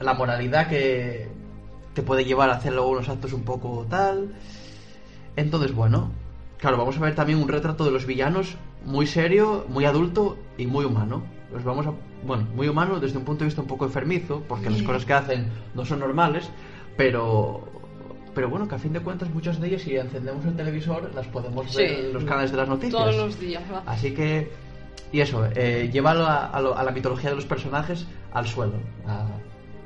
[0.00, 1.28] la moralidad que
[1.94, 4.34] te puede llevar a hacer luego unos actos un poco tal.
[5.36, 6.10] Entonces, bueno,
[6.58, 10.66] claro, vamos a ver también un retrato de los villanos muy serio, muy adulto y
[10.66, 11.22] muy humano.
[11.52, 11.92] Los vamos a,
[12.26, 15.12] bueno, muy humano desde un punto de vista un poco enfermizo, porque las cosas que
[15.14, 16.50] hacen no son normales,
[16.96, 17.62] pero
[18.36, 21.26] pero bueno, que a fin de cuentas muchas de ellas si encendemos el televisor las
[21.26, 21.94] podemos ver Sí.
[22.06, 22.92] en los canales de las noticias.
[23.02, 23.82] Todos los días, va.
[23.86, 24.52] Así que,
[25.10, 28.74] y eso, eh, llévalo a, a lo- a la mitología de los personajes al suelo.
[29.08, 29.26] a-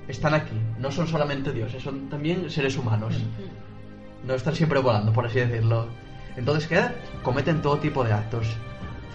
[0.08, 3.14] están aquí, no son solamente dioses, son también seres humanos.
[4.26, 5.86] No están siempre volando, por así decirlo.
[6.36, 6.82] Entonces, ¿qué?
[7.22, 8.46] Cometen todo tipo de actos.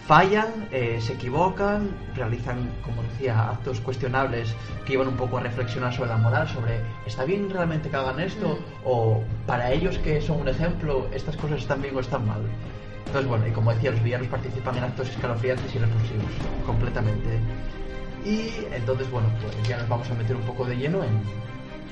[0.08, 5.92] Fallan, eh, se equivocan, realizan, como decía, actos cuestionables que llevan un poco a reflexionar
[5.96, 8.60] sobre la moral, sobre ¿está bien realmente que hagan esto?
[8.84, 12.42] O para ellos que son un ejemplo, ¿estas cosas están bien o están mal?
[13.08, 16.32] Entonces, bueno, y como decía, los villanos participan en actos escalofriantes y repulsivos,
[16.68, 17.40] completamente.
[18.24, 21.20] Y entonces, bueno, pues ya nos vamos a meter un poco de lleno en,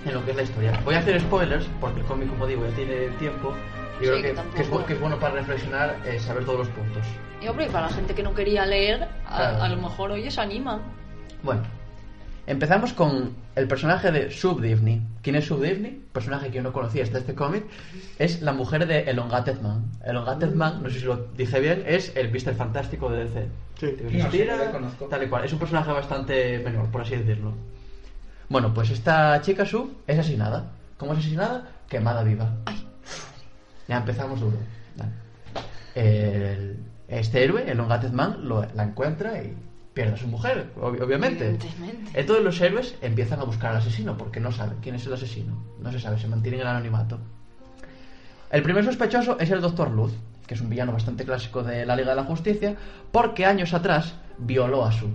[0.05, 0.79] en lo que es la historia.
[0.85, 3.55] Voy a hacer spoilers, porque el cómic, como digo, ya tiene tiempo.
[3.99, 6.19] Y Sí, creo que que, tampoco- que es, bu- que es bueno para reflexionar, eh,
[6.19, 7.03] saber todos los puntos.
[7.41, 9.63] Y hombre, para la gente que no quería leer, a, Claro.
[9.63, 10.81] a lo mejor oye se anima.
[11.43, 11.61] Bueno,
[12.47, 15.01] empezamos con el personaje de Sub Divney.
[15.21, 16.01] ¿Quién es Sub Divney?
[16.11, 17.65] Personaje que yo no conocía hasta este cómic.
[18.17, 19.91] Es la mujer de Elongated Man.
[20.05, 23.47] Elongated Man, no sé si lo dije bien, es el Mister Fantástico de DC.
[23.79, 23.95] Sí.
[24.17, 25.05] No, sí, lo conozco.
[25.05, 25.43] tal y cual.
[25.45, 27.53] Es un personaje bastante menor, por así decirlo.
[28.49, 30.71] Bueno, pues esta chica Sub es asesinada.
[30.97, 31.67] ¿Cómo es asesinada?
[31.89, 32.49] Quemada viva.
[33.87, 34.57] Ya empezamos duro.
[35.95, 36.77] El-
[37.07, 39.55] este héroe, el Ungated Man, lo- la encuentra y
[39.93, 41.49] pierde a su mujer, ob- obviamente.
[41.49, 42.19] Evidentemente.
[42.19, 45.55] Entonces los héroes empiezan a buscar al asesino porque no saben quién es el asesino.
[45.79, 47.19] No se sabe, se mantienen en el anonimato.
[48.49, 50.13] El primer sospechoso es el Doctor Luz,
[50.47, 52.75] que es un villano bastante clásico de la Liga de la Justicia,
[53.11, 55.09] porque años atrás violó a su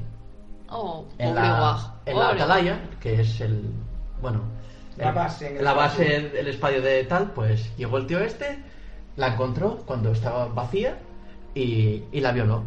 [0.70, 3.70] Oh, en la, en la atalaya, que es el.
[4.20, 4.42] Bueno.
[4.99, 5.57] La base en
[6.36, 8.59] el La espacio de tal, pues llegó el tío este,
[9.16, 10.99] la encontró cuando estaba vacía
[11.55, 12.62] y, y la violó.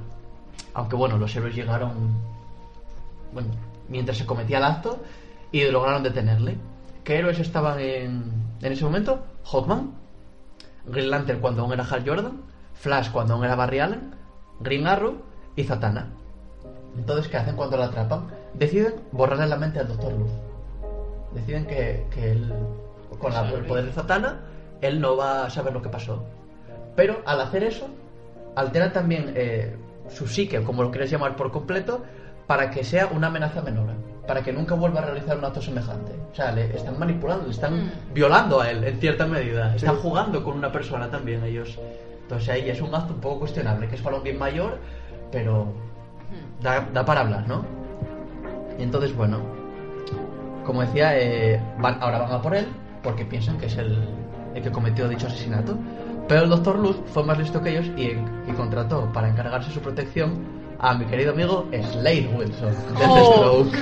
[0.74, 1.92] Aunque bueno, los héroes llegaron.
[3.34, 3.50] Bueno,
[3.90, 5.02] mientras se cometía el acto
[5.52, 6.58] y lograron detenerle.
[7.04, 9.26] ¿Qué héroes estaban en, en ese momento?
[9.52, 9.94] Hawkman,
[10.86, 12.42] Green Lantern cuando aún era Hal Jordan,
[12.76, 14.16] Flash cuando aún era Barry Allen,
[14.60, 15.22] Green Arrow,
[15.56, 16.08] y Zatanna.
[16.96, 18.28] Entonces, ¿qué hacen cuando la atrapan?
[18.54, 20.32] Deciden borrarle la mente al Doctor Luz.
[21.34, 22.54] Deciden que, que él,
[23.20, 24.40] con la- el poder de Zatanna,
[24.82, 26.24] él no va a saber lo que pasó.
[26.96, 27.88] Pero al hacer eso,
[28.56, 29.76] alteran también eh,
[30.10, 32.02] su psique, como lo quieres llamar por completo,
[32.48, 33.92] para que sea una amenaza menor.
[34.28, 36.12] Para que nunca vuelva a realizar un acto semejante.
[36.32, 39.74] O sea, le están manipulando, le están violando a él, en cierta medida.
[39.76, 41.80] Están jugando con una persona también ellos.
[42.24, 44.78] Entonces ahí es un acto un poco cuestionable, que es para un bien mayor,
[45.32, 45.74] pero
[46.62, 47.66] da, da para hablar, ¿no?
[48.78, 49.40] Y entonces, bueno,
[50.66, 52.68] como decía, eh, van, ahora van a por él
[53.04, 53.98] porque piensan que es el,
[54.56, 55.78] el que cometió dicho asesinato.
[56.28, 58.04] Pero el Doctor Luz fue más listo que ellos y,
[58.50, 63.64] y contrató para encargarse de su protección a mi querido amigo Slade Wilson, Oh.
[63.64, 63.78] Deathstroke.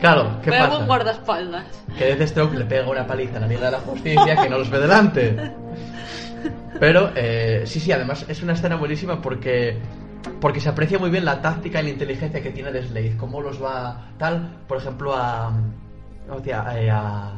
[0.00, 0.76] Claro, ¿qué Vaya pasa?
[0.76, 1.64] buen guardaespaldas.
[1.96, 4.68] que Deathstroke le pega una paliza a la Liga de la Justicia que no los
[4.70, 5.52] ve delante.
[6.80, 9.78] Pero eh, sí, sí, además es una escena buenísima porque
[10.40, 13.40] porque se aprecia muy bien la táctica y la inteligencia que tiene de Slade, cómo
[13.40, 15.52] los va tal, por ejemplo a
[16.44, 17.32] eh, a,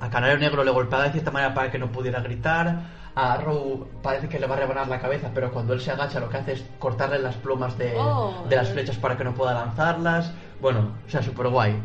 [0.00, 3.04] a Canario Negro le golpeaba de cierta manera para que no pudiera gritar.
[3.16, 6.18] A Arrow parece que le va a rebanar la cabeza, pero cuando él se agacha
[6.18, 8.44] lo que hace es cortarle las plumas de, Oh.
[8.48, 10.32] de las flechas para que no pueda lanzarlas.
[10.60, 11.76] Bueno, o sea, súper guay.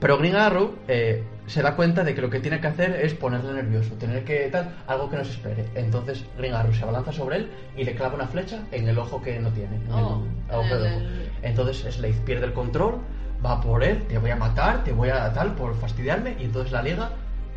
[0.00, 3.14] Pero Green Arrow eh, se da cuenta de que lo que tiene que hacer es
[3.14, 5.64] ponerle nervioso, tener que tal, algo que no se espere.
[5.74, 9.22] Entonces Green Arrow se abalanza sobre él y le clava una flecha en el ojo
[9.22, 11.00] que no tiene, en Oh, el agujero de en ojo.
[11.04, 12.98] el- Entonces Slade pierde el control,
[13.44, 16.72] va por él, te voy a matar, te voy a tal por fastidiarme, y entonces
[16.72, 17.10] la liga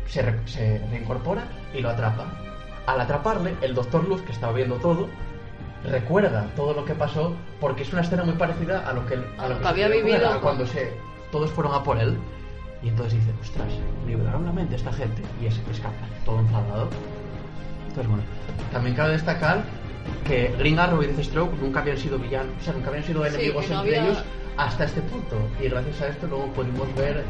[0.06, 2.26] se, re- se reincorpora y lo atrapa.
[2.86, 5.08] Al atraparle, el Doctor Luz, que estaba viendo todo,
[5.84, 9.48] recuerda todo lo que pasó porque es una escena muy parecida a lo que, a
[9.48, 10.92] lo que que había sucedió con él, vivido a cuando se,
[11.32, 12.16] todos fueron a por él.
[12.82, 13.68] Y entonces dice, ostras,
[14.06, 15.22] liberaron la mente esta gente.
[15.42, 16.88] Y es escapa, todo enfadado.
[17.88, 18.22] Entonces, bueno,
[18.72, 19.62] también cabe destacar
[20.26, 23.68] que Green Arrow y Deathstroke nunca habían sido villanos, o sea, nunca habían sido enemigos
[23.68, 24.24] no entre había- ellos
[24.66, 25.36] hasta este punto.
[25.60, 27.24] Y gracias a esto luego pudimos ver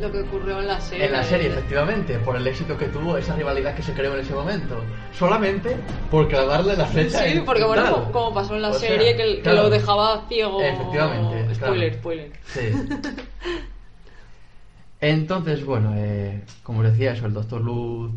[0.00, 1.06] Lo que ocurrió en la serie.
[1.06, 4.20] en la serie, efectivamente, por el éxito que tuvo esa rivalidad que se creó en
[4.20, 4.76] ese momento.
[5.16, 5.76] Solamente
[6.10, 8.74] por clavarle la flecha Sí, en- porque en bueno, como, como pasó en la O
[8.74, 9.62] serie, que, que claro.
[9.64, 10.60] lo dejaba ciego.
[10.60, 12.00] Efectivamente, Spoiler, claro.
[12.00, 12.32] spoiler.
[12.46, 12.60] Sí.
[15.00, 18.12] Entonces, bueno, eh, como decía eso, el Doctor Luz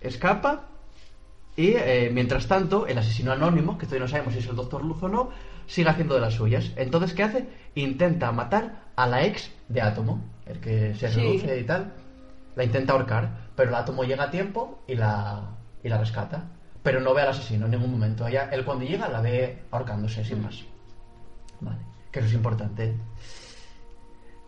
[0.00, 0.66] escapa
[1.56, 4.82] y eh, mientras tanto el asesino anónimo, que todavía no sabemos si es el Doctor
[4.84, 5.30] Luz o no,
[5.70, 6.72] sigue haciendo de las suyas.
[6.76, 7.46] Entonces, ¿qué hace?
[7.76, 11.20] Intenta matar a la ex de Átomo, el que se Sí.
[11.20, 11.92] reduce y tal.
[12.56, 15.42] La intenta ahorcar, pero el Átomo llega a tiempo y la,
[15.84, 16.44] y la rescata.
[16.82, 18.26] Pero no ve al asesino en ningún momento.
[18.26, 20.64] Ella, él cuando llega la ve ahorcándose, sin más.
[21.60, 21.78] Vale,
[22.10, 22.94] que eso es importante.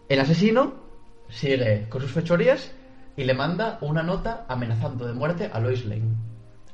[0.08, 0.74] El asesino
[1.28, 2.72] sigue con sus fechorías
[3.16, 6.16] y le manda una nota amenazando de muerte a Lois Lane.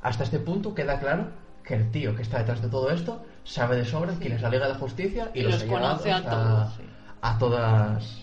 [0.01, 1.27] Hasta este punto queda claro
[1.63, 4.49] que el tío que está detrás de todo esto sabe de sobra quién es la
[4.49, 6.83] Liga de la Justicia y, Y los, los conoce a todos, sí.
[7.21, 8.21] a todas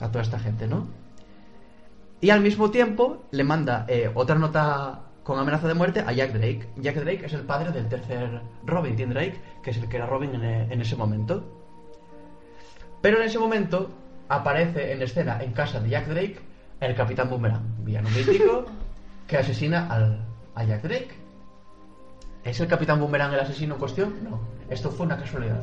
[0.00, 0.88] a toda esta gente, ¿no?
[2.20, 6.32] Y al mismo tiempo le manda eh, otra nota con amenaza de muerte a Jack
[6.32, 6.68] Drake.
[6.76, 10.06] Jack Drake es el padre del tercer Robin, Tim Drake, que es el que era
[10.06, 11.44] Robin en, e- en ese momento.
[13.00, 13.90] Pero en ese momento
[14.28, 16.38] aparece en escena en casa de Jack Drake
[16.80, 18.64] el Capitán Boomerang, villano mítico,
[19.28, 21.14] que asesina al, a Jack Drake.
[22.44, 24.14] ¿Es el Capitán Boomerang el asesino en cuestión?
[24.28, 25.60] No, esto fue una casualidad.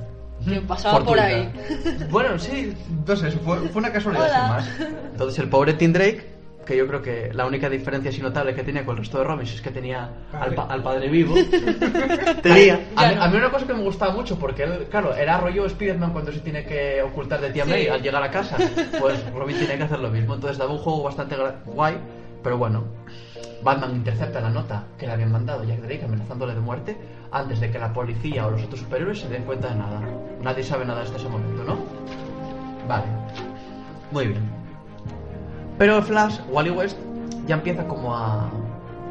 [0.48, 1.52] Que pasaba por ahí.
[2.10, 2.74] Bueno, sí,
[3.06, 4.62] no sé, fue, fue una casualidad Hola.
[4.64, 4.92] sin más.
[5.12, 6.26] Entonces el pobre Tim Drake,
[6.66, 9.26] que yo creo que la única diferencia así notable que tenía con el resto de
[9.26, 11.36] Robins es que tenía al, pa- al padre vivo.
[12.42, 12.80] tenía.
[12.96, 13.24] A no.
[13.24, 16.32] a mí una cosa que me gustaba mucho, porque él, claro, era rollo Spiderman cuando
[16.32, 17.72] se tiene que ocultar de tía Sí.
[17.72, 18.56] May al llegar a casa.
[19.00, 20.36] Pues Robin tiene que hacer lo mismo.
[20.36, 21.98] Entonces daba un juego bastante guay,
[22.44, 22.86] pero bueno.
[23.64, 26.98] Batman intercepta la nota que le habían mandado Jack Drake amenazándole de muerte
[27.32, 30.02] antes de que la policía o los otros superhéroes se den cuenta de nada.
[30.42, 31.78] Nadie sabe nada hasta ese momento, ¿no?
[32.88, 33.04] Vale.
[34.12, 34.42] Muy bien.
[35.78, 36.98] Pero Flash, Wally West,
[37.46, 38.50] ya empieza como a,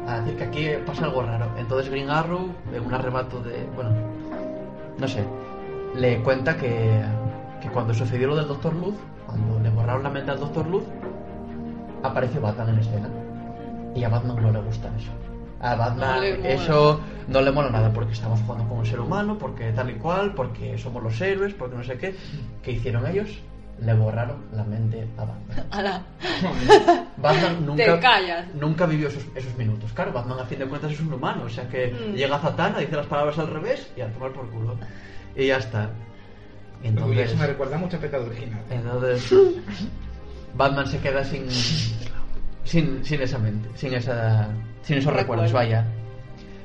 [0.07, 1.47] a decir que aquí pasa algo raro.
[1.57, 3.67] Entonces Green Arrow, en un arrebato de...
[3.75, 3.91] Bueno,
[4.97, 5.23] no sé.
[5.95, 7.01] Le cuenta que,
[7.61, 10.83] que cuando sucedió lo del Doctor Luz, cuando le borraron la mente al Doctor Luz,
[12.03, 13.09] apareció Batman en escena.
[13.95, 15.11] Y a Batman no le gusta eso.
[15.61, 19.37] A Batman No eso no le mola nada porque estamos jugando con un ser humano,
[19.37, 22.15] porque tal y cual, porque somos los héroes, porque no sé qué.
[22.63, 23.29] ¿Qué hicieron ellos?
[23.81, 25.67] Le borraron la mente a Batman.
[25.71, 26.03] Ala.
[27.17, 28.45] Batman nunca, Te callas.
[28.53, 29.91] nunca vivió esos, esos minutos.
[29.93, 32.13] Claro, Batman a fin de cuentas es un humano, o sea que Mm.
[32.15, 34.75] llega Zatanna, dice las palabras al revés y a tomar por culo.
[35.35, 35.89] Y ya está.
[36.81, 38.61] Uy, entonces, eso me recuerda mucho a Pecado Original.
[38.69, 39.33] entonces
[40.55, 41.47] Batman se queda sin,
[42.63, 44.49] sin, sin esa mente, sin, esa,
[44.83, 45.69] sin esos recuerdos, Recuerdo.
[45.69, 45.85] vaya.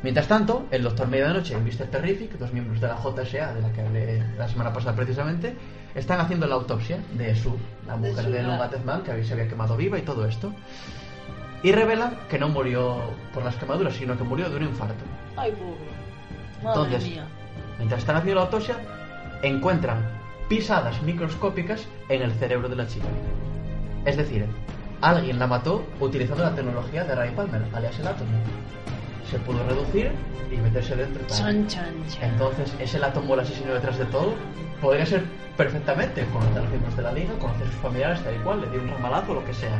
[0.03, 1.87] Mientras tanto, el Doctor Medianoche y Mr.
[1.87, 5.57] Terrific, dos miembros de la JSA, de la que hablé la semana pasada precisamente,
[5.95, 7.53] están haciendo la autopsia de Sue,
[7.87, 10.53] la De mujer de la- Longa Deathman, que se había quemado viva y todo esto.
[11.63, 12.99] Y revelan que no murió
[13.33, 15.03] por las quemaduras, sino que murió de un infarto.
[15.37, 15.75] Ay, pobre.
[16.63, 17.27] Madre Entonces, mía.
[17.79, 18.77] mientras están haciendo la autopsia,
[19.43, 20.07] encuentran
[20.51, 23.07] pisadas microscópicas en el cerebro de la chica.
[24.05, 24.45] Es decir,
[25.11, 28.31] alguien la mató utilizando la tecnología de Ray Palmer, alias el átomo.
[29.31, 30.13] Se pudo reducir
[30.51, 31.23] y meterse dentro.
[31.23, 31.37] y tal.
[31.37, 32.31] Chan, chan, chan.
[32.31, 34.35] Entonces, ¿es el átomo el asesino detrás de todo?
[34.81, 35.25] Podría ser
[35.57, 38.61] perfectamente conocer a los miembros de la liga, conocer a sus familiares, tal y cual,
[38.61, 39.79] le dio un ramalazo o lo que sea.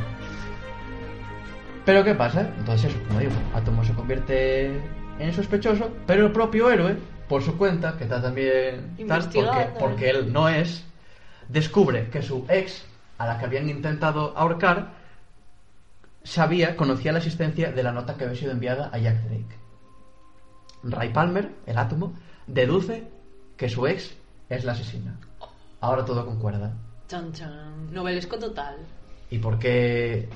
[1.85, 2.49] Pero ¿qué pasa?
[2.59, 4.81] Entonces eso, como digo, Átomo se convierte
[5.19, 6.97] en sospechoso, pero el propio héroe,
[7.29, 9.79] por su cuenta, que está también tal, porque, Investigando.
[9.79, 10.85] porque él no es,
[11.49, 12.85] descubre que su ex,
[13.19, 15.04] a la que habían intentado ahorcar,
[16.25, 19.59] sabía, conocía la existencia de la nota que había sido enviada a Jack Drake.
[20.83, 22.13] Ray Palmer, el átomo,
[22.47, 23.09] deduce
[23.57, 24.17] que su ex
[24.49, 25.19] es la asesina.
[25.81, 26.73] Ahora todo concuerda.
[27.09, 27.93] Chan, chan.
[27.93, 28.77] Novelesco total.
[29.31, 30.29] ¿Y por qué,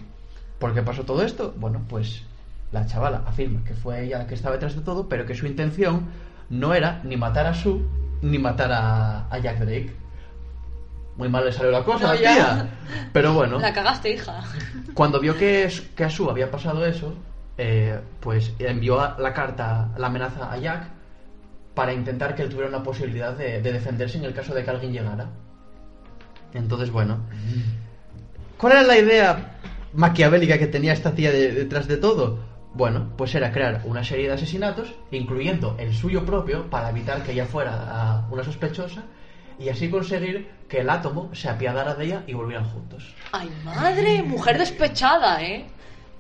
[0.59, 1.55] por qué pasó todo esto?
[1.57, 2.23] Bueno, pues
[2.71, 5.47] la chavala afirma que fue ella la que estaba detrás de todo, pero que su
[5.47, 6.09] intención
[6.51, 7.83] no era ni matar a Sue
[8.21, 9.95] ni matar a, a Jack Drake.
[11.19, 12.69] Muy mal le salió la cosa, No, tía.
[13.13, 14.41] Pero bueno, La cagaste, hija.
[14.95, 17.13] cuando vio que, que a Sue había pasado eso,
[17.59, 20.85] eh, pues envió a- la carta, la amenaza a Jack
[21.75, 24.71] para intentar que él tuviera una posibilidad de, de defenderse en el caso de que
[24.71, 25.27] alguien llegara.
[26.55, 27.19] Entonces, bueno.
[28.57, 29.59] ¿Cuál era la idea
[29.93, 32.39] maquiavélica que tenía esta tía de- detrás de todo?
[32.75, 37.33] Bueno, pues era crear una serie de asesinatos, incluyendo el suyo propio, para evitar que
[37.33, 39.03] ella fuera a una sospechosa,
[39.59, 43.15] y así conseguir que el átomo se apiadara de ella y volvieran juntos.
[43.33, 45.67] Ay, madre, mujer despechada, ¿eh?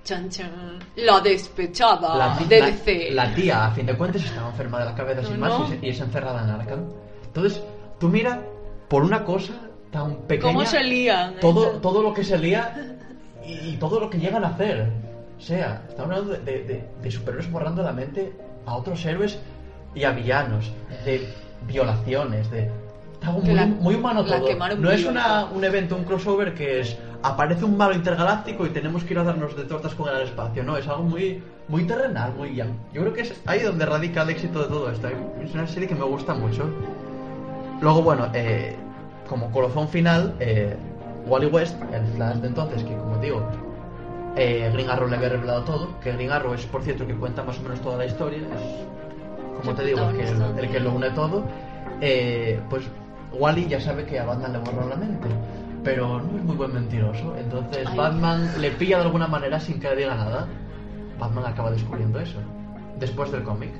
[0.04, 0.78] Chan, chan.
[0.96, 3.10] La despechada La, de la- DC.
[3.12, 5.86] la tía, a fin de cuentas, estaba enferma de la cabeza sin No, más y,
[5.86, 6.84] y es encerrada en Arkham.
[7.26, 7.62] Entonces,
[8.00, 8.40] tú mira,
[8.88, 9.52] por una cosa
[9.92, 10.52] tan pequeña...
[10.52, 11.34] ¿Cómo se lían?
[11.40, 12.96] Todo, todo lo que se lía
[13.44, 14.90] y, y todo lo que llegan a hacer.
[15.36, 18.32] O sea, estamos hablando de, de- de- de superhéroes borrando la mente
[18.66, 19.38] a otros héroes
[19.94, 20.72] y a villanos,
[21.04, 21.28] de
[21.66, 22.70] violaciones, de...
[23.22, 24.48] Algo Que muy, la- muy humano todo.
[24.78, 29.02] No es una, un evento, un crossover que es aparece un malo intergaláctico y tenemos
[29.02, 30.62] que ir a darnos de tortas con al espacio.
[30.62, 32.70] No, es algo muy, muy terrenal, muy young.
[32.92, 35.08] Yo creo que es ahí donde radica el éxito de todo esto.
[35.42, 36.70] Es una serie que me gusta mucho.
[37.80, 38.76] Luego, bueno, eh,
[39.28, 40.76] como colofón final, eh,
[41.26, 43.42] Wally West, el Flash de entonces, que como digo,
[44.36, 47.14] eh, Green Arrow le había revelado todo, que Green Arrow es, por cierto, el que
[47.16, 50.80] cuenta más o menos toda la historia, es, como te digo, el que, el que
[50.80, 51.42] lo une todo,
[52.00, 52.84] eh, pues
[53.32, 55.28] Wally ya sabe que a Batman le borró la mente,
[55.84, 57.96] pero no es muy buen mentiroso, entonces Ay.
[57.96, 60.46] Batman le pilla de alguna manera sin que le diga nada.
[61.18, 62.38] Batman acaba descubriendo eso,
[62.98, 63.70] después del cómic.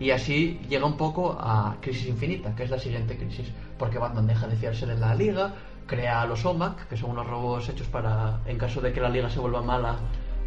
[0.00, 4.26] Y así llega un poco a Crisis Infinita, que es la siguiente crisis, porque Batman
[4.26, 5.52] deja de fiarse de la Liga,
[5.86, 9.10] crea a los OMAC, que son unos robots hechos para, en caso de que la
[9.10, 9.96] Liga se vuelva mala,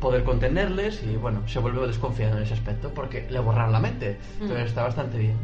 [0.01, 4.19] poder contenerles, y bueno, se vuelve desconfiado en ese aspecto, porque le borraron la mente.
[4.41, 4.67] Entonces Mm.
[4.67, 5.37] está bastante bien.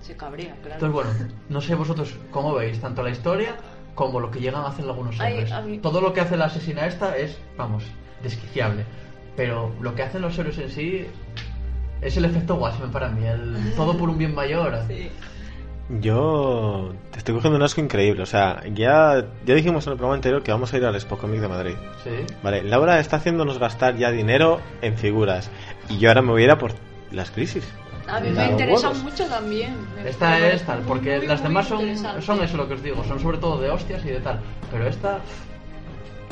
[0.00, 0.86] Se cabrea, claro.
[0.86, 1.10] Entonces, bueno,
[1.48, 3.56] no sé vosotros cómo veis tanto la historia
[3.94, 5.50] como lo que llegan a hacer algunos héroes.
[5.52, 7.84] a mí- Todo lo que hace la asesina esta es, vamos,
[8.22, 8.84] desquiciable.
[9.36, 11.06] Pero lo que hacen los héroes en sí
[12.00, 14.78] es el efecto Watchmen para mí, el todo por un bien mayor.
[14.88, 15.10] Sí.
[16.00, 18.22] Yo te estoy cogiendo un asco increíble.
[18.22, 21.16] O sea, ya, ya dijimos en el programa anterior que vamos a ir al Expo
[21.16, 21.74] Comic de Madrid.
[22.04, 22.10] Sí.
[22.42, 25.50] Vale, Laura está haciéndonos gastar ya dinero en figuras.
[25.88, 26.72] Y yo ahora me voy a ir a por
[27.10, 27.66] las crisis.
[28.08, 29.02] A mí me Claro, interesa huevos.
[29.04, 29.76] mucho también.
[29.96, 32.82] Me- Esta es tal, porque muy, las muy demás son, son eso lo que os
[32.82, 34.40] digo, son sobre todo de hostias y de tal.
[34.70, 35.20] Pero esta,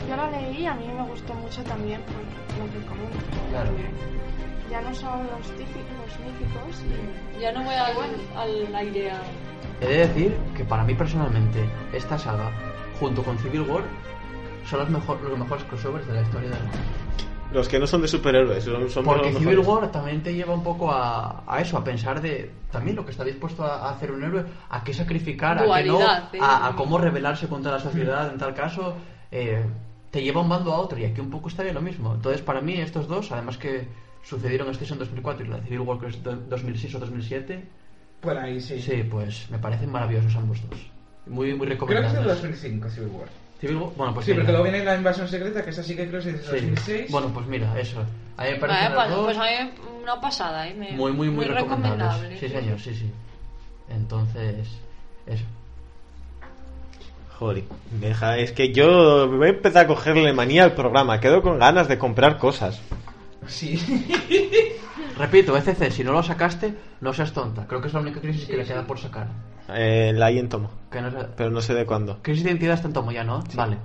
[0.08, 3.18] Yo la leí y a mí me gustó mucho también por lo que comento.
[3.50, 3.70] Claro.
[3.70, 6.82] porque Ya no son los típicos, los míticos.
[7.36, 7.40] Y...
[7.40, 7.94] Ya no voy al,
[8.36, 9.20] al aire a...
[9.80, 12.50] he de decir que para mí personalmente, esta saga,
[12.98, 13.82] junto con Civil War,
[14.68, 16.58] son los, mejor, los mejores crossovers de la historia del
[17.52, 19.58] Los que no son de superhéroes, son, son Porque los Civil.
[19.60, 23.12] War también te lleva un poco a, a eso, a pensar de también lo que
[23.12, 26.38] está dispuesto a, a hacer un héroe, a qué sacrificar, a qué no, Dualidad, ¿eh?
[26.40, 28.94] a, a cómo rebelarse contra la sociedad en tal caso.
[29.30, 29.64] eh,
[30.10, 32.14] te lleva un bando a otro y aquí un poco estaría lo mismo.
[32.14, 33.86] Entonces, para mí, estos dos, además que
[34.22, 37.64] sucedieron este en 2004 y la de Civil War que es do- 2006 o 2007,
[38.20, 38.80] Por ahí, sí.
[38.80, 40.78] sí, pues me parecen maravillosos ambos dos.
[41.26, 42.12] Muy, muy Creo que recomendables.
[42.12, 43.28] es del 2005 Civil War.
[43.60, 44.42] Civil War, bueno, pues sí, mira.
[44.42, 46.66] porque luego viene la invasión secreta, que es así que creo que es de Sí.
[46.66, 47.10] 2006.
[47.10, 48.00] Bueno, pues mira, eso.
[48.36, 49.70] A mí me parecen Vale, pues, pues a mí
[50.02, 50.74] una pasada, ¿eh?
[50.74, 51.98] Me- muy, muy, muy, recomendables.
[51.98, 52.38] recomendable.
[52.38, 53.10] Sí, señor, sí, sí.
[53.88, 54.68] Entonces,
[55.26, 55.44] eso.
[57.38, 61.20] Joder, deja, es que yo voy a empezar a cogerle manía al programa.
[61.20, 62.80] Quedo con ganas de comprar cosas.
[63.46, 63.78] Sí.
[65.16, 67.66] repito, ECC, si no lo sacaste, no seas tonta.
[67.66, 69.28] Creo que es la única crisis que le queda por sacar.
[69.68, 70.70] Eh, la hay en tomo.
[70.90, 72.18] Que no sé- Pero no sé de cuándo.
[72.22, 73.42] Crisis de identidad está en tomo ya, ¿no?
[73.54, 73.76] Vale.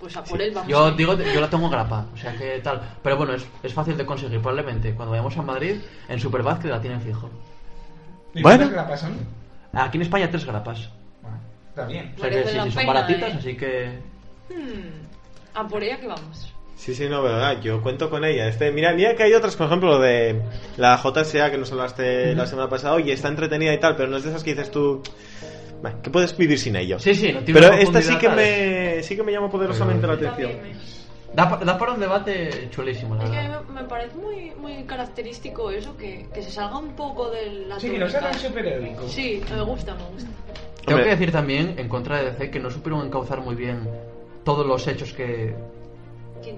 [0.00, 0.68] Pues a por él vamos.
[0.68, 2.80] Yo digo, yo la tengo en grapa, o sea que tal.
[3.02, 4.38] Pero bueno, es, es fácil de conseguir.
[4.40, 5.76] Probablemente cuando vayamos a Madrid,
[6.08, 7.28] en Superbad que la tienen fijo.
[8.34, 8.58] ¿Y Bueno.
[8.58, 9.16] cuántas grapas son?
[9.72, 10.88] Aquí en España tres grapas.
[11.70, 12.12] Está bien.
[12.16, 13.36] O sea que Merece sí, son pena, baratitas, ¿eh?
[13.38, 13.98] así que...
[14.50, 16.54] Hmm, A por ella que vamos.
[16.78, 18.46] Sí, sí, no, verdad, yo cuento con ella.
[18.48, 20.40] Este, mira, mira que hay otras, por ejemplo, lo de
[20.76, 24.16] la JSA que nos hablaste la semana pasada, oye, está entretenida y tal, pero no
[24.16, 25.02] es de esas que dices tú,
[25.82, 26.98] "Bah, que puedes vivir sin ello.
[27.00, 30.12] Sí, sí, no tiene Pero esta sí que me, sí que me llama poderosamente la
[30.14, 30.52] atención.
[31.34, 33.60] Da, pa- da para un debate chulísimo, la que verdad.
[33.68, 37.78] mí me parece muy, muy característico eso, que, que se salga un poco de la
[37.78, 39.08] Sí, que no sea superhéroico.
[39.08, 40.30] Sí, me gusta, me gusta.
[40.86, 41.04] Tengo Hombre.
[41.04, 43.80] que decir también, en contra de DC, que no supieron encauzar muy bien
[44.44, 45.54] todos los hechos que...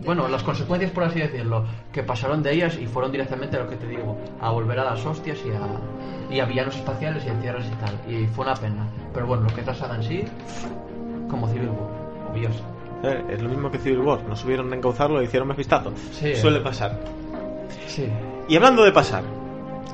[0.05, 3.69] Bueno, las consecuencias, por así decirlo, que pasaron de ellas y fueron directamente a lo
[3.71, 7.29] que te digo, a volver a las hostias y a, y a villanos espaciales y
[7.31, 7.95] a tierras y tal.
[8.13, 8.87] Y fue una pena.
[9.13, 10.25] Pero bueno, lo que es la saga en sí,
[11.29, 12.61] como Civil War, obvioso.
[13.03, 15.93] Eh, Es lo mismo que Civil War, no supieron encauzarlo y hicieron mefistazo.
[16.13, 16.35] Sí.
[16.37, 16.99] Suele pasar.
[17.87, 18.07] Sí.
[18.49, 19.25] Y hablando de pasar,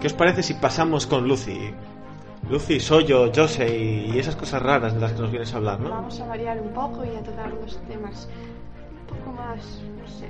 [0.00, 1.72] ¿qué os parece si pasamos con Lucy?
[2.48, 5.90] Lucy, Soyo, Josei y esas cosas raras de las que nos vienes a hablar, ¿no?
[5.90, 8.28] Vamos a variar un poco y a tocar unos temas
[9.10, 10.28] un poco más, no sé,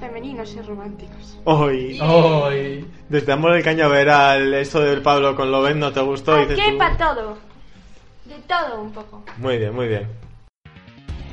[0.00, 1.38] femeninos y románticos.
[1.44, 2.86] Hoy, Hoy.
[3.08, 6.34] desde Amor del Cañaveral, esto del Pablo con Loven no te gustó.
[6.34, 7.38] Aquí para todo.
[8.24, 9.24] De todo un poco.
[9.38, 10.06] Muy bien, muy bien.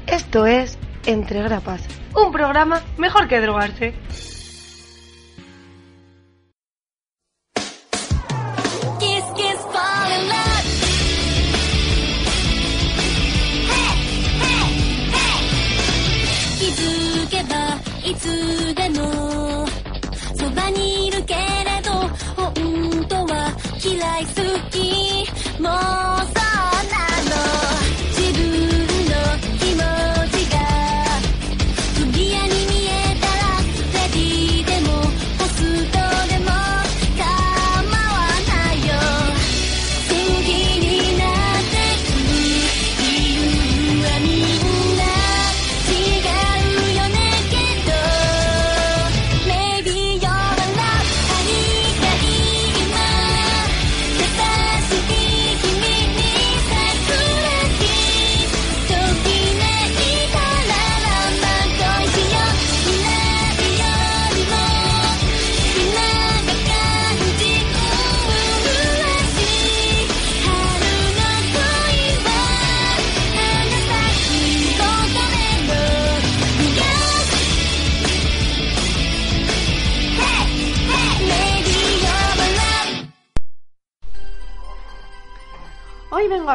[0.08, 3.94] Esto es Entre Grapas, un programa mejor que drogarse.
[18.06, 19.66] いつでも
[20.36, 21.92] そばにいるけれど
[22.36, 24.32] 本当は嫌い好
[24.70, 25.26] き
[25.62, 26.23] もう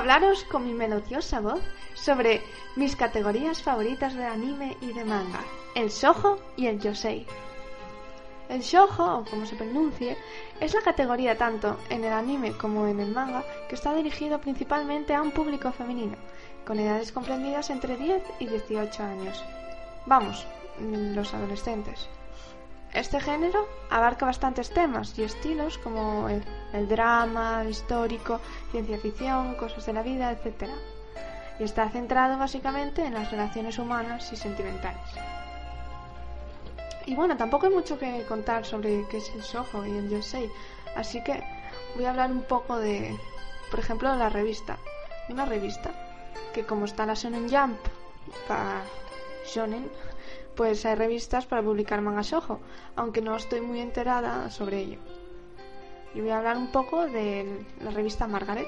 [0.09, 1.61] hablaros con mi melodiosa voz
[1.93, 2.41] sobre
[2.77, 5.41] mis categorías favoritas de anime y de manga,
[5.75, 7.27] el shojo y el yosei.
[8.49, 10.17] El shojo, o como se pronuncie,
[10.61, 15.15] es la categoría tanto en el anime como en el manga que está dirigido principalmente
[15.15, 16.17] a un público femenino,
[16.67, 19.45] con edades comprendidas entre 10 y 18 años.
[20.07, 20.47] Vamos,
[20.81, 22.09] los adolescentes.
[22.95, 29.85] Este género abarca bastantes temas y estilos como el, drama, el histórico, ciencia ficción, cosas
[29.87, 30.71] de la vida, etc.
[31.59, 35.05] Y está centrado básicamente en las relaciones humanas y sentimentales.
[37.05, 40.51] Y bueno, tampoco hay mucho que contar sobre qué es el Soho y el Yosei,
[40.97, 41.43] así que
[41.95, 43.19] voy a hablar un poco de,
[43.71, 44.79] por ejemplo, de la revista.
[45.29, 45.91] Una revista
[46.53, 47.79] que como está la Shonen Jump
[48.47, 48.83] para
[49.47, 49.91] Shonen,
[50.59, 52.59] pues hay revistas para publicar manga Shoujo,
[52.97, 54.99] aunque no estoy muy enterada sobre ello.
[56.17, 58.67] Y voy a hablar un poco de la revista Margaret,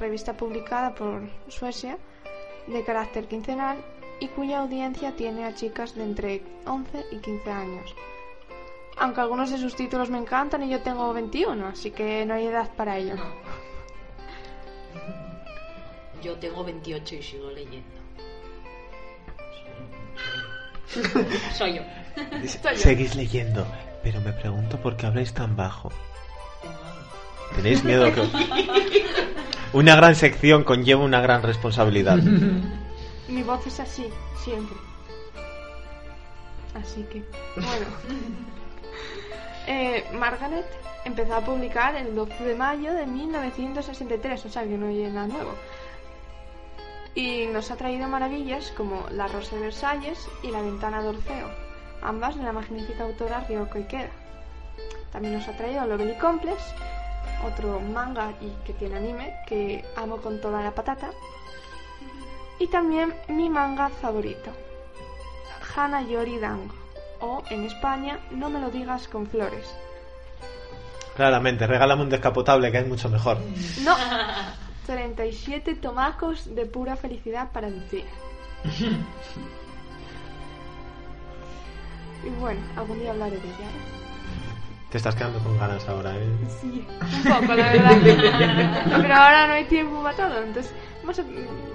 [0.00, 1.98] revista publicada por Suecia,
[2.66, 3.84] de carácter quincenal
[4.18, 7.94] y cuya audiencia tiene a chicas de entre 11 y 15 años.
[8.96, 12.46] Aunque algunos de sus títulos me encantan y yo tengo 21, así que no hay
[12.46, 13.16] edad para ello.
[16.22, 18.03] Yo tengo 28 y sigo leyendo.
[21.56, 21.82] Soy yo.
[22.40, 22.78] Dice, Soy yo.
[22.78, 23.66] Seguís leyendo,
[24.02, 25.90] pero me pregunto por qué habláis tan bajo.
[27.56, 28.22] ¿Tenéis miedo que...
[29.72, 32.16] Una gran sección conlleva una gran responsabilidad.
[33.28, 34.06] Mi voz es así,
[34.42, 34.76] siempre.
[36.74, 37.22] Así que,
[37.56, 37.86] bueno.
[39.66, 40.66] Eh, Margaret
[41.06, 45.26] empezó a publicar el 12 de mayo de 1963, o sea que no hay nada
[45.26, 45.54] nuevo.
[47.14, 51.48] Y nos ha traído maravillas como La Rosa de Versalles y La Ventana de Orfeo,
[52.02, 54.10] ambas de la magnífica autora Ryoko Ikeda.
[55.12, 56.60] También nos ha traído Lovely Complex,
[57.46, 61.10] otro manga y que tiene anime que amo con toda la patata.
[62.58, 64.50] Y también mi manga favorito,
[65.76, 66.74] Hana Yori Dango,
[67.20, 69.72] o en España, No me lo digas con flores.
[71.14, 73.38] Claramente, regálame un descapotable que es mucho mejor.
[73.82, 73.96] No,
[74.86, 78.04] 37 tomacos de pura felicidad para Lucía.
[82.24, 83.68] Y bueno, algún día hablaré de ella.
[83.68, 84.88] ¿eh?
[84.90, 86.26] Te estás quedando con ganas ahora, ¿eh?
[86.60, 87.98] Sí, un poco, la verdad.
[89.02, 90.42] Pero ahora no hay tiempo para todo.
[90.42, 90.72] Entonces,
[91.02, 91.24] vamos, a-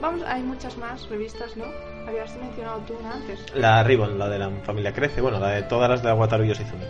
[0.01, 1.65] vamos hay muchas más revistas, ¿no?
[2.07, 3.53] Habías mencionado tú una antes.
[3.53, 6.85] La Ribbon, la de la familia Crece, bueno, la de todas las de Wataru Yoshizune.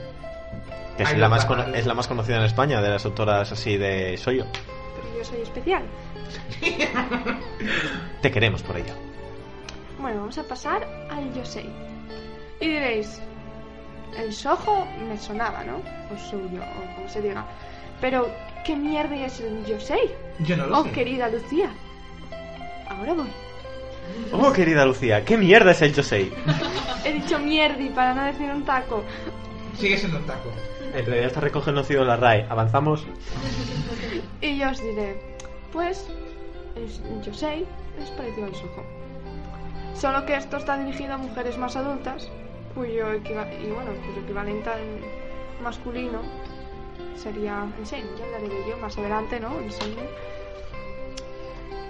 [0.96, 3.76] Que es Ay, la, más es la más conocida en España de las autoras así
[3.78, 4.46] de Soyo.
[4.54, 5.84] Pero yo soy especial.
[8.22, 8.94] Te queremos por ello.
[10.00, 11.70] Bueno, vamos a pasar al Yosei.
[12.62, 13.22] Y diréis,
[14.18, 15.78] el Soho me sonaba, ¿no?
[16.14, 17.46] O suyo, o como se diga.
[18.02, 18.30] Pero,
[18.66, 20.16] ¿qué mierda es el Yosei?
[20.40, 20.92] Yo no lo oh, sé.
[20.92, 21.70] querida Lucía.
[22.90, 23.30] Ahora voy.
[24.32, 26.32] Oh, querida Lucía, ¿qué mierda es el Yosei?
[27.06, 29.04] He dicho mierdi para no decir un taco.
[29.78, 30.52] Sigue siendo un taco.
[30.94, 32.48] En realidad está reconocido en la RAE.
[32.50, 33.06] Avanzamos.
[34.42, 35.38] Y yo os diré,
[35.72, 36.08] pues,
[36.76, 37.66] el Yosei
[38.02, 38.84] es parecido al Soho.
[39.96, 42.30] Solo que esto está dirigido a mujeres más adultas,
[42.76, 44.82] cuyo y bueno, cuyo equivalente al
[45.64, 46.22] masculino
[47.16, 48.16] sería el Seinen.
[48.18, 49.58] Ya hablaré de ello más adelante, ¿no?
[49.60, 50.08] El Seinen.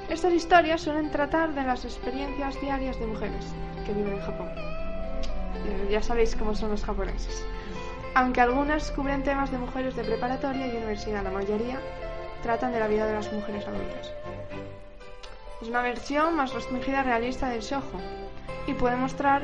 [0.09, 3.45] Estas historias suelen tratar de las experiencias diarias de mujeres
[3.85, 4.49] que viven en Japón.
[4.57, 7.45] Eh, Ya sabéis cómo son los japoneses.
[8.15, 11.79] Aunque algunas cubren temas de mujeres de preparatoria y universidad, la mayoría
[12.43, 14.11] tratan de la vida de las mujeres adultas.
[15.61, 17.99] Es una versión más restringida y realista del shojo
[18.67, 19.43] y puede mostrar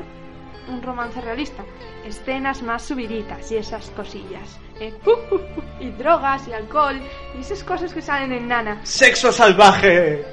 [0.68, 1.64] un romance realista,
[2.06, 4.94] escenas más subiditas y esas cosillas, ¿eh?
[5.80, 7.00] y drogas y alcohol
[7.38, 8.80] y esas cosas que salen en Nana.
[8.84, 10.24] ¡Sexo salvaje!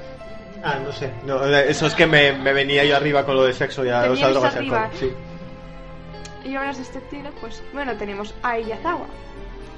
[0.63, 1.11] Ah, no sé.
[1.25, 4.03] No, eso es que me, me venía yo arriba con lo de sexo y a
[4.03, 4.83] Te los vienes drogas y arriba.
[4.85, 4.99] alcohol.
[4.99, 6.49] Sí.
[6.49, 9.05] Y obras de este estilo, pues bueno, tenemos a Ayazawa,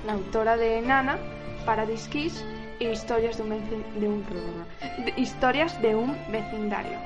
[0.06, 1.18] la autora de Nana,
[1.66, 2.46] Paradise Kiss
[2.80, 3.50] historias de un,
[4.00, 4.26] de un
[5.06, 6.98] de- historias de un vecindario.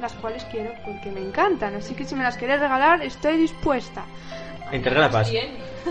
[0.00, 4.04] Las cuales quiero porque me encantan, así que si me las queréis regalar, estoy dispuesta.
[4.72, 5.30] Intergrapas.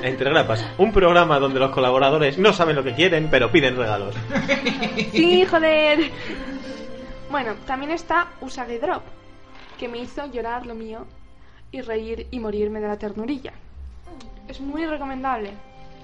[0.03, 0.65] Intergrapas.
[0.77, 4.15] Un programa donde los colaboradores no saben lo que quieren, pero piden regalos.
[5.11, 6.09] Sí, joder.
[7.29, 9.03] Bueno, también está Usagi Drop,
[9.77, 11.05] que me hizo llorar lo mío
[11.71, 13.53] y reír y morirme de la ternurilla.
[14.47, 15.51] Es muy recomendable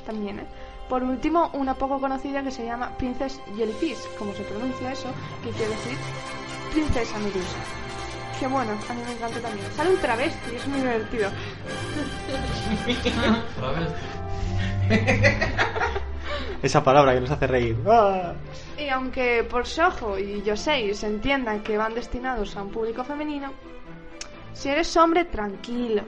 [0.05, 0.45] también, ¿eh?
[0.89, 5.09] Por último, una poco conocida que se llama Princess Jellyfish, como se pronuncia eso,
[5.43, 5.97] que quiere decir
[6.71, 7.57] Princesa Medusa.
[8.39, 9.65] Que bueno, a mí me encanta también.
[9.71, 11.31] Sale un travesti, es muy divertido.
[16.61, 17.77] Esa palabra que nos hace reír.
[17.88, 18.33] ¡Ah!
[18.77, 23.53] Y aunque por Shoujo y Yosei se entienda que van destinados a un público femenino,
[24.53, 26.03] si eres hombre, tranquilo.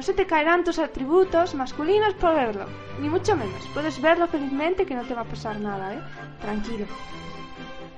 [0.00, 2.64] No se te caerán tus atributos masculinos por verlo,
[3.00, 3.66] ni mucho menos.
[3.74, 6.00] Puedes verlo felizmente que no te va a pasar nada, ¿eh?
[6.40, 6.86] Tranquilo.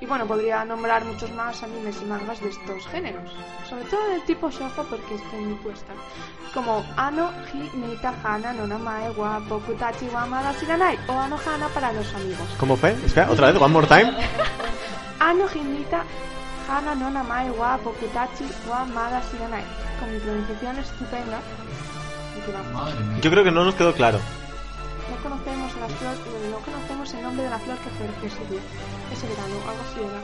[0.00, 3.30] Y bueno, podría nombrar muchos más animes y mangas de estos géneros,
[3.70, 5.92] sobre todo del tipo shoujo porque estoy muy puesta,
[6.52, 11.68] como Ano Hi Nita Hana no Namae wa Bokutachi wa Amada Shiranai o Ano Hana
[11.68, 12.48] para los amigos.
[12.58, 12.96] ¿Cómo fue?
[13.06, 14.10] Espera, otra vez, one more time.
[15.20, 16.02] Ano Hinita
[16.68, 19.62] Hana no Namae wa Bokutachi wa Mada Shiranai.
[20.00, 21.38] Con mi pronunciación estupenda.
[23.20, 24.18] Yo creo que no nos quedó claro.
[25.10, 26.16] No conocemos la flor,
[26.50, 28.60] no conocemos el nombre de la flor que ese día,
[29.12, 30.20] ese verano, algo así era.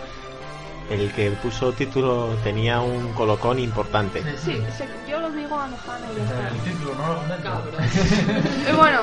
[0.91, 4.23] El que puso título tenía un colocón importante.
[4.39, 4.59] Sí,
[5.07, 6.49] yo lo digo Ano Hana y está.
[6.49, 8.71] El título no.
[8.71, 9.01] Y bueno,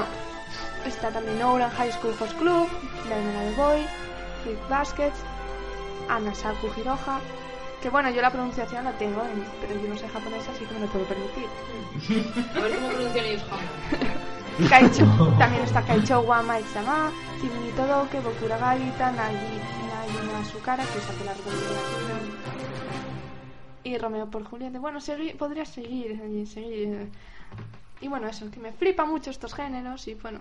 [0.86, 2.68] está también Ouran High School Host Club,
[3.08, 3.88] La Emerald Boy,
[4.44, 5.20] Fruit Baskets,
[6.10, 7.20] Anasaku Hiroha.
[7.86, 10.74] Que bueno, yo la pronunciación la tengo, en- pero yo no sé japonés, así que
[10.74, 11.46] me lo puedo permitir.
[12.58, 14.70] A ver cómo pronuncian ellos jamás.
[14.72, 15.06] Kaicho,
[15.38, 22.22] también está Kaicho wa Maizama, Kimi Todoke, Bokura Gaita, Nagi, Nagi que es la recomendación.
[23.84, 24.80] Y Romeo por Julieta.
[24.80, 27.12] Bueno, segui- podría seguir, eh, seguir.
[28.02, 30.40] Y bueno, eso, que me flipa mucho estos géneros y bueno,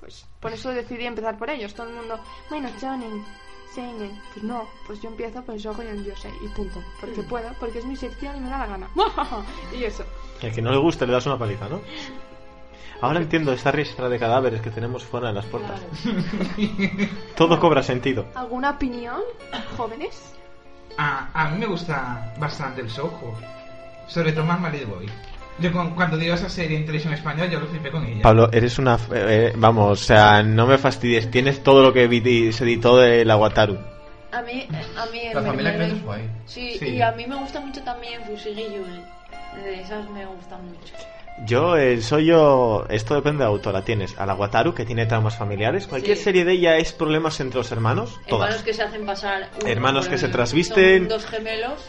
[0.00, 1.74] pues por eso decidí empezar por ellos.
[1.74, 3.22] Todo el mundo, bueno, Shonen,
[3.74, 4.20] Seinen.
[4.32, 6.82] Pues no, pues yo empiezo por el Shoujo y el Yosei y punto.
[7.00, 8.90] Porque puedo, porque es mi sección y me da la gana.
[9.78, 10.04] y eso.
[10.40, 11.80] El que no le guste le das una paliza, ¿no?
[13.00, 15.80] Ahora entiendo esta ristra de cadáveres que tenemos fuera en las puertas.
[17.36, 18.26] Todo cobra sentido.
[18.34, 19.20] ¿Alguna opinión,
[19.76, 20.34] jóvenes?
[20.96, 23.34] A, a mí me gusta bastante el Soho.
[24.08, 25.06] Sobre todo más Malid Boy.
[25.60, 28.22] Yo cuando dio esa serie en televisión española, yo lo flipé con ella.
[28.22, 28.94] Pablo, eres una...
[28.94, 31.30] f- eh, vamos, o sea, no me fastidies.
[31.30, 32.06] Tienes todo lo que
[32.52, 33.76] se editó del Aguataru.
[34.30, 36.30] A mí, a mí La me- familia me- Cruz es guay.
[36.46, 36.86] Sí, Sí.
[36.90, 38.84] y a mí me gusta mucho también Fusiguillo.
[39.64, 40.94] De esas me gustan mucho.
[41.46, 42.84] Yo, el soy yo...
[42.88, 43.82] Esto depende de autora.
[43.82, 45.86] Tienes al Aguataru, que tiene traumas familiares.
[45.86, 46.24] Cualquier Sí.
[46.24, 48.10] serie de ella es problemas entre los hermanos.
[48.26, 48.62] Hermanos Todas.
[48.62, 49.48] que se hacen pasar.
[49.64, 50.98] Hermanos que se el- trasvisten.
[51.00, 51.80] son dos gemelos.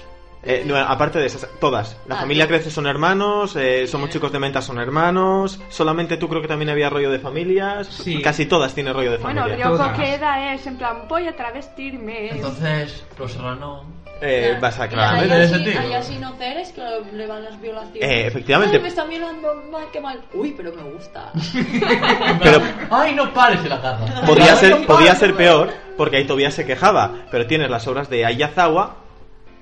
[0.41, 1.97] Eh, no, aparte de esas, todas.
[2.07, 5.59] La Ah, familia crece son hermanos, eh, somos chicos de menta son hermanos.
[5.69, 8.03] Solamente tú creo que también había rollo de familias.
[8.23, 9.67] Casi todas tienen rollo de Bueno, familia.
[9.67, 12.29] Ryoko queda es en plan, voy a travestirme.
[12.31, 13.83] Entonces, Los Serrano.
[14.21, 15.33] Eh, vas a claramente.
[15.33, 16.81] hay así, hay así no ceres que
[17.15, 18.01] le van las violaciones.
[18.03, 18.75] Eh, efectivamente.
[18.75, 20.19] Ay, me están violando, mal, qué mal.
[20.33, 21.31] Uy, pero me gusta.
[22.43, 22.61] Pero
[22.91, 24.21] ¡Ay, no pares y la agarra!
[24.25, 25.45] podía ser, no podía pares, ser güey.
[25.45, 27.13] peor, porque ahí todavía se quejaba.
[27.31, 28.95] Pero tienes las obras de Ayazawa,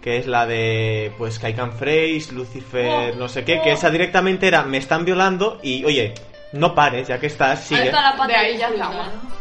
[0.07, 4.47] que es la de pues Kaikan Freys, Lucifer, Oh, no sé qué, que esa directamente
[4.47, 6.13] era me están violando y oye,
[6.53, 7.87] no pares, ya que estás, Ahí sigue.
[7.87, 8.69] está la pata De ahí de ya.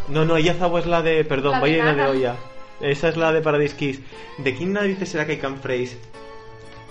[0.08, 0.24] ¿no?
[0.24, 2.08] No, Ayazawa es la de, perdón, La de vaya de Nana.
[2.10, 2.34] olla.
[2.80, 4.00] Esa es la de Paradise Kiss.
[4.38, 5.96] ¿De quién narices será Kaikan Freys?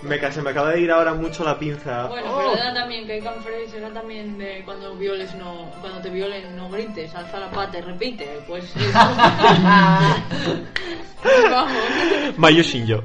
[0.00, 2.06] Me, se me acaba de ir ahora mucho la pinza.
[2.06, 2.38] Bueno, Oh.
[2.38, 6.56] pero era también que Can Frey será también de cuando violes no, cuando te violen
[6.56, 8.98] no grites, alza la pata y repite, pues eso.
[11.50, 11.72] Vamos.
[12.38, 13.02] Mayu Shinjo.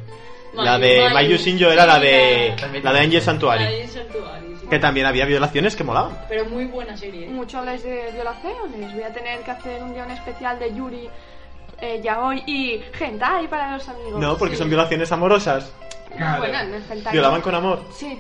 [0.53, 1.13] La de Mayu.
[1.13, 2.53] Mayu Shinjo era la de
[2.83, 4.67] la- de Angel es Santuario, sí.
[4.69, 6.17] Que también había violaciones que molaban.
[6.29, 7.25] Pero muy buena serie.
[7.25, 7.29] ¿eh?
[7.29, 8.93] Mucho habláis de violaciones.
[8.93, 11.09] Voy a tener que hacer un guion especial de Yuri,
[11.81, 14.19] eh, Yaoi y Hentai para los amigos.
[14.19, 14.59] No, porque Sí.
[14.59, 15.71] son violaciones amorosas.
[16.09, 17.13] Bueno, en el hentai.
[17.13, 17.83] Violaban con amor.
[17.93, 18.19] Sí.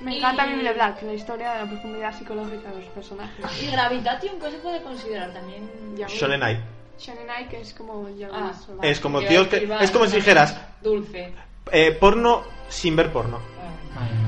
[0.00, 3.62] Me Y- encanta Bible Black, la historia de la profundidad psicológica de los personajes.
[3.62, 5.68] Y Gravitation, ¿qué se puede considerar también?
[6.08, 6.58] Shonen Ai.
[6.98, 8.06] Shonen Ai, que es como.
[8.32, 8.52] Ah.
[8.82, 11.32] Es como tíos que es como si dijeras Dulce.
[11.72, 13.38] Eh, porno sin ver porno.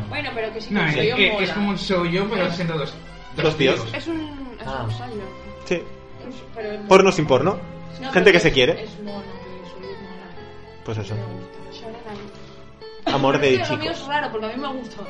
[0.08, 1.44] Bueno, pero que sí No, que es, soy yo que mola.
[1.44, 2.94] es como un shoujo, pero siendo dos,
[3.36, 3.86] Dos tíos.
[3.94, 4.20] Es un.
[4.60, 4.84] Es Ah.
[4.84, 5.20] un.
[5.66, 5.82] Sí.
[6.54, 7.58] Pero es- Porno sin porno.
[8.00, 8.82] No, Gente que se es- quiere.
[8.82, 10.26] Es mono, que soy mola.
[10.84, 11.14] Pues eso.
[11.72, 13.14] Shonen.
[13.14, 15.02] Amor de Pero Lo mío es raro porque a mí me gusta.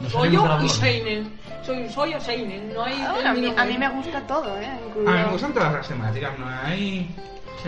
[0.00, 0.68] No Soy salimos yo del y.
[0.68, 1.32] Seinen.
[1.64, 2.74] Soy soy o Seinen.
[2.74, 2.94] No hay.
[3.00, 4.66] Ah, bueno, a, mí, término a mí me gusta todo, ¿eh?
[4.66, 5.12] A mí Incluido...
[5.12, 7.14] me gustan todas las temáticas, no hay...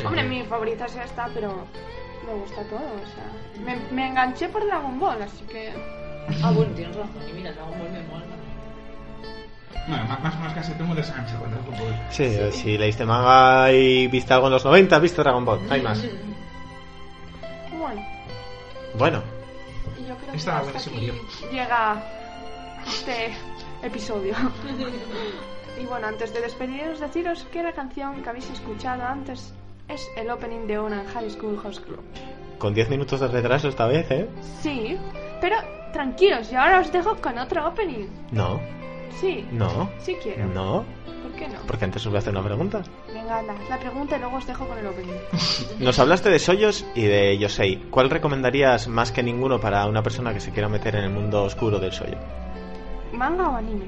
[0.04, 1.66] Hombre, mi favorita es esta, pero
[2.26, 3.64] me gusta todo, o sea...
[3.64, 5.72] Me, me enganché por Dragon Ball, así que...
[6.42, 7.22] Ah, bueno, tienes razón.
[7.28, 8.24] Y mira, Dragon Ball me mola.
[9.86, 11.94] Bueno, más, más, más casi todo el mundo desancha con Dragon Ball.
[12.10, 15.60] Sí, si leíste manga y viste algo en los 90, viste Dragon Ball.
[15.70, 16.02] Hay más.
[17.78, 18.02] Bueno,
[18.98, 19.22] Bueno,
[19.98, 21.14] y yo creo que buena, hasta se aquí murió.
[21.52, 22.02] llega
[22.86, 23.34] este
[23.82, 24.34] episodio.
[25.82, 29.52] y bueno, antes de despediros, deciros que la canción que habéis escuchado antes
[29.88, 32.00] es el opening de Onan High School House Club.
[32.58, 34.28] con 10 minutos de retraso esta vez, ¿eh?
[34.62, 34.96] Sí,
[35.40, 35.56] pero
[35.92, 38.06] tranquilos, y ahora os dejo con otro opening.
[38.30, 38.60] No,
[39.20, 40.46] Sí, no, sí quiero.
[40.46, 40.84] no.
[41.22, 41.58] ¿Por qué no?
[41.66, 42.82] Porque antes os voy a hacer una pregunta.
[43.12, 45.14] Venga, anda, la pregunta y luego os dejo con el opening.
[45.78, 47.76] Nos hablaste de Soyos y de Yosei.
[47.90, 51.44] ¿Cuál recomendarías más que ninguno para una persona que se quiera meter en el mundo
[51.44, 52.16] oscuro del Soyo?
[53.12, 53.86] ¿Manga o anime?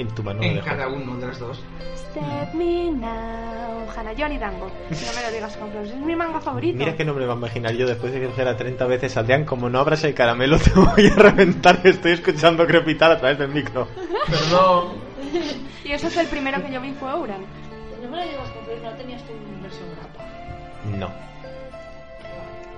[0.00, 0.66] En tu mano lo En dejo.
[0.66, 1.60] cada uno de las dos.
[1.94, 4.66] Step me now, Hanayori Dango.
[4.66, 6.78] No me lo digas con flores, es mi manga favorito.
[6.78, 9.68] Mira qué nombre va a imaginar yo después de que dijera 30 veces Adrián, como
[9.68, 13.48] no abras el caramelo te voy a reventar, que estoy escuchando crepitar a través del
[13.50, 13.86] micro.
[14.26, 15.10] Perdón.
[15.84, 17.40] Y eso es el primero que yo vi fue Uran.
[18.00, 20.24] No me la llevas con flores, no tenías tu versión grapa.
[20.96, 21.10] No.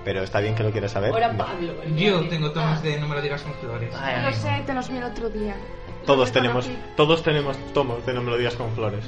[0.03, 1.11] Pero está bien que lo quieras saber.
[1.11, 1.37] No.
[1.37, 1.73] Pablo.
[1.95, 3.93] Yo tengo tomas de No me lo digas con flores.
[3.93, 5.55] Lo sé, te los vi el otro día.
[6.05, 9.05] Todos tenemos, todos tenemos tomos de no me lo digas con flores.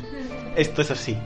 [0.56, 1.18] Esto es así.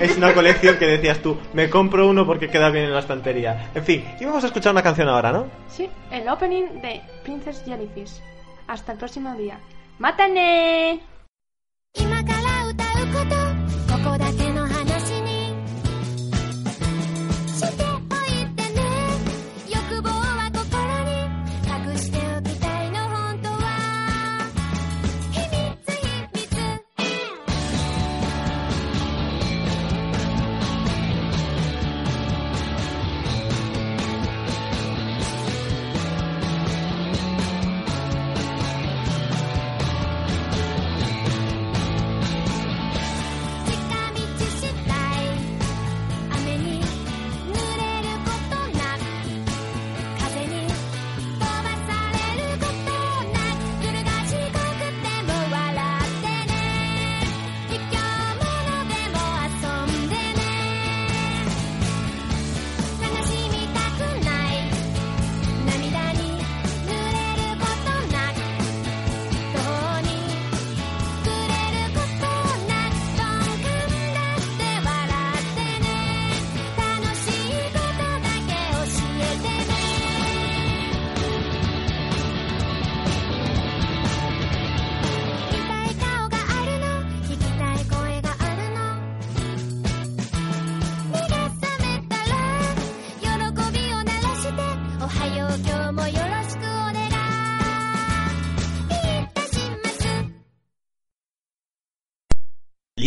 [0.00, 3.70] Es una colección que decías tú, me compro uno porque queda bien en la estantería.
[3.74, 5.46] En fin, y vamos a escuchar una canción ahora, ¿no?
[5.68, 8.20] Sí, el opening de Princess Jellyfish.
[8.66, 9.58] Hasta el próximo día.
[9.98, 11.00] ¡Mátane!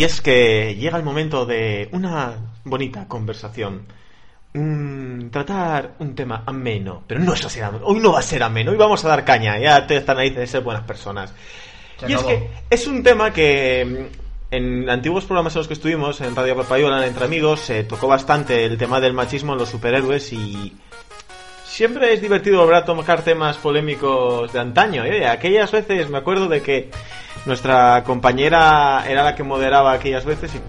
[0.00, 3.82] Y es que llega el momento de una bonita conversación.
[4.54, 8.70] Mm, tratar un tema ameno, pero no eso será, hoy no va a ser ameno,
[8.70, 11.34] hoy vamos a dar caña, ya te están ahí de ser buenas personas.
[11.98, 14.08] Se y es que es un tema que
[14.50, 18.08] mm, en antiguos programas en los que estuvimos, en Radio Papayola, entre amigos, se tocó
[18.08, 20.78] bastante el tema del machismo en los superhéroes y
[21.66, 25.04] siempre es divertido volver a tocar temas polémicos de antaño.
[25.04, 25.26] ¿eh?
[25.26, 26.90] Aquellas veces me acuerdo de que
[27.46, 30.60] nuestra compañera era la que moderaba aquellas veces y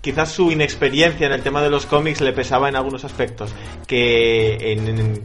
[0.00, 3.50] quizás su inexperiencia en el tema de los cómics le pesaba en algunos aspectos.
[3.86, 5.22] Que en, en,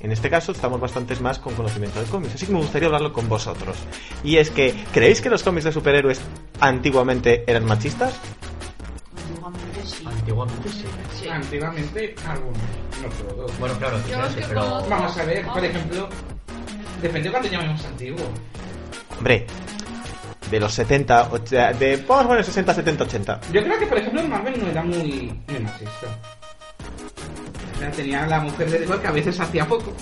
[0.00, 2.34] en este caso estamos bastantes más con conocimiento de cómics.
[2.34, 3.76] Así que me gustaría hablarlo con vosotros.
[4.22, 6.20] Y es que, ¿creéis que los cómics de superhéroes
[6.60, 8.14] antiguamente eran machistas?
[9.16, 10.04] Antiguamente sí.
[10.06, 10.84] Antiguamente sí.
[11.20, 11.28] Sí.
[11.28, 12.58] Antiguamente, algunos,
[13.02, 13.58] no todos.
[13.58, 14.82] Bueno, claro, quizás sí, pero...
[14.88, 15.66] Vamos a ver, por Ah.
[15.66, 16.08] ejemplo,
[17.02, 18.20] depende de cuánto llamemos antiguo.
[19.18, 19.46] Hombre,
[20.50, 23.40] de los 70, o sea, de, vamos a poner 60, 70, 80.
[23.52, 26.06] Yo creo que, por ejemplo, en Marvel no era muy, muy machista.
[27.94, 29.92] Tenía la mujer de igual que a veces hacía poco,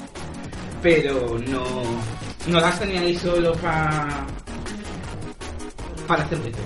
[0.82, 1.64] pero no,
[2.46, 4.08] no las tenía ahí solo para
[6.06, 6.58] para hacer ruido.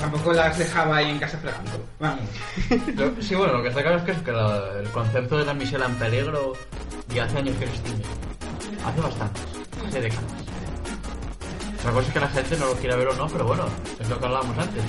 [0.00, 1.70] Tampoco las dejaba ahí en casa fregando.
[1.98, 2.20] Vamos.
[2.94, 5.44] Lo- Sí, bueno, lo que está claro es que, es que la- el concepto de
[5.44, 6.52] la misión en peligro
[7.14, 8.04] ya hace años que extingue.
[8.86, 9.42] Hace bastantes,
[9.86, 10.24] hace décadas.
[11.80, 13.64] Otra cosa es que la gente no lo quiera ver o no, pero bueno,
[14.00, 14.82] es lo que hablábamos antes.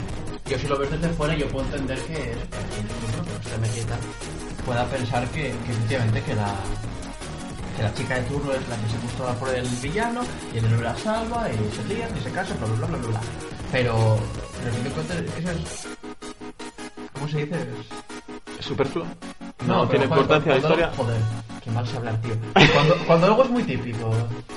[0.45, 3.80] Yo si lo ves desde fuera yo puedo entender que es que la no se
[3.80, 3.99] y tal,
[4.66, 6.53] pueda pensar que, que efectivamente que la
[7.78, 10.22] que la chica de turno es la que se gusta por el villano
[10.53, 13.07] y el héroe la salva y se lía y se casa, bla bla bla bla
[13.10, 13.20] bla.
[13.72, 14.20] Pero
[14.64, 15.88] pero que eso es
[17.14, 17.56] ¿cómo se dice?
[17.56, 19.06] Es- ¿Es superfluo?
[19.66, 20.91] no, No, tiene importancia la historia.
[20.98, 21.18] Joder,
[21.70, 22.34] qué mal se hablar, tío.
[22.74, 24.12] Cuando, cuando algo es muy típico.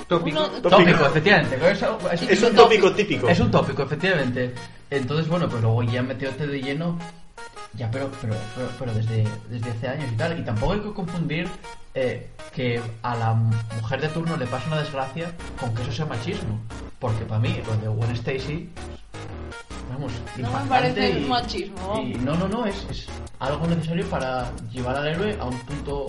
[0.07, 0.39] Tópico.
[0.39, 0.69] Uno- Tópico.
[0.77, 1.71] Tópico, efectivamente.
[1.71, 3.27] Es, algo- Es un tópico típico.
[3.29, 4.53] Es un tópico, efectivamente.
[4.89, 6.97] Entonces, bueno, pues luego ya metiéndote de lleno.
[7.75, 10.39] Ya, pero, pero, pero, pero desde, desde hace años y tal.
[10.39, 11.47] Y tampoco hay que confundir
[11.95, 16.05] eh, que a la mujer de turno le pasa una desgracia con que eso sea
[16.05, 16.59] machismo.
[16.99, 18.69] Porque para mí, lo de Gwen Stacy.
[19.89, 22.01] Vamos, No me impactante parece y- machismo.
[22.03, 23.07] y no, no, no, es, es
[23.39, 26.07] algo necesario para llevar al héroe a un punto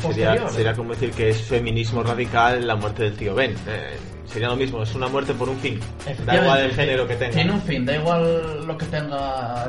[0.00, 3.52] Sería, sería como decir que es feminismo radical la muerte del tío Ben.
[3.66, 3.96] Eh,
[4.32, 5.78] sería lo mismo, es una muerte por un fin.
[6.26, 7.32] Da igual el género que tenga.
[7.34, 9.64] Tiene un fin, da igual lo que tenga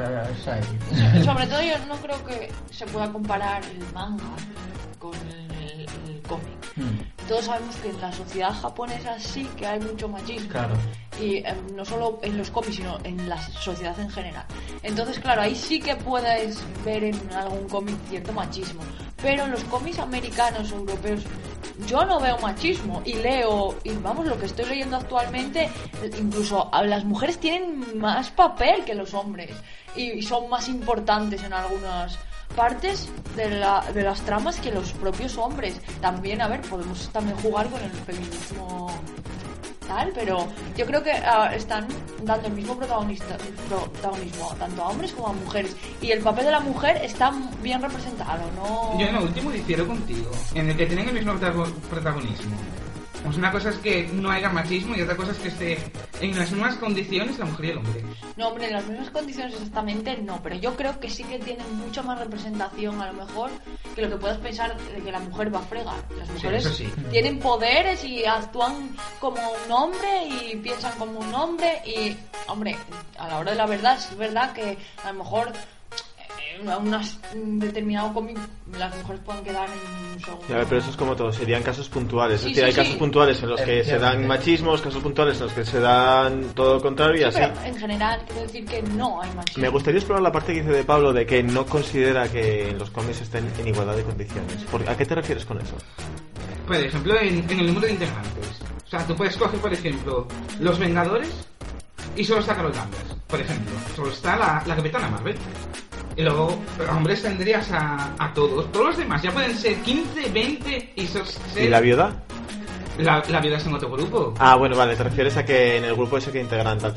[0.48, 1.24] eh.
[1.24, 4.24] Sobre todo yo no creo que se pueda comparar el manga
[5.00, 6.48] con el, el cómic.
[6.76, 10.50] Hmm, Todos sabemos que en la sociedad japonesa sí que hay mucho machismo.
[10.50, 10.76] Claro.
[11.22, 14.46] Y em, no solo en los cómics, sino en la sociedad en general.
[14.82, 18.82] Entonces, claro, ahí sí que puedes ver en algún cómic cierto machismo.
[19.22, 21.22] Pero en los cómics americanos o europeos
[21.88, 23.02] yo no veo machismo.
[23.06, 25.70] Y leo, y vamos, lo que estoy leyendo actualmente,
[26.20, 29.52] incluso las mujeres tienen más papel que los hombres.
[29.96, 32.18] Y son más importantes en algunas
[32.56, 35.80] partes de, la, de las tramas que los propios hombres.
[36.02, 38.92] También, a ver, podemos también jugar con el feminismo
[39.88, 40.48] tal, pero
[40.78, 41.88] yo creo que ah, están
[42.24, 43.36] dando el mismo protagonista,
[43.68, 45.76] protagonismo tanto a hombres como a mujeres.
[46.02, 47.32] Y el papel de la mujer está
[47.62, 48.98] bien representado, ¿no?
[49.00, 52.56] Yo en lo último difiero contigo, en el que tienen el mismo protago- protagonismo.
[53.24, 55.78] Pues una cosa es que no haya machismo y otra cosa es que esté
[56.20, 58.04] en las mismas condiciones la mujer y el hombre.
[58.36, 61.66] No, hombre, en las mismas condiciones exactamente no, pero yo creo que sí que tienen
[61.78, 63.50] mucha más representación a lo mejor
[63.96, 65.96] que lo que puedas pensar de que la mujer va a fregar.
[66.18, 66.92] Las mujeres sí.
[67.12, 72.18] tienen poderes y actúan como un hombre y piensan como un hombre y,
[72.48, 72.76] hombre,
[73.18, 75.54] a la hora de la verdad es verdad que a lo mejor
[76.80, 78.38] unas- un determinado cómic
[78.78, 80.46] las mujeres pueden quedar en un segundo.
[80.50, 82.42] Ya, pero eso es como todo, serían casos puntuales.
[82.42, 82.78] Sí, es decir, sí, hay sí.
[82.80, 86.44] casos puntuales en los que se dan machismos, casos puntuales en los que se dan
[86.56, 87.52] todo lo contrario y Sí, así.
[87.54, 89.62] pero en general quiero decir que no hay machismo.
[89.62, 92.90] Me gustaría explorar la parte que dice de Pablo de que no considera que los
[92.90, 94.64] cómics estén en igualdad de condiciones.
[94.72, 95.76] ¿Por- ¿A qué te refieres con eso?
[96.66, 98.48] Por ejemplo, en, en el número de integrantes.
[98.86, 100.28] O sea, tú puedes coger, por ejemplo,
[100.60, 101.30] los Vengadores
[102.16, 103.74] y solo está Carol Danvers, por ejemplo.
[103.96, 105.36] Solo está la, la Capitana Marvel.
[106.16, 106.56] Y luego,
[106.92, 108.72] hombres tendrías a, a todos.
[108.72, 111.24] Todos los demás ya pueden ser 15, 20 y ser...
[111.58, 112.24] ¿Y la viuda?
[113.00, 114.34] La, la viuda es en otro grupo.
[114.38, 116.94] Ah, bueno, vale, te refieres a que en el grupo ese que integran tal.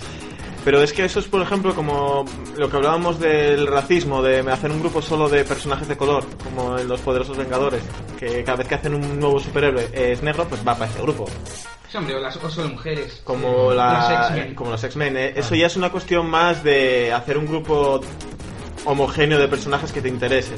[0.67, 2.25] Pero es que eso es, por ejemplo, como
[2.57, 6.77] lo que hablábamos del racismo, de hacer un grupo solo de personajes de color, como
[6.77, 7.83] en Los Poderosos Vengadores,
[8.19, 11.25] que cada vez que hacen un nuevo superhéroe es negro, pues va para ese grupo.
[11.89, 13.21] Sí, hombre, o, las, o solo mujeres.
[13.23, 14.55] Como, la, Las X-Men.
[14.57, 15.17] como los X-Men.
[15.17, 15.33] ¿eh?
[15.37, 18.01] Eso ya es una cuestión más de hacer un grupo
[18.87, 20.55] homogéneo de personajes que te interese.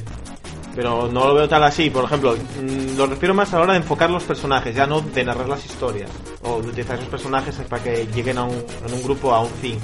[0.76, 1.90] Pero no lo veo tal así.
[1.90, 5.00] Por ejemplo, mm, lo refiero más a la hora de enfocar los personajes, ya no
[5.00, 6.10] de narrar las historias.
[6.42, 9.50] O de utilizar esos personajes para que lleguen a un, en un grupo a un
[9.50, 9.78] fin.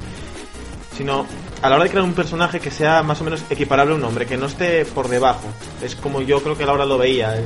[0.97, 1.27] sino
[1.61, 4.05] a la hora de crear un personaje que sea más o menos equiparable a un
[4.05, 5.49] hombre, que no esté por debajo.
[5.83, 7.45] Es como yo creo que Laura lo veía, el,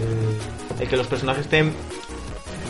[0.81, 1.73] el que los personajes estén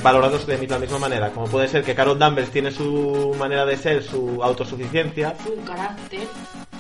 [0.03, 3.77] valorados de la misma manera, como puede ser que Carol Danvers tiene su manera de
[3.77, 6.29] ser, su autosuficiencia, su carácter,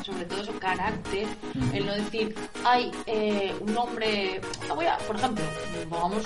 [0.08, 1.26] sobre todo su carácter,
[1.74, 4.40] el no decir, ay, eh, un hombre,
[4.74, 5.44] voy a, por ejemplo,
[5.90, 6.24] pongamos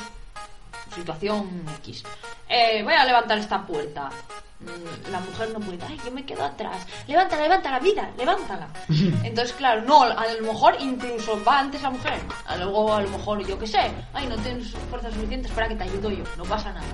[0.94, 2.02] situación X,
[2.48, 4.10] eh, voy a levantar esta puerta.
[4.60, 6.86] Mm, La mujer no puede, ay, yo me quedo atrás.
[7.08, 8.68] Levántala, levántala, vida, levántala.
[9.24, 12.20] Entonces, claro, no, a lo mejor incluso va antes la mujer.
[12.46, 15.74] A luego, a lo mejor, yo qué sé, ay, no tienes fuerzas suficientes para que
[15.74, 16.86] te ayudo yo, no pasa nada.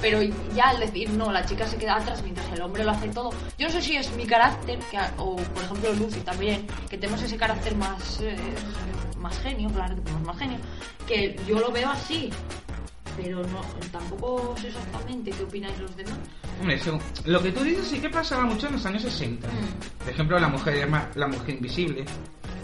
[0.00, 0.22] Pero
[0.54, 3.30] ya al decir, no, la chica se queda atrás mientras el hombre lo hace todo.
[3.58, 7.20] Yo no sé si es mi carácter, que, o por ejemplo Lucy también, que tenemos
[7.20, 8.36] ese carácter más, eh,
[9.16, 10.58] más genio, claro que tenemos más genio,
[11.08, 12.30] que yo lo veo así.
[13.22, 16.14] Pero no, tampoco sé exactamente qué opináis los demás.
[16.60, 19.48] Hombre, eso- lo que tú dices sí que pasaba mucho en los años 60.
[19.98, 22.04] Por ejemplo, la mujer, la mujer invisible,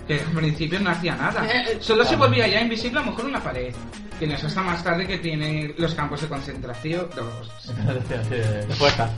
[0.06, 1.44] que al principio no hacía nada.
[1.46, 3.74] Eh, Solo se volvía ya invisible a lo mejor una pared.
[4.18, 7.08] Que no es hasta más tarde que tiene los campos de concentración.
[7.16, 7.76] Los,
[8.30, 9.10] de fuerza.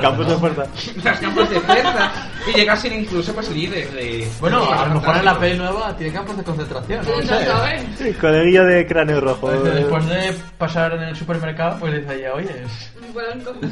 [0.00, 0.66] Campos de fuerza.
[1.04, 2.12] los campos de fuerza.
[2.46, 4.26] Y llega a ser incluso pues líder de.
[4.40, 7.04] Bueno, de a lo mejor en la peli nueva tiene campos de concentración.
[7.04, 7.82] No, sabes.
[7.98, 9.48] Sí, coleguilla de cráneo rojo.
[9.48, 12.64] Pues, Después de pasar en el supermercado, pues dice ella, oye,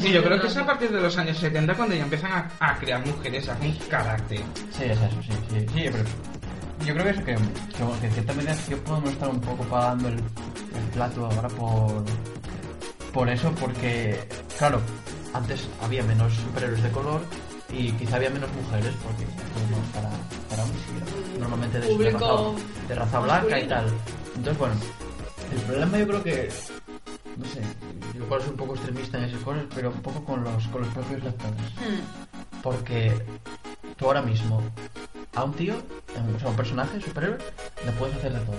[0.01, 2.51] Sí, yo creo que es a partir de los años 70 cuando ya empiezan a,
[2.59, 4.41] a crear mujeres con carácter.
[4.71, 6.05] Sí, es eso, sí, sí, sí, pero
[6.85, 10.09] yo creo que es que, que, en cierta medida que podemos estar un poco pagando
[10.09, 12.05] el, el plato ahora por,
[13.13, 14.29] por eso, porque,
[14.59, 14.81] claro,
[15.33, 17.21] antes había menos superhéroes de color
[17.73, 19.25] y quizá había menos mujeres, porque
[19.71, 20.11] no, para,
[20.49, 20.83] para hombres,
[21.41, 22.27] normalmente de, de raza,
[22.89, 23.87] de raza blanca y tal.
[24.37, 24.75] Entonces, bueno,
[25.53, 26.49] el problema yo creo que,
[27.37, 27.63] no sé,
[28.15, 30.83] yo igual soy un poco extremista en esas cosas, pero un poco con los, con
[30.83, 31.61] los propios lectores.
[31.77, 32.61] Hmm.
[32.63, 33.13] Porque
[33.97, 34.63] tú ahora mismo
[35.35, 37.39] a un tío, o sea, a un personaje superhéroe,
[37.85, 38.57] le puedes hacer de todo.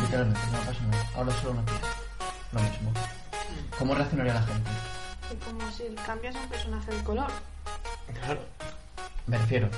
[0.00, 1.04] Literalmente, no pasa nada.
[1.16, 1.86] Ahora solo una pieza.
[2.52, 2.92] Lo mismo.
[3.78, 4.70] ¿Cómo reaccionaría la gente?
[5.30, 7.26] Es como si cambias a un personaje de color.
[9.26, 9.68] Me refiero.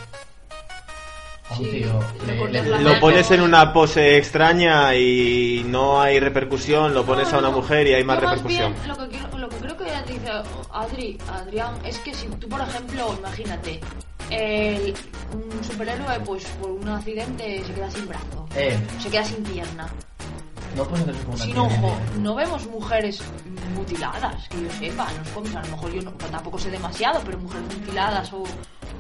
[1.51, 2.01] A un Sí, tío.
[2.27, 6.95] le le- cortas le- la Lo pones en una pose extraña y no hay repercusión,
[6.95, 8.73] lo pones a una mujer y hay más repercusión.
[8.75, 10.31] bien, lo, que quiero- lo que creo que dice
[10.73, 13.81] Adri, Adrián es que si tú, por ejemplo, imagínate,
[14.31, 14.95] el-
[15.33, 19.89] un superhéroe, pues por un accidente se queda sin brazo, Eh, se queda sin pierna,
[20.77, 21.97] no puedes hacer eso con una sin ojo.
[22.21, 23.23] No vemos mujeres
[23.75, 25.57] mutiladas, que yo sepa, en los cómics.
[25.57, 28.45] A lo mejor yo no, pues tampoco sé demasiado, pero mujeres mutiladas o.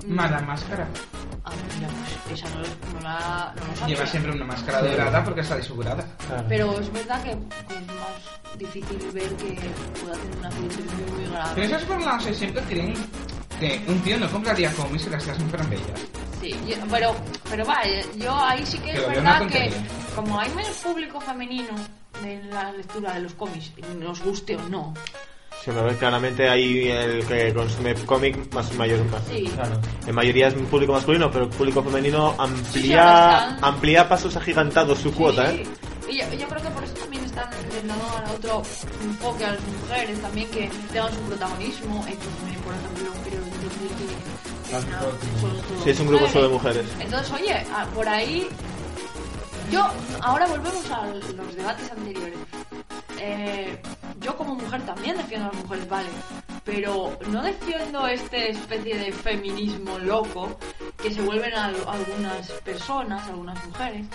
[0.06, 0.86] Mala máscara.
[1.44, 1.88] Ah, mira,
[2.26, 2.60] pues esa no,
[2.94, 3.52] no la.
[3.56, 3.94] No lo sabía.
[3.96, 6.04] Lleva siempre una máscara dorada porque está desfigurada.
[6.48, 9.58] Pero es verdad que, es más difícil ver que
[10.02, 11.50] pueda tener un accidente muy, muy grave.
[11.54, 12.94] Pero esas por las siempre creen
[13.60, 16.00] que un tío no compraría cómics y las tías no fueran bellas.
[16.40, 17.14] Sí, yo- pero,
[17.48, 19.70] pero vaya, yo ahí sí que es verdad que
[20.16, 21.68] como hay menos público femenino
[22.24, 24.92] en la lectura de los cómics, nos guste o no,
[25.62, 29.00] Si me ves claramente ahí el que consume cómic más mayor.
[29.30, 29.44] Sí.
[29.54, 29.78] Claro.
[30.06, 34.34] En mayoría es un público masculino, pero el público femenino Sí, amplía, están- amplía pasos
[34.36, 35.64] agigantados su cuota, ¿eh?
[36.08, 38.62] Y yo, yo creo que por eso también están intentando dar otro
[39.04, 42.06] enfoque a las mujeres también que tengan su protagonismo.
[42.08, 45.12] X-Men, por ejemplo, creo entender todo
[45.84, 46.86] Sí, es un grupo solo de mujeres.
[47.00, 48.48] Entonces, oye, ah, por ahí.
[49.70, 49.86] Yo,
[50.20, 52.38] ahora volvemos a los debates anteriores.
[53.18, 53.80] Eh,
[54.20, 56.08] yo como mujer también defiendo a las mujeres, vale,
[56.64, 60.58] pero no defiendo este especie de feminismo loco
[61.02, 64.06] que se vuelven a, algunas personas, algunas mujeres,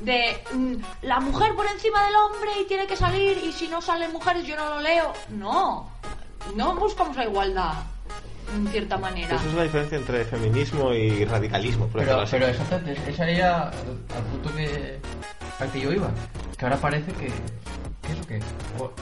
[0.00, 3.80] de mm, la mujer por encima del hombre y tiene que salir y si no
[3.80, 5.12] salen mujeres yo no lo leo.
[5.30, 5.90] No,
[6.54, 7.74] no buscamos la igualdad,
[8.56, 9.36] en cierta manera.
[9.36, 14.22] Esa es la diferencia entre feminismo y radicalismo, por Pero, pero exactamente, esa era al
[14.30, 14.98] punto que,
[15.58, 16.10] al que yo iba.
[16.58, 17.30] Que ahora parece que.
[18.02, 18.40] ¿Qué es lo que?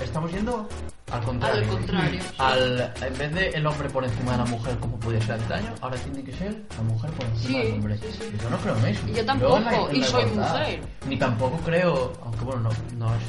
[0.04, 0.68] Estamos yendo
[1.10, 1.62] al contrario.
[1.62, 2.34] Al contrario, sí.
[2.36, 5.72] Al- en vez de el hombre por encima de la mujer, como podía ser antaño,
[5.80, 7.96] ahora tiene que ser la mujer por encima Sí, del hombre.
[7.98, 9.06] sí, Yo no creo en eso.
[9.06, 10.52] Yo tampoco, en la- en y soy igualdad.
[10.60, 10.80] mujer.
[11.08, 13.22] Ni tampoco creo, aunque bueno, no, no es.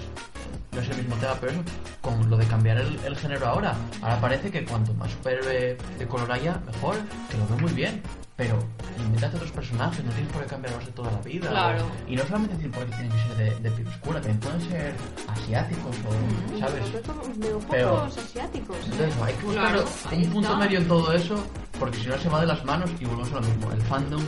[0.71, 1.61] No es el mismo tema, pero eso,
[2.01, 3.75] con lo de cambiar el, el género ahora.
[4.01, 6.95] Ahora parece que cuanto más superhéroe de color haya, mejor,
[7.29, 8.01] que lo veo muy bien.
[8.37, 8.57] Pero
[8.97, 11.49] invéntate otros personajes, no tienes por qué cambiarlos de toda la vida.
[11.49, 11.85] Claro.
[12.07, 14.93] Y no solamente decir porque tienen que ser de, de piel oscura, también pueden ser
[15.27, 16.83] asiáticos o, ¿sabes?
[17.37, 18.77] Veo Pero- pocos asiáticos.
[18.85, 20.55] Entonces hay que buscar Claro, un punto está.
[20.59, 21.43] medio en todo eso,
[21.77, 23.71] porque si no se va de las manos y volvemos a lo mismo.
[23.73, 24.23] El fandom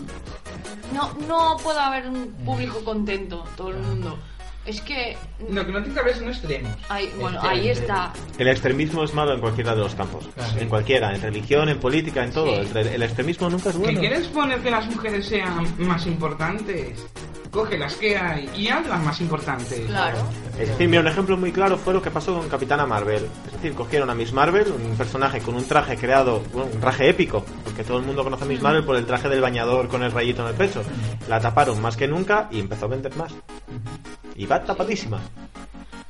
[0.93, 4.19] No, no puede haber un público contento, todo el mundo.
[4.65, 5.17] Es que.
[5.49, 6.71] Lo que no tiene que haber son extremos.
[6.89, 8.13] Ahí, bueno, ahí está.
[8.37, 10.29] El extremismo es malo en cualquiera de los campos.
[10.57, 12.63] En cualquiera, en religión, en política, en todo.
[12.63, 12.69] Sí.
[12.75, 13.99] El, el extremismo nunca es ¿Que bueno.
[13.99, 17.05] quieres poner que las mujeres sean más importantes?
[17.49, 19.81] Coge las que hay y hazlas más importantes.
[19.81, 20.19] Claro.
[20.57, 23.27] Es decir, mira, un ejemplo muy claro fue lo que pasó con Capitana Marvel.
[23.47, 27.09] Es decir, cogieron a Miss Marvel, un personaje con un traje creado, bueno, un traje
[27.09, 30.01] épico, porque todo el mundo conoce a Miss Marvel por el traje del bañador con
[30.01, 30.81] el rayito en el pecho.
[31.27, 33.33] La taparon más que nunca y empezó a vender más.
[34.41, 35.19] Y va tapadísima.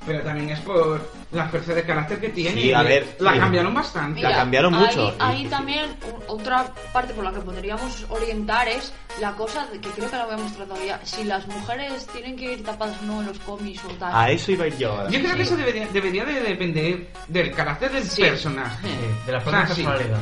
[0.06, 1.00] Pero también es por
[1.32, 2.60] la fuerza de carácter que tiene.
[2.60, 3.40] Sí, a ver, La sí.
[3.40, 4.22] cambiaron bastante.
[4.22, 5.16] La cambiaron ahí, mucho.
[5.20, 5.86] Ahí también
[6.28, 10.24] otra parte por la que podríamos orientar es la cosa de que creo que la
[10.24, 11.00] habíamos tratado ya.
[11.04, 14.12] Si las mujeres tienen que ir tapadas o no en los cómics o tal.
[14.16, 15.10] A eso iba a ir yo ahora.
[15.12, 18.22] Yo creo que eso debería, debería de depender del carácter del Sí.
[18.22, 18.88] personaje.
[19.26, 20.18] de la O sea, personalidad.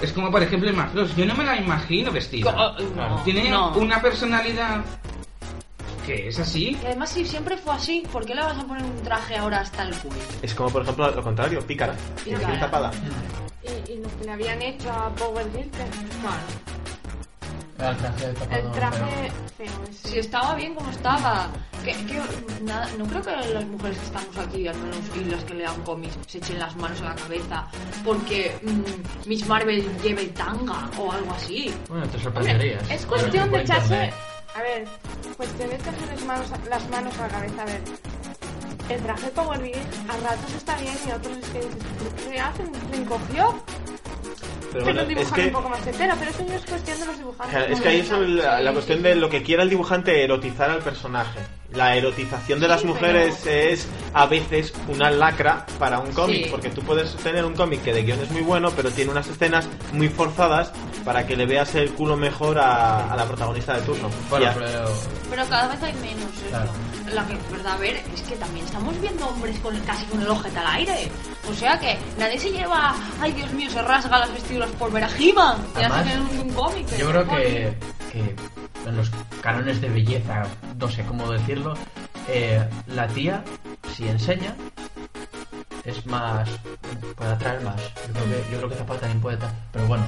[0.00, 1.14] Es como por ejemplo Emma Frost.
[1.16, 2.50] Yo no me la imagino vestida.
[2.54, 3.72] Co- eh, no, Tiene no.
[3.76, 4.80] una personalidad
[6.08, 6.70] que es así.
[6.82, 9.60] Y además, si siempre fue así, ¿por qué le vas a poner un traje ahora
[9.60, 10.22] hasta el cuello?
[10.42, 11.94] Es como, por ejemplo, lo contrario, pícara.
[12.24, 12.46] Pícara.
[12.48, 12.90] Bien tapada.
[13.62, 15.82] Y, y lo que le habían hecho a Power Girl, que
[17.78, 18.98] El traje tapado, el traje
[19.56, 19.84] pero- feo.
[19.90, 20.08] ese.
[20.08, 21.48] Si estaba bien como estaba.
[21.84, 22.20] Que, que,
[22.62, 25.80] nada, no creo que las mujeres que estamos aquí, al menos y las que lean
[25.82, 27.66] cómics, se echen las manos a la cabeza
[28.04, 31.72] porque mm, Miss Marvel lleve tanga o algo así.
[31.88, 32.90] Bueno, te sorprenderías.
[32.90, 34.10] Es cuestión de echarse.
[34.54, 34.86] A ver,
[36.06, 37.62] las manos, a- las manos a la cabeza.
[37.62, 37.80] A ver,
[38.88, 39.78] el traje Power Girl
[40.08, 42.72] a ratos está bien y a otros es que dices, ¿pero ¿qué hacen?
[42.90, 43.54] ¿Le encogió?
[44.70, 47.00] Pero Pero, bueno, dibujan es que- un poco más entera, pero eso ya es cuestión
[47.00, 47.70] de los dibujantes.
[47.70, 50.80] Es que ahí es la, la cuestión de lo que quiera el dibujante erotizar al
[50.82, 51.40] personaje.
[51.72, 56.44] La erotización de Sí, las pero- mujeres es a veces una lacra para un cómic,
[56.44, 56.50] Sí.
[56.50, 59.26] porque tú puedes tener un cómic que de guion es muy bueno, pero tiene unas
[59.28, 60.70] escenas muy forzadas
[61.04, 64.10] para que le veas el culo mejor a, a la protagonista de turno.
[64.28, 64.54] Bueno, Ya.
[64.54, 64.84] pero.
[65.30, 66.24] Pero cada vez hay menos.
[66.46, 66.72] eso.
[67.14, 70.58] La verdad, a ver, es que también estamos viendo hombres con casi con el ojete
[70.58, 71.10] al aire.
[71.50, 75.04] O sea que nadie se lleva, ay Dios mío, se rasga las vestiduras por ver
[75.04, 75.58] a He-Man
[76.32, 76.86] un, un cómic.
[76.96, 77.74] Yo creo que,
[78.12, 78.36] que
[78.86, 79.10] en los
[79.40, 80.44] cánones de belleza,
[80.78, 81.74] no sé cómo decirlo,
[82.28, 83.42] eh, la tía,
[83.94, 84.54] si enseña,
[85.84, 86.48] es más.
[87.16, 87.80] puede atraer más.
[88.06, 89.38] Yo creo que, yo creo que esa parte también puede.
[89.72, 90.04] Pero bueno,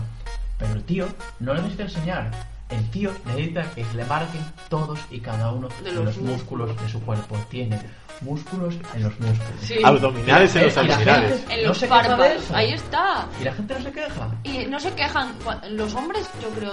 [0.59, 1.09] pero el tío
[1.39, 2.31] no le necesita enseñar.
[2.70, 6.88] El tío necesita que se le marquen todos y cada uno de los, músculos de
[6.88, 7.36] su cuerpo.
[7.48, 7.80] Tiene
[8.22, 9.51] músculos en los músculos.
[9.62, 9.74] Sí.
[9.82, 11.44] Abdominales en los Y la gente abdominales.
[11.51, 12.56] En no los párpados, eso.
[12.56, 13.26] ahí está.
[13.40, 14.30] Y la gente no se queja.
[14.44, 15.34] Y no se quejan.
[15.70, 16.72] Los hombres, yo creo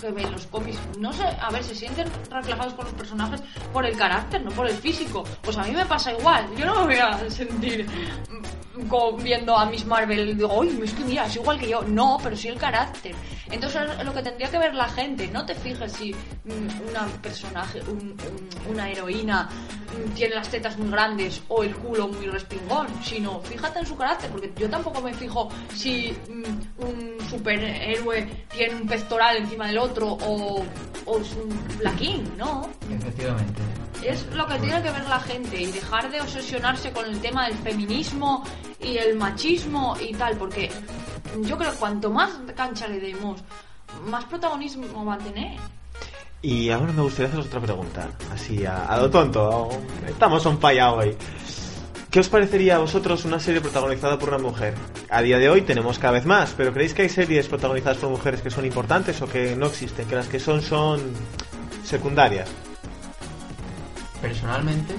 [0.00, 3.40] que ven los cómics, no sé, a ver, se sienten reflejados con los personajes
[3.72, 5.22] por el carácter, no por el físico.
[5.42, 6.44] Pues a mí me pasa igual.
[6.56, 7.86] Yo no me voy a sentir
[9.22, 11.82] viendo a Miss Marvel y digo, uy, es que mira, es igual que yo.
[11.82, 13.14] No, pero sí el carácter.
[13.50, 15.28] Entonces es lo que tendría que ver la gente.
[15.28, 18.16] No te fijes si mm, una personaje, un-
[18.66, 19.48] un- una heroína
[20.08, 23.96] mm, tiene las tetas muy grandes o el culo muy respingón, sino fíjate en su
[23.96, 29.78] carácter, porque yo tampoco me fijo si mm, un superhéroe tiene un pectoral encima del
[29.78, 30.64] otro o,
[31.06, 32.68] o es un flaquín, ¿no?
[32.90, 33.62] Efectivamente.
[34.02, 37.46] Es lo que tiene que ver la gente y dejar de obsesionarse con el tema
[37.46, 38.42] del feminismo
[38.80, 40.70] y el machismo y tal, porque
[41.42, 43.40] yo creo que cuanto más cancha le demos,
[44.06, 45.58] más protagonismo va a tener.
[46.42, 49.68] Y ahora me gustaría haceros otra pregunta, así a, a lo tonto.
[50.08, 51.16] Estamos on fire hoy.
[52.10, 54.74] ¿Qué os parecería a vosotros una serie protagonizada por una mujer?
[55.08, 58.10] A día de hoy tenemos cada vez más, pero ¿creéis que hay series protagonizadas por
[58.10, 60.06] mujeres que son importantes o que no existen?
[60.06, 61.00] Que las que son son
[61.84, 62.50] secundarias.
[64.20, 64.94] Personalmente,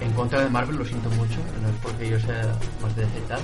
[0.00, 3.40] en contra de Marvel lo siento mucho, no es porque yo sea más de tal.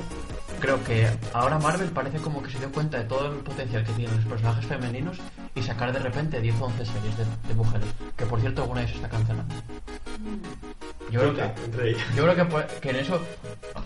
[0.60, 3.92] Creo que ahora Marvel parece como que se dio cuenta de todo el potencial que
[3.92, 5.18] tienen los personajes femeninos
[5.58, 7.88] y sacar de repente 10 o 11 series de, de mujeres.
[8.16, 9.54] Que por cierto, alguna de ellas está cancelando.
[11.10, 13.20] Yo creo que, yo creo que, que en eso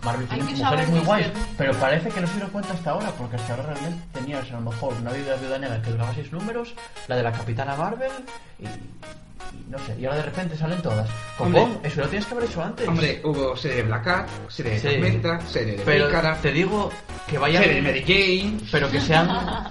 [0.04, 1.26] Marvel tiene que mujeres muy guays,
[1.56, 4.54] pero parece que no se dieron cuenta hasta ahora, porque hasta ahora realmente tenías a
[4.54, 6.74] lo mejor una viuda viuda negra que duraba 6 números,
[7.06, 8.10] la de la Capitana Marvel
[8.58, 11.08] y, y no sé, y ahora de repente salen todas.
[11.38, 11.60] Hombre.
[11.62, 12.88] Copón, eso lo tienes que haber hecho antes.
[12.88, 14.88] Hombre, hubo serie de Black Cat, serie de Sí.
[14.88, 16.90] Tormenta, serie de pero Pícara, te digo
[17.28, 18.60] que vayan serie de Mary Jane.
[18.72, 19.28] pero que sean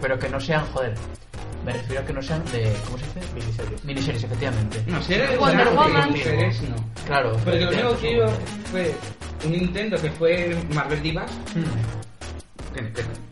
[0.00, 0.94] pero que no sean joder
[1.64, 3.20] me refiero a que no sean de ¿cómo se dice?
[3.34, 6.10] miniseries miniseries efectivamente No, serie de Wonder Woman.
[6.10, 6.76] mujeres, no.
[7.06, 8.28] claro Pero que lo único que iba
[8.70, 8.94] fue
[9.44, 12.07] un Nintendo que fue Marvel Divas, Mm.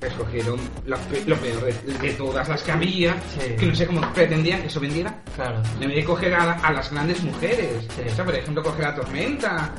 [0.00, 3.54] Escogieron la pe- lo peor de, de todas las que había, Sí.
[3.58, 5.22] que no sé cómo pretendían que eso vendiera.
[5.34, 8.02] claro En vez de coger a, a las grandes mujeres, Sí.
[8.10, 9.74] o sea, por ejemplo, coger a Tormenta,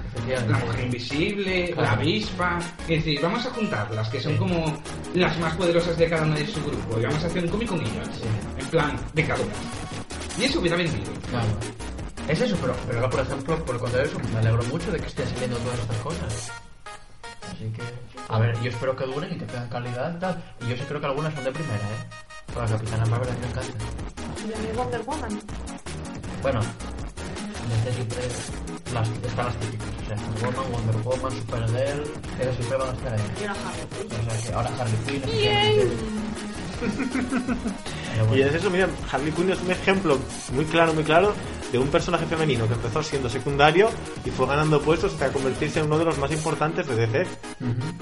[0.47, 1.81] la mujer invisible, Claro.
[1.83, 4.37] la avispa, y decir, vamos a juntarlas, que son Sí.
[4.39, 4.81] como
[5.13, 7.69] las más poderosas de cada una de su grupo, y vamos a hacer un cómic
[7.69, 8.09] con ellas,
[8.57, 9.57] en plan, vengadoras.
[10.39, 11.11] Y eso hubiera vendido.
[11.29, 11.47] claro
[12.27, 14.99] Es eso, pero, pero ahora, por ejemplo, por el contrario, eso, me alegro mucho de
[14.99, 16.51] que estén saliendo todas estas cosas.
[17.57, 17.81] Así que,
[18.29, 20.43] a ver, yo espero que duren y que tengan calidad y tal.
[20.61, 22.53] Y yo sí creo que algunas son de primera, ¿eh?
[22.53, 23.85] Por la Capitana Marvel me encanta.
[24.47, 25.41] Y a mí Wonder Woman.
[26.43, 26.59] Bueno,
[27.69, 28.21] desde siempre
[28.93, 29.87] las, están las típicas.
[29.97, 32.03] O sea, Woman, Wonder Woman, Supergirl,
[32.39, 33.21] esas siempre van a estar ahí.
[33.41, 34.19] Y una Harley Quinn.
[34.19, 35.21] O sea que ahora Harley Quinn,
[36.79, 38.45] Pero Y bueno.
[38.45, 40.17] es eso, mira, Harley Quinn es un ejemplo
[40.53, 41.33] muy claro, muy claro
[41.71, 43.89] de un personaje femenino que empezó siendo secundario
[44.23, 47.27] y fue ganando puestos hasta convertirse en uno de los más importantes de DC.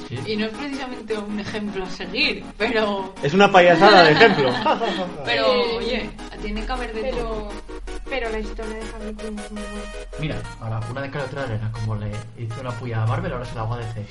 [0.07, 0.19] Sí.
[0.26, 3.14] Y no es precisamente un ejemplo a seguir, pero.
[3.23, 4.52] Es una payasada de ejemplo.
[5.26, 6.10] Pero, Eh, oye,
[6.41, 7.49] tiene que haber de Pero, todo.
[8.07, 9.81] pero la historia de Harley Quinn es muy buena.
[10.19, 13.45] Mira, ahora una de cada otra era como le hizo una puya a Marvel, ahora
[13.45, 14.06] se la hago a DC.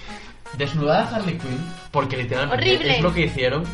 [0.56, 2.96] Desnudar a Harley Quinn, porque literalmente Horrible.
[2.96, 3.64] es lo que hicieron,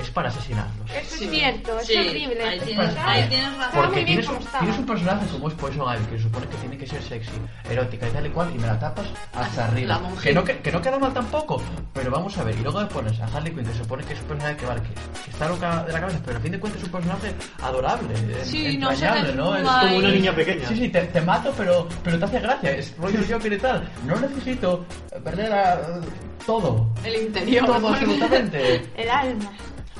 [0.00, 0.90] es para asesinarlos.
[0.90, 1.24] Eso Sí.
[1.26, 2.42] es cierto, es Sí, horrible.
[2.42, 3.70] ahí Es tienes- ahí tienes razón.
[3.74, 4.58] Porque muy bien tienes, como estaba.
[4.60, 7.30] tienes un personaje como es Poison Ivy, que se supone que tiene que ser sexy,
[7.70, 9.98] erótica y tal y cual, y me la tapas hasta arriba.
[10.00, 10.22] monjita.
[10.22, 12.86] Que no, que, que no queda mal tampoco, pero vamos a ver, y luego le
[12.86, 14.88] pones a Harley Quinn, que se supone que es un personaje que, vale, que,
[15.22, 18.14] que está loca de la cabeza, pero a fin de cuentas es un personaje adorable,
[18.16, 19.48] en- Sí, no se entrañable, ¿no?
[19.54, 20.66] Es desnuda Como una y- niña pequeña.
[20.68, 22.70] Sí, sí, te, te mato, pero, pero te hace gracia.
[22.72, 23.88] Es rollo Joker y tal.
[24.06, 24.86] No necesito
[25.22, 26.00] perder a-
[26.46, 26.86] todo.
[27.04, 27.66] El interior.
[27.66, 28.86] Todo, absolutamente.
[28.96, 29.50] El alma.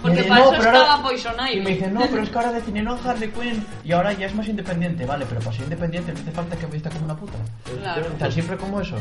[0.03, 1.57] Porque para dicen, eso pero ahora- estaba Poison Ivy.
[1.57, 4.35] Y me dicen, no, pero es que ahora definieron Harley Quinn y ahora ya es
[4.35, 5.07] más independiente.
[5.07, 7.39] Vale, pero para ser independiente no hace falta que vista como una puta.
[7.81, 8.05] Claro.
[8.19, 8.97] Tan siempre como eso.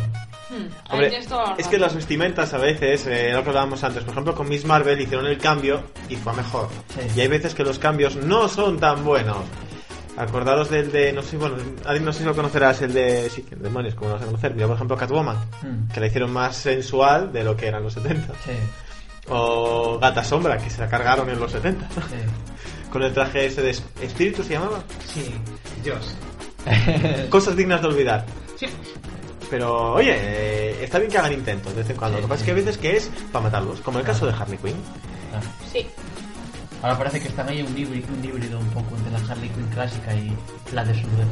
[0.50, 1.12] Hmm, Hombre,
[1.58, 4.64] es que las vestimentas a veces, eh, lo que hablábamos antes, por ejemplo con Miss
[4.64, 6.70] Marvel hicieron el cambio y fue mejor.
[6.98, 7.02] Sí.
[7.18, 9.38] Y hay veces que los cambios no son tan buenos.
[10.18, 11.56] Acordaros del de, no sé, bueno,
[12.02, 14.54] no sé si lo conocerás, el de, sí, que demonios, como lo vas a conocer,
[14.54, 15.88] mira por ejemplo Catwoman, Hmm.
[15.92, 18.34] que la hicieron más sensual de lo que eran los 70.
[18.46, 18.52] Sí,
[19.30, 21.88] O Gata Sombra, que se la cargaron en los 70.
[21.90, 22.00] sí.
[22.92, 24.84] Con el traje ese de es- espíritu se llamaba.
[25.12, 25.34] Sí,
[25.84, 26.14] Dios.
[27.30, 28.24] Cosas dignas de olvidar.
[28.56, 28.68] Sí.
[29.50, 32.18] Pero, oye, eh, está bien que hagan intentos de vez en cuando.
[32.18, 34.28] Sí, Lo que pasa es que hay veces que es para matarlos, como el caso
[34.28, 34.76] de Harley Quinn.
[35.72, 35.88] Sí.
[36.84, 39.68] Ahora parece que están ahí un híbrido, un híbrido un poco entre la Harley Quinn
[39.74, 40.36] clásica y
[40.74, 41.30] la de Surden.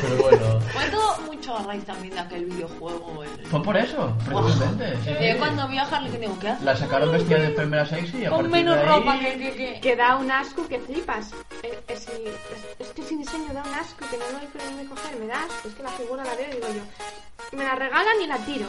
[0.00, 0.60] Pero bueno.
[0.72, 3.22] Fue todo mucho a raíz también de aquel videojuego.
[3.22, 3.46] El...
[3.48, 4.96] Fue por eso, precisamente.
[5.04, 5.38] sí, Yo sí.
[5.38, 6.64] cuando vi a Harley Quinn digo, ¿qué hace?
[6.64, 8.88] La sacaron vestida de enfermera sexy y a Con partir menos de ahí...
[8.88, 9.38] ropa que...
[9.38, 9.80] que, que...
[9.82, 11.32] Que da un asco que flipas.
[11.62, 14.62] Es, es, es, es que sin diseño da un asco que no lo hay por
[14.64, 15.16] dónde coger.
[15.20, 15.68] Me da asco.
[15.68, 17.56] Es que la figura la veo y digo yo.
[17.58, 18.66] Me la regalan y la tiro.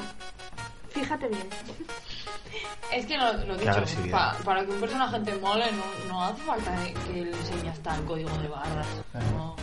[0.94, 1.48] Fíjate bien.
[2.92, 6.24] Es que lo, lo Qué dicho, pa- para que un personaje te mole no, no
[6.24, 8.88] hace falta de- que le enseñe hasta el código de barras.
[9.36, 9.56] No.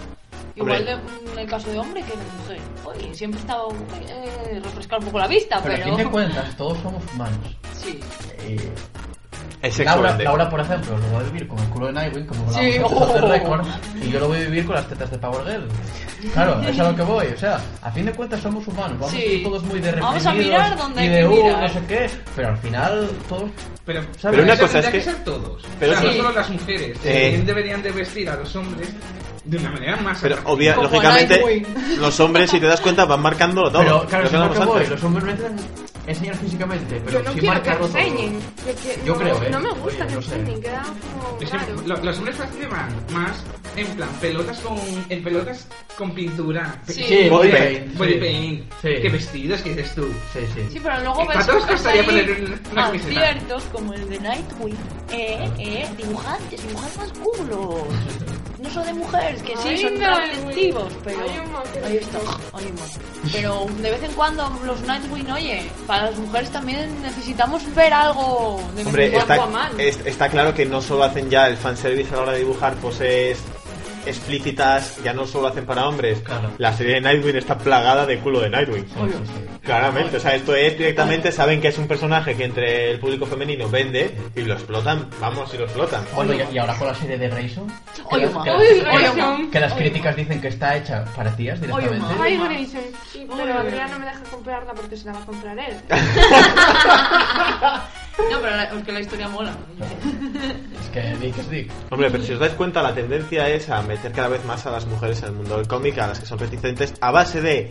[0.56, 0.96] Igual Hombre.
[1.24, 2.60] de, en el caso de hombre que de mujer.
[2.84, 3.68] Oye, siempre he estado
[4.08, 5.84] eh, refrescar un poco la vista, Pero pero...
[5.86, 7.56] a fin de cuentas, todos somos humanos.
[7.80, 8.00] Sí.
[8.48, 8.56] Y
[9.62, 10.16] Sexo Laura.
[10.18, 13.02] Laura, por ejemplo, lo va a vivir con el culo de Nightwing, como Sí, hablábamos
[13.02, 13.32] antes de oh.
[13.32, 13.66] récord,
[14.02, 15.68] y yo lo voy a vivir con las tetas de Power Girl.
[16.32, 17.26] Claro, es a lo que voy.
[17.28, 19.40] O sea, a fin de cuentas somos humanos, vamos Sí.
[19.44, 22.48] todos muy de Vamos a mirar donde y de que uh, no sé qué, pero
[22.48, 23.50] al final todos
[23.84, 24.38] Pero, ¿Sabes?
[24.38, 25.62] Pero una cosa es tendría que- ser todos.
[25.78, 26.16] pero o sea, sí.
[26.18, 26.98] no solo las mujeres.
[27.04, 27.22] Eh.
[27.22, 28.88] También deberían de vestir a los hombres
[29.44, 31.66] de una manera más Pero obvia, lógicamente,
[31.98, 33.82] los hombres, si te das cuenta, van marcando todo.
[33.82, 34.86] Pero claro, Lo que es a que voy.
[34.86, 37.98] Los hombres no enseñar físicamente, pero Yo no sí quiero que marcarlo todo.
[37.98, 38.40] enseñen.
[38.40, 39.50] Yo, que- Yo no, creo, ¿eh?
[39.50, 40.60] No me gusta Oye, que no enseñen.
[40.62, 43.44] Queda como Es que lo- los hombres participan más
[43.76, 44.78] en plan pelotas con
[45.08, 45.66] en pelotas
[45.96, 46.94] con pintura Sí.
[46.94, 47.96] Sí, Body paint.
[47.96, 48.88] body paint Sí.
[49.02, 50.60] qué vestidos que dices tú Sí, sí.
[50.72, 54.18] Sí, pero luego ¿Y ves cuánto os cosas costaría poner una aciertos como el de
[54.20, 54.76] Nightwing.
[55.12, 57.74] Eh, eh, dibujantes, dibujad más culos.
[58.62, 60.38] No son de mujeres, que sí, son Nightwing.
[60.40, 61.20] atractivos, pero...
[61.84, 62.18] Ahí está.
[63.32, 68.60] Pero de vez en cuando los Nightwing, oye, para las mujeres también necesitamos ver algo
[68.76, 69.74] de Hombre, vez en está, cuando a mano.
[69.78, 72.74] es- está claro que no solo hacen ya el fanservice a la hora de dibujar
[72.76, 73.38] poses
[74.06, 76.20] explícitas, ya no solo hacen para hombres.
[76.20, 76.50] Claro.
[76.58, 78.86] La serie de Nightwing está plagada de culo de Nightwing.
[78.86, 79.58] Sí, sí, sí.
[79.62, 83.26] Claramente, o sea, esto es directamente, saben que es un personaje que entre el público
[83.26, 86.04] femenino vende y lo explotan, vamos, y lo explotan.
[86.14, 88.44] Bueno, y, ahora con la serie de Grayson, que, Oye, las, ma.
[88.44, 89.50] que, Uy, las- que las- Grayson.
[89.50, 92.06] que las críticas dicen que está hecha para tías directamente.
[92.18, 92.80] Grayson.
[93.36, 93.58] Pero.
[93.58, 95.76] Andrea no me deja comprarla porque se la va a comprar él.
[98.30, 99.52] No, pero la, porque la historia mola.
[100.80, 101.70] Es que Dick es Dick.
[101.90, 104.70] Hombre, pero si os dais cuenta, la tendencia es a meter cada vez más a
[104.70, 107.68] las mujeres en el mundo del cómic, a las que son reticentes, a base de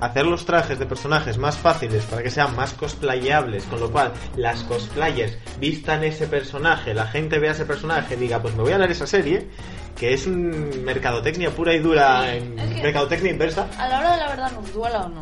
[0.00, 4.12] hacer los trajes de personajes más fáciles para que sean más cosplayables, con lo cual
[4.36, 8.72] las cosplayers vistan ese personaje, la gente vea ese personaje y diga, pues me voy
[8.72, 9.48] a leer esa serie,
[9.96, 13.68] que es un mercadotecnia pura y dura, Sí, en es que- mercadotecnia inversa.
[13.78, 15.20] A la hora de la verdad nos duela o no.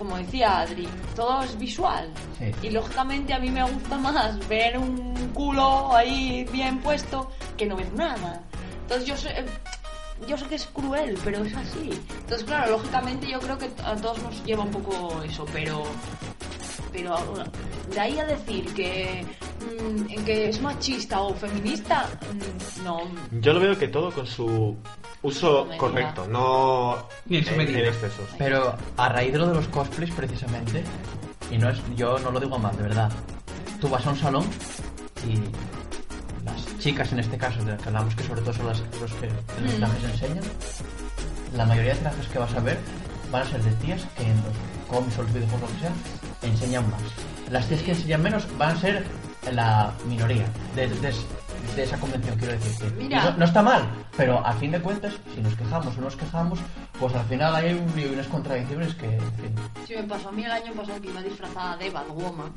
[0.00, 2.08] Como decía Adri, todo es visual.
[2.38, 2.50] Sí.
[2.62, 7.76] Y lógicamente a mí me gusta más ver un culo ahí bien puesto que no
[7.76, 8.40] ver nada.
[8.84, 9.44] Entonces yo sé-
[10.26, 11.90] yo sé que es cruel, pero es así.
[12.20, 15.82] Entonces, claro, lógicamente yo creo que a todos nos lleva un poco eso, pero
[16.92, 17.18] pero
[17.92, 19.26] de ahí a decir que
[19.70, 23.00] mm, que es machista o feminista, mm, no.
[23.40, 24.76] Yo lo veo que todo con su
[25.22, 27.78] uso correcto, no Ni en su en, medida.
[27.80, 28.26] en excesos.
[28.38, 30.82] Pero a raíz de lo de los cosplays, precisamente,
[31.50, 33.10] y no es, yo no lo digo mal, de verdad.
[33.80, 34.44] Tú vas a un salón
[35.26, 35.36] y
[36.44, 39.12] las chicas, en este caso, de las que hablamos, que sobre todo son las, los
[39.14, 39.78] que los Mm.
[39.78, 40.44] trajes enseñan,
[41.56, 42.78] la mayoría de trajes que vas a ver
[43.32, 44.54] van a ser de tías que en los
[44.88, 45.92] cómics o los videojuegos, lo que sea,
[46.50, 47.00] enseñan más.
[47.50, 49.04] Las tías que enseñan menos van a ser
[49.52, 50.44] la minoría
[50.76, 51.14] de, de-
[51.76, 52.92] de esa convención, quiero decir.
[52.92, 53.24] Que Mira.
[53.30, 53.82] no, no está mal,
[54.16, 56.58] pero a fin de cuentas, si nos quejamos o no nos quejamos,
[57.00, 59.54] pues al final hay un lío y unas contradicciones que, en fin,
[59.88, 62.52] Sí, me pasó a mí el año pasado que iba disfrazada de Batwoman.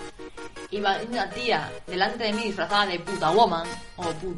[0.69, 3.65] Iba una tía delante de mí disfrazada de puta woman,
[3.97, 4.35] o pu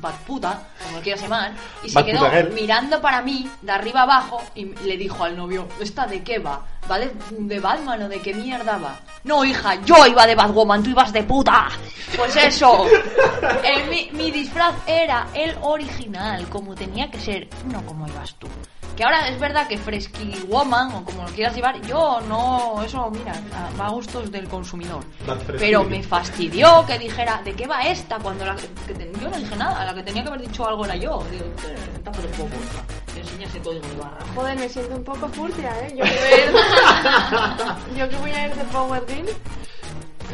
[0.00, 1.52] Batputa, como lo quieras llamar,
[1.82, 2.52] y se quedó girl.
[2.52, 6.62] mirando para mí, de arriba abajo, y le dijo al novio, ¿esta de qué va?
[6.90, 9.00] ¿Va de, de Batman o de qué mierda va?
[9.24, 11.68] No, hija, yo iba de Batwoman, tú ibas de puta.
[12.16, 12.84] Pues eso.
[13.64, 18.46] El- mi, mi disfraz era el original, como tenía que ser, no como ibas tú.
[18.96, 23.10] Que ahora es verdad que Fresky Woman, o como lo quieras llevar, yo no, eso,
[23.10, 23.34] mira,
[23.78, 25.04] va a gustos del consumidor.
[25.58, 28.18] Pero me fastidió que dijera, ¿de qué va esta?
[28.18, 28.68] Cuando la que,
[29.20, 31.22] yo no dije nada, la que tenía que haber dicho algo era yo.
[31.30, 32.50] Digo, "Eh, tápate un poco,
[33.12, 34.16] te enseña ese código de barra.
[34.34, 35.94] Joder, me siento un poco furcia, ¿eh?
[35.94, 39.28] Yo que voy a ir, yo que voy a ir de Power Girl.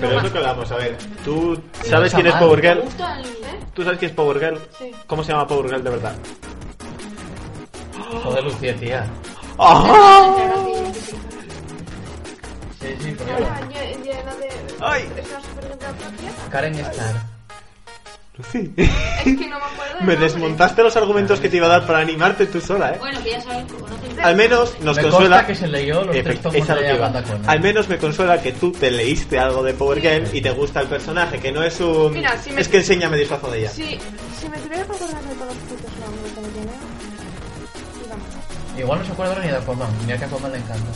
[0.01, 2.35] Pero es lo que hablamos, a ver, ¿tú sabes quién es.
[2.35, 2.79] Power ¿Te Girl?
[2.83, 3.73] el...?
[3.75, 4.59] ¿Tú sabes quién es Power Girl?
[4.79, 4.93] Sí.
[5.09, 6.15] ¿Cómo se llama Power Girl de verdad?
[8.23, 9.07] Joder, Lucía, tía.
[9.59, 10.35] ¡Ah!
[12.81, 13.17] Sí, sí,
[14.05, 14.49] llena de...
[14.81, 15.09] Ay.
[16.51, 17.23] Karen Star.
[18.39, 18.73] Lucy.
[18.77, 18.89] Es
[19.25, 20.17] que no me acuerdo del Me nombre.
[20.17, 22.97] desmontaste los argumentos que te iba a dar para animarte tú sola, ¿eh?
[22.99, 24.21] Bueno, que ya sabes, conocen...
[24.21, 25.37] Al menos nos Me consuela.
[25.37, 27.13] consta que se leyó los Efe- tres tomos esa de lo que iba.
[27.13, 27.51] Conner.
[27.51, 30.81] Al menos me consuela que tú te leíste algo de Power Girl y te gusta
[30.81, 32.13] el personaje, que no es un.
[32.15, 33.71] Mira, si me- Es que enséñame disfrazo de ella.
[33.71, 33.99] Sí,
[34.41, 35.92] si me tuviera que acordar de todos los putos
[38.77, 39.89] Igual no se acuerda ni de Aquaman.
[40.01, 40.91] Mira que a Aquaman le encanta.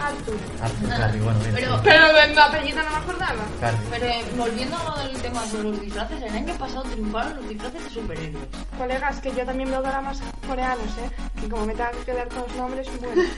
[0.00, 0.36] Arthur.
[0.60, 1.52] Arthur Carry, bueno, mira.
[1.54, 1.80] Pero-.
[1.84, 3.44] Pero de mi apellido no me acordaba.
[3.60, 3.76] Carry.
[3.90, 7.48] Pero eh, volviendo a lo del tema sobre los disfraces, el año pasado triunfaron los
[7.48, 8.48] disfraces de superhéroes.
[8.78, 11.10] Colegas, que yo también veo dramas coreanos, ¿eh?
[11.40, 13.22] Que como me tenga que quedar con los nombres, bueno.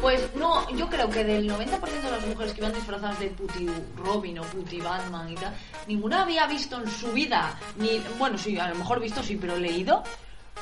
[0.00, 3.66] Pues no, yo creo que del 90% de las mujeres que iban disfrazadas de puti
[3.96, 5.54] Robin o puti Batman y tal,
[5.86, 9.56] ninguna había visto en su vida, ni, bueno, sí, a lo mejor visto sí, pero
[9.56, 10.02] leído.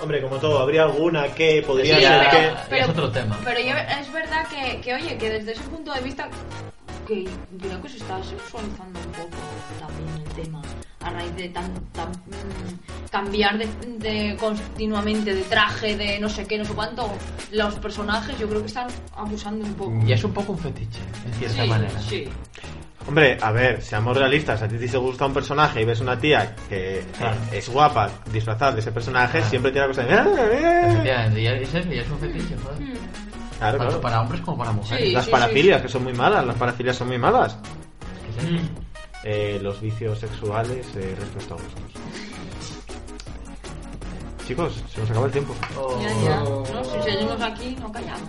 [0.00, 2.78] Hombre, como todo, habría alguna que podría Sí, ser que.
[2.80, 3.38] es otro tema.
[3.44, 6.28] Pero yo- es verdad que, que, oye, que desde ese punto de vista,
[7.06, 7.24] que
[7.60, 9.36] creo que se está sexualizando un poco
[9.78, 10.62] también el tema
[11.00, 13.66] a raíz de tan, tan mm, cambiar de,
[13.98, 17.10] de continuamente de traje, de no sé qué, no sé cuánto,
[17.52, 19.94] los personajes yo creo que están abusando un poco.
[20.06, 22.00] Y es un poco un fetiche, en cierta Sí, manera.
[22.00, 22.28] sí.
[23.06, 24.62] Hombre, a ver, seamos realistas.
[24.62, 27.36] A ti te gusta un personaje y ves una tía que Claro.
[27.52, 29.50] es guapa disfrazada de ese personaje, Claro.
[29.50, 30.14] siempre tiene la cosa de.
[30.14, 30.82] "Ah, eh".
[30.88, 32.80] Efectivamente, y es es un fetiche, joder.
[32.80, 32.94] Mm.
[33.58, 34.00] Claro, Tanto claro.
[34.00, 35.06] para hombres como para mujeres.
[35.08, 35.12] Sí.
[35.12, 37.56] Las parafilias, que son muy malas, las parafilias son muy malas.
[38.40, 38.60] Sí, sí.
[39.22, 41.82] Eh, los vicios sexuales eh, respecto a gustos.
[44.46, 45.54] Chicos, se nos acaba el tiempo.
[46.02, 46.36] Ya, ya.
[46.40, 48.28] No, si seguimos aquí, no callamos.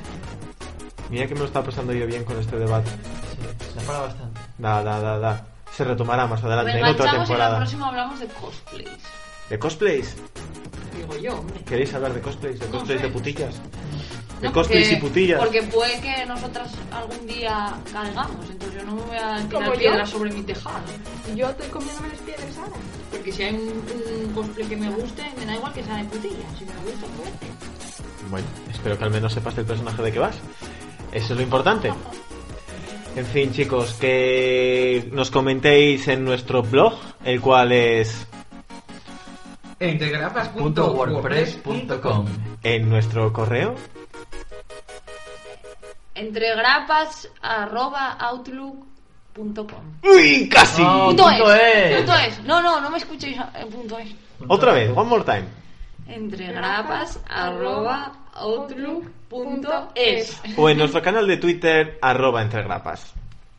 [1.09, 2.89] Mira que me lo está pasando yo bien con este debate.
[2.89, 4.34] Sí, se para bastante.
[4.57, 5.45] Da, da, da, da.
[5.71, 7.57] Se retomará más adelante en otra enganchamos y la temporada.
[7.57, 8.89] próxima hablamos de cosplays.
[9.49, 10.15] ¿De cosplays?
[10.95, 11.59] Digo yo, hombre.
[11.65, 12.59] ¿Queréis hablar de cosplays?
[12.59, 13.07] ¿De No cosplays sé.
[13.07, 13.55] de putillas?
[14.41, 15.39] ¿De No, cosplays porque- y putillas?
[15.39, 19.77] Porque puede que nosotras algún día caigamos, entonces yo no me voy a ¿Como tirar
[19.77, 20.79] piedras sobre mi tejado.
[21.35, 22.71] Yo estoy comiéndome las piedras ahora.
[23.11, 23.83] Porque si hay un,
[24.27, 26.45] un cosplay que me guste, me da igual que sea de putilla.
[26.57, 27.47] Si me gusta, pues vete.
[28.29, 30.35] Bueno, espero que al menos sepas del personaje de que vas.
[31.11, 31.91] Eso es lo importante.
[33.15, 38.27] En fin, chicos, que nos comentéis en nuestro blog, el cual es
[39.79, 42.25] .wordpress.com
[42.63, 43.75] en nuestro correo.
[46.13, 49.81] Entre grapas arroba outlook.com.
[50.03, 50.81] ¡Uy, casi!
[50.81, 51.61] No, Punto, punto es,
[51.91, 51.97] es.
[51.97, 52.43] punto es.
[52.43, 54.09] No, no, no me escuchéis en punto es.
[54.47, 55.45] Otra vez, one more time.
[56.07, 60.41] Entre grapas arroba outlook.es.
[60.57, 63.13] O en nuestro canal de Twitter, arroba entre grapas.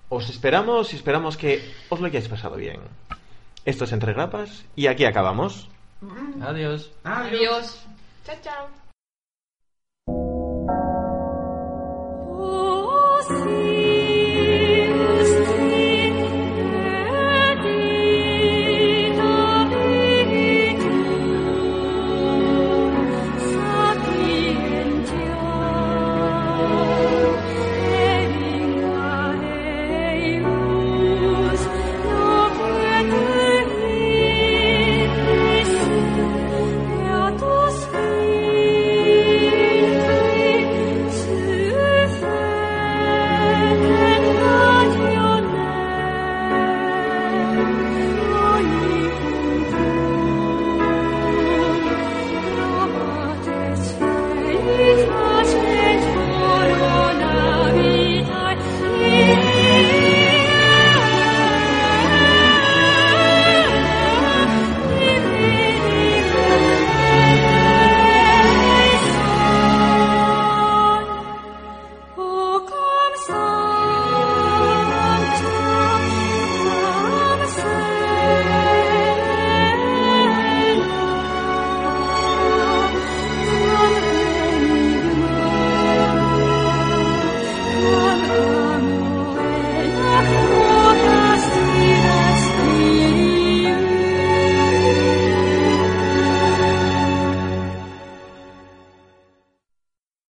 [0.09, 2.81] Os esperamos y esperamos que os lo hayáis pasado bien.
[3.65, 5.69] Esto es Entre Grapas y aquí acabamos.
[6.41, 6.93] Adiós.
[7.03, 7.85] Adiós.
[8.25, 8.69] Chao, chao.
[12.29, 13.86] Oh,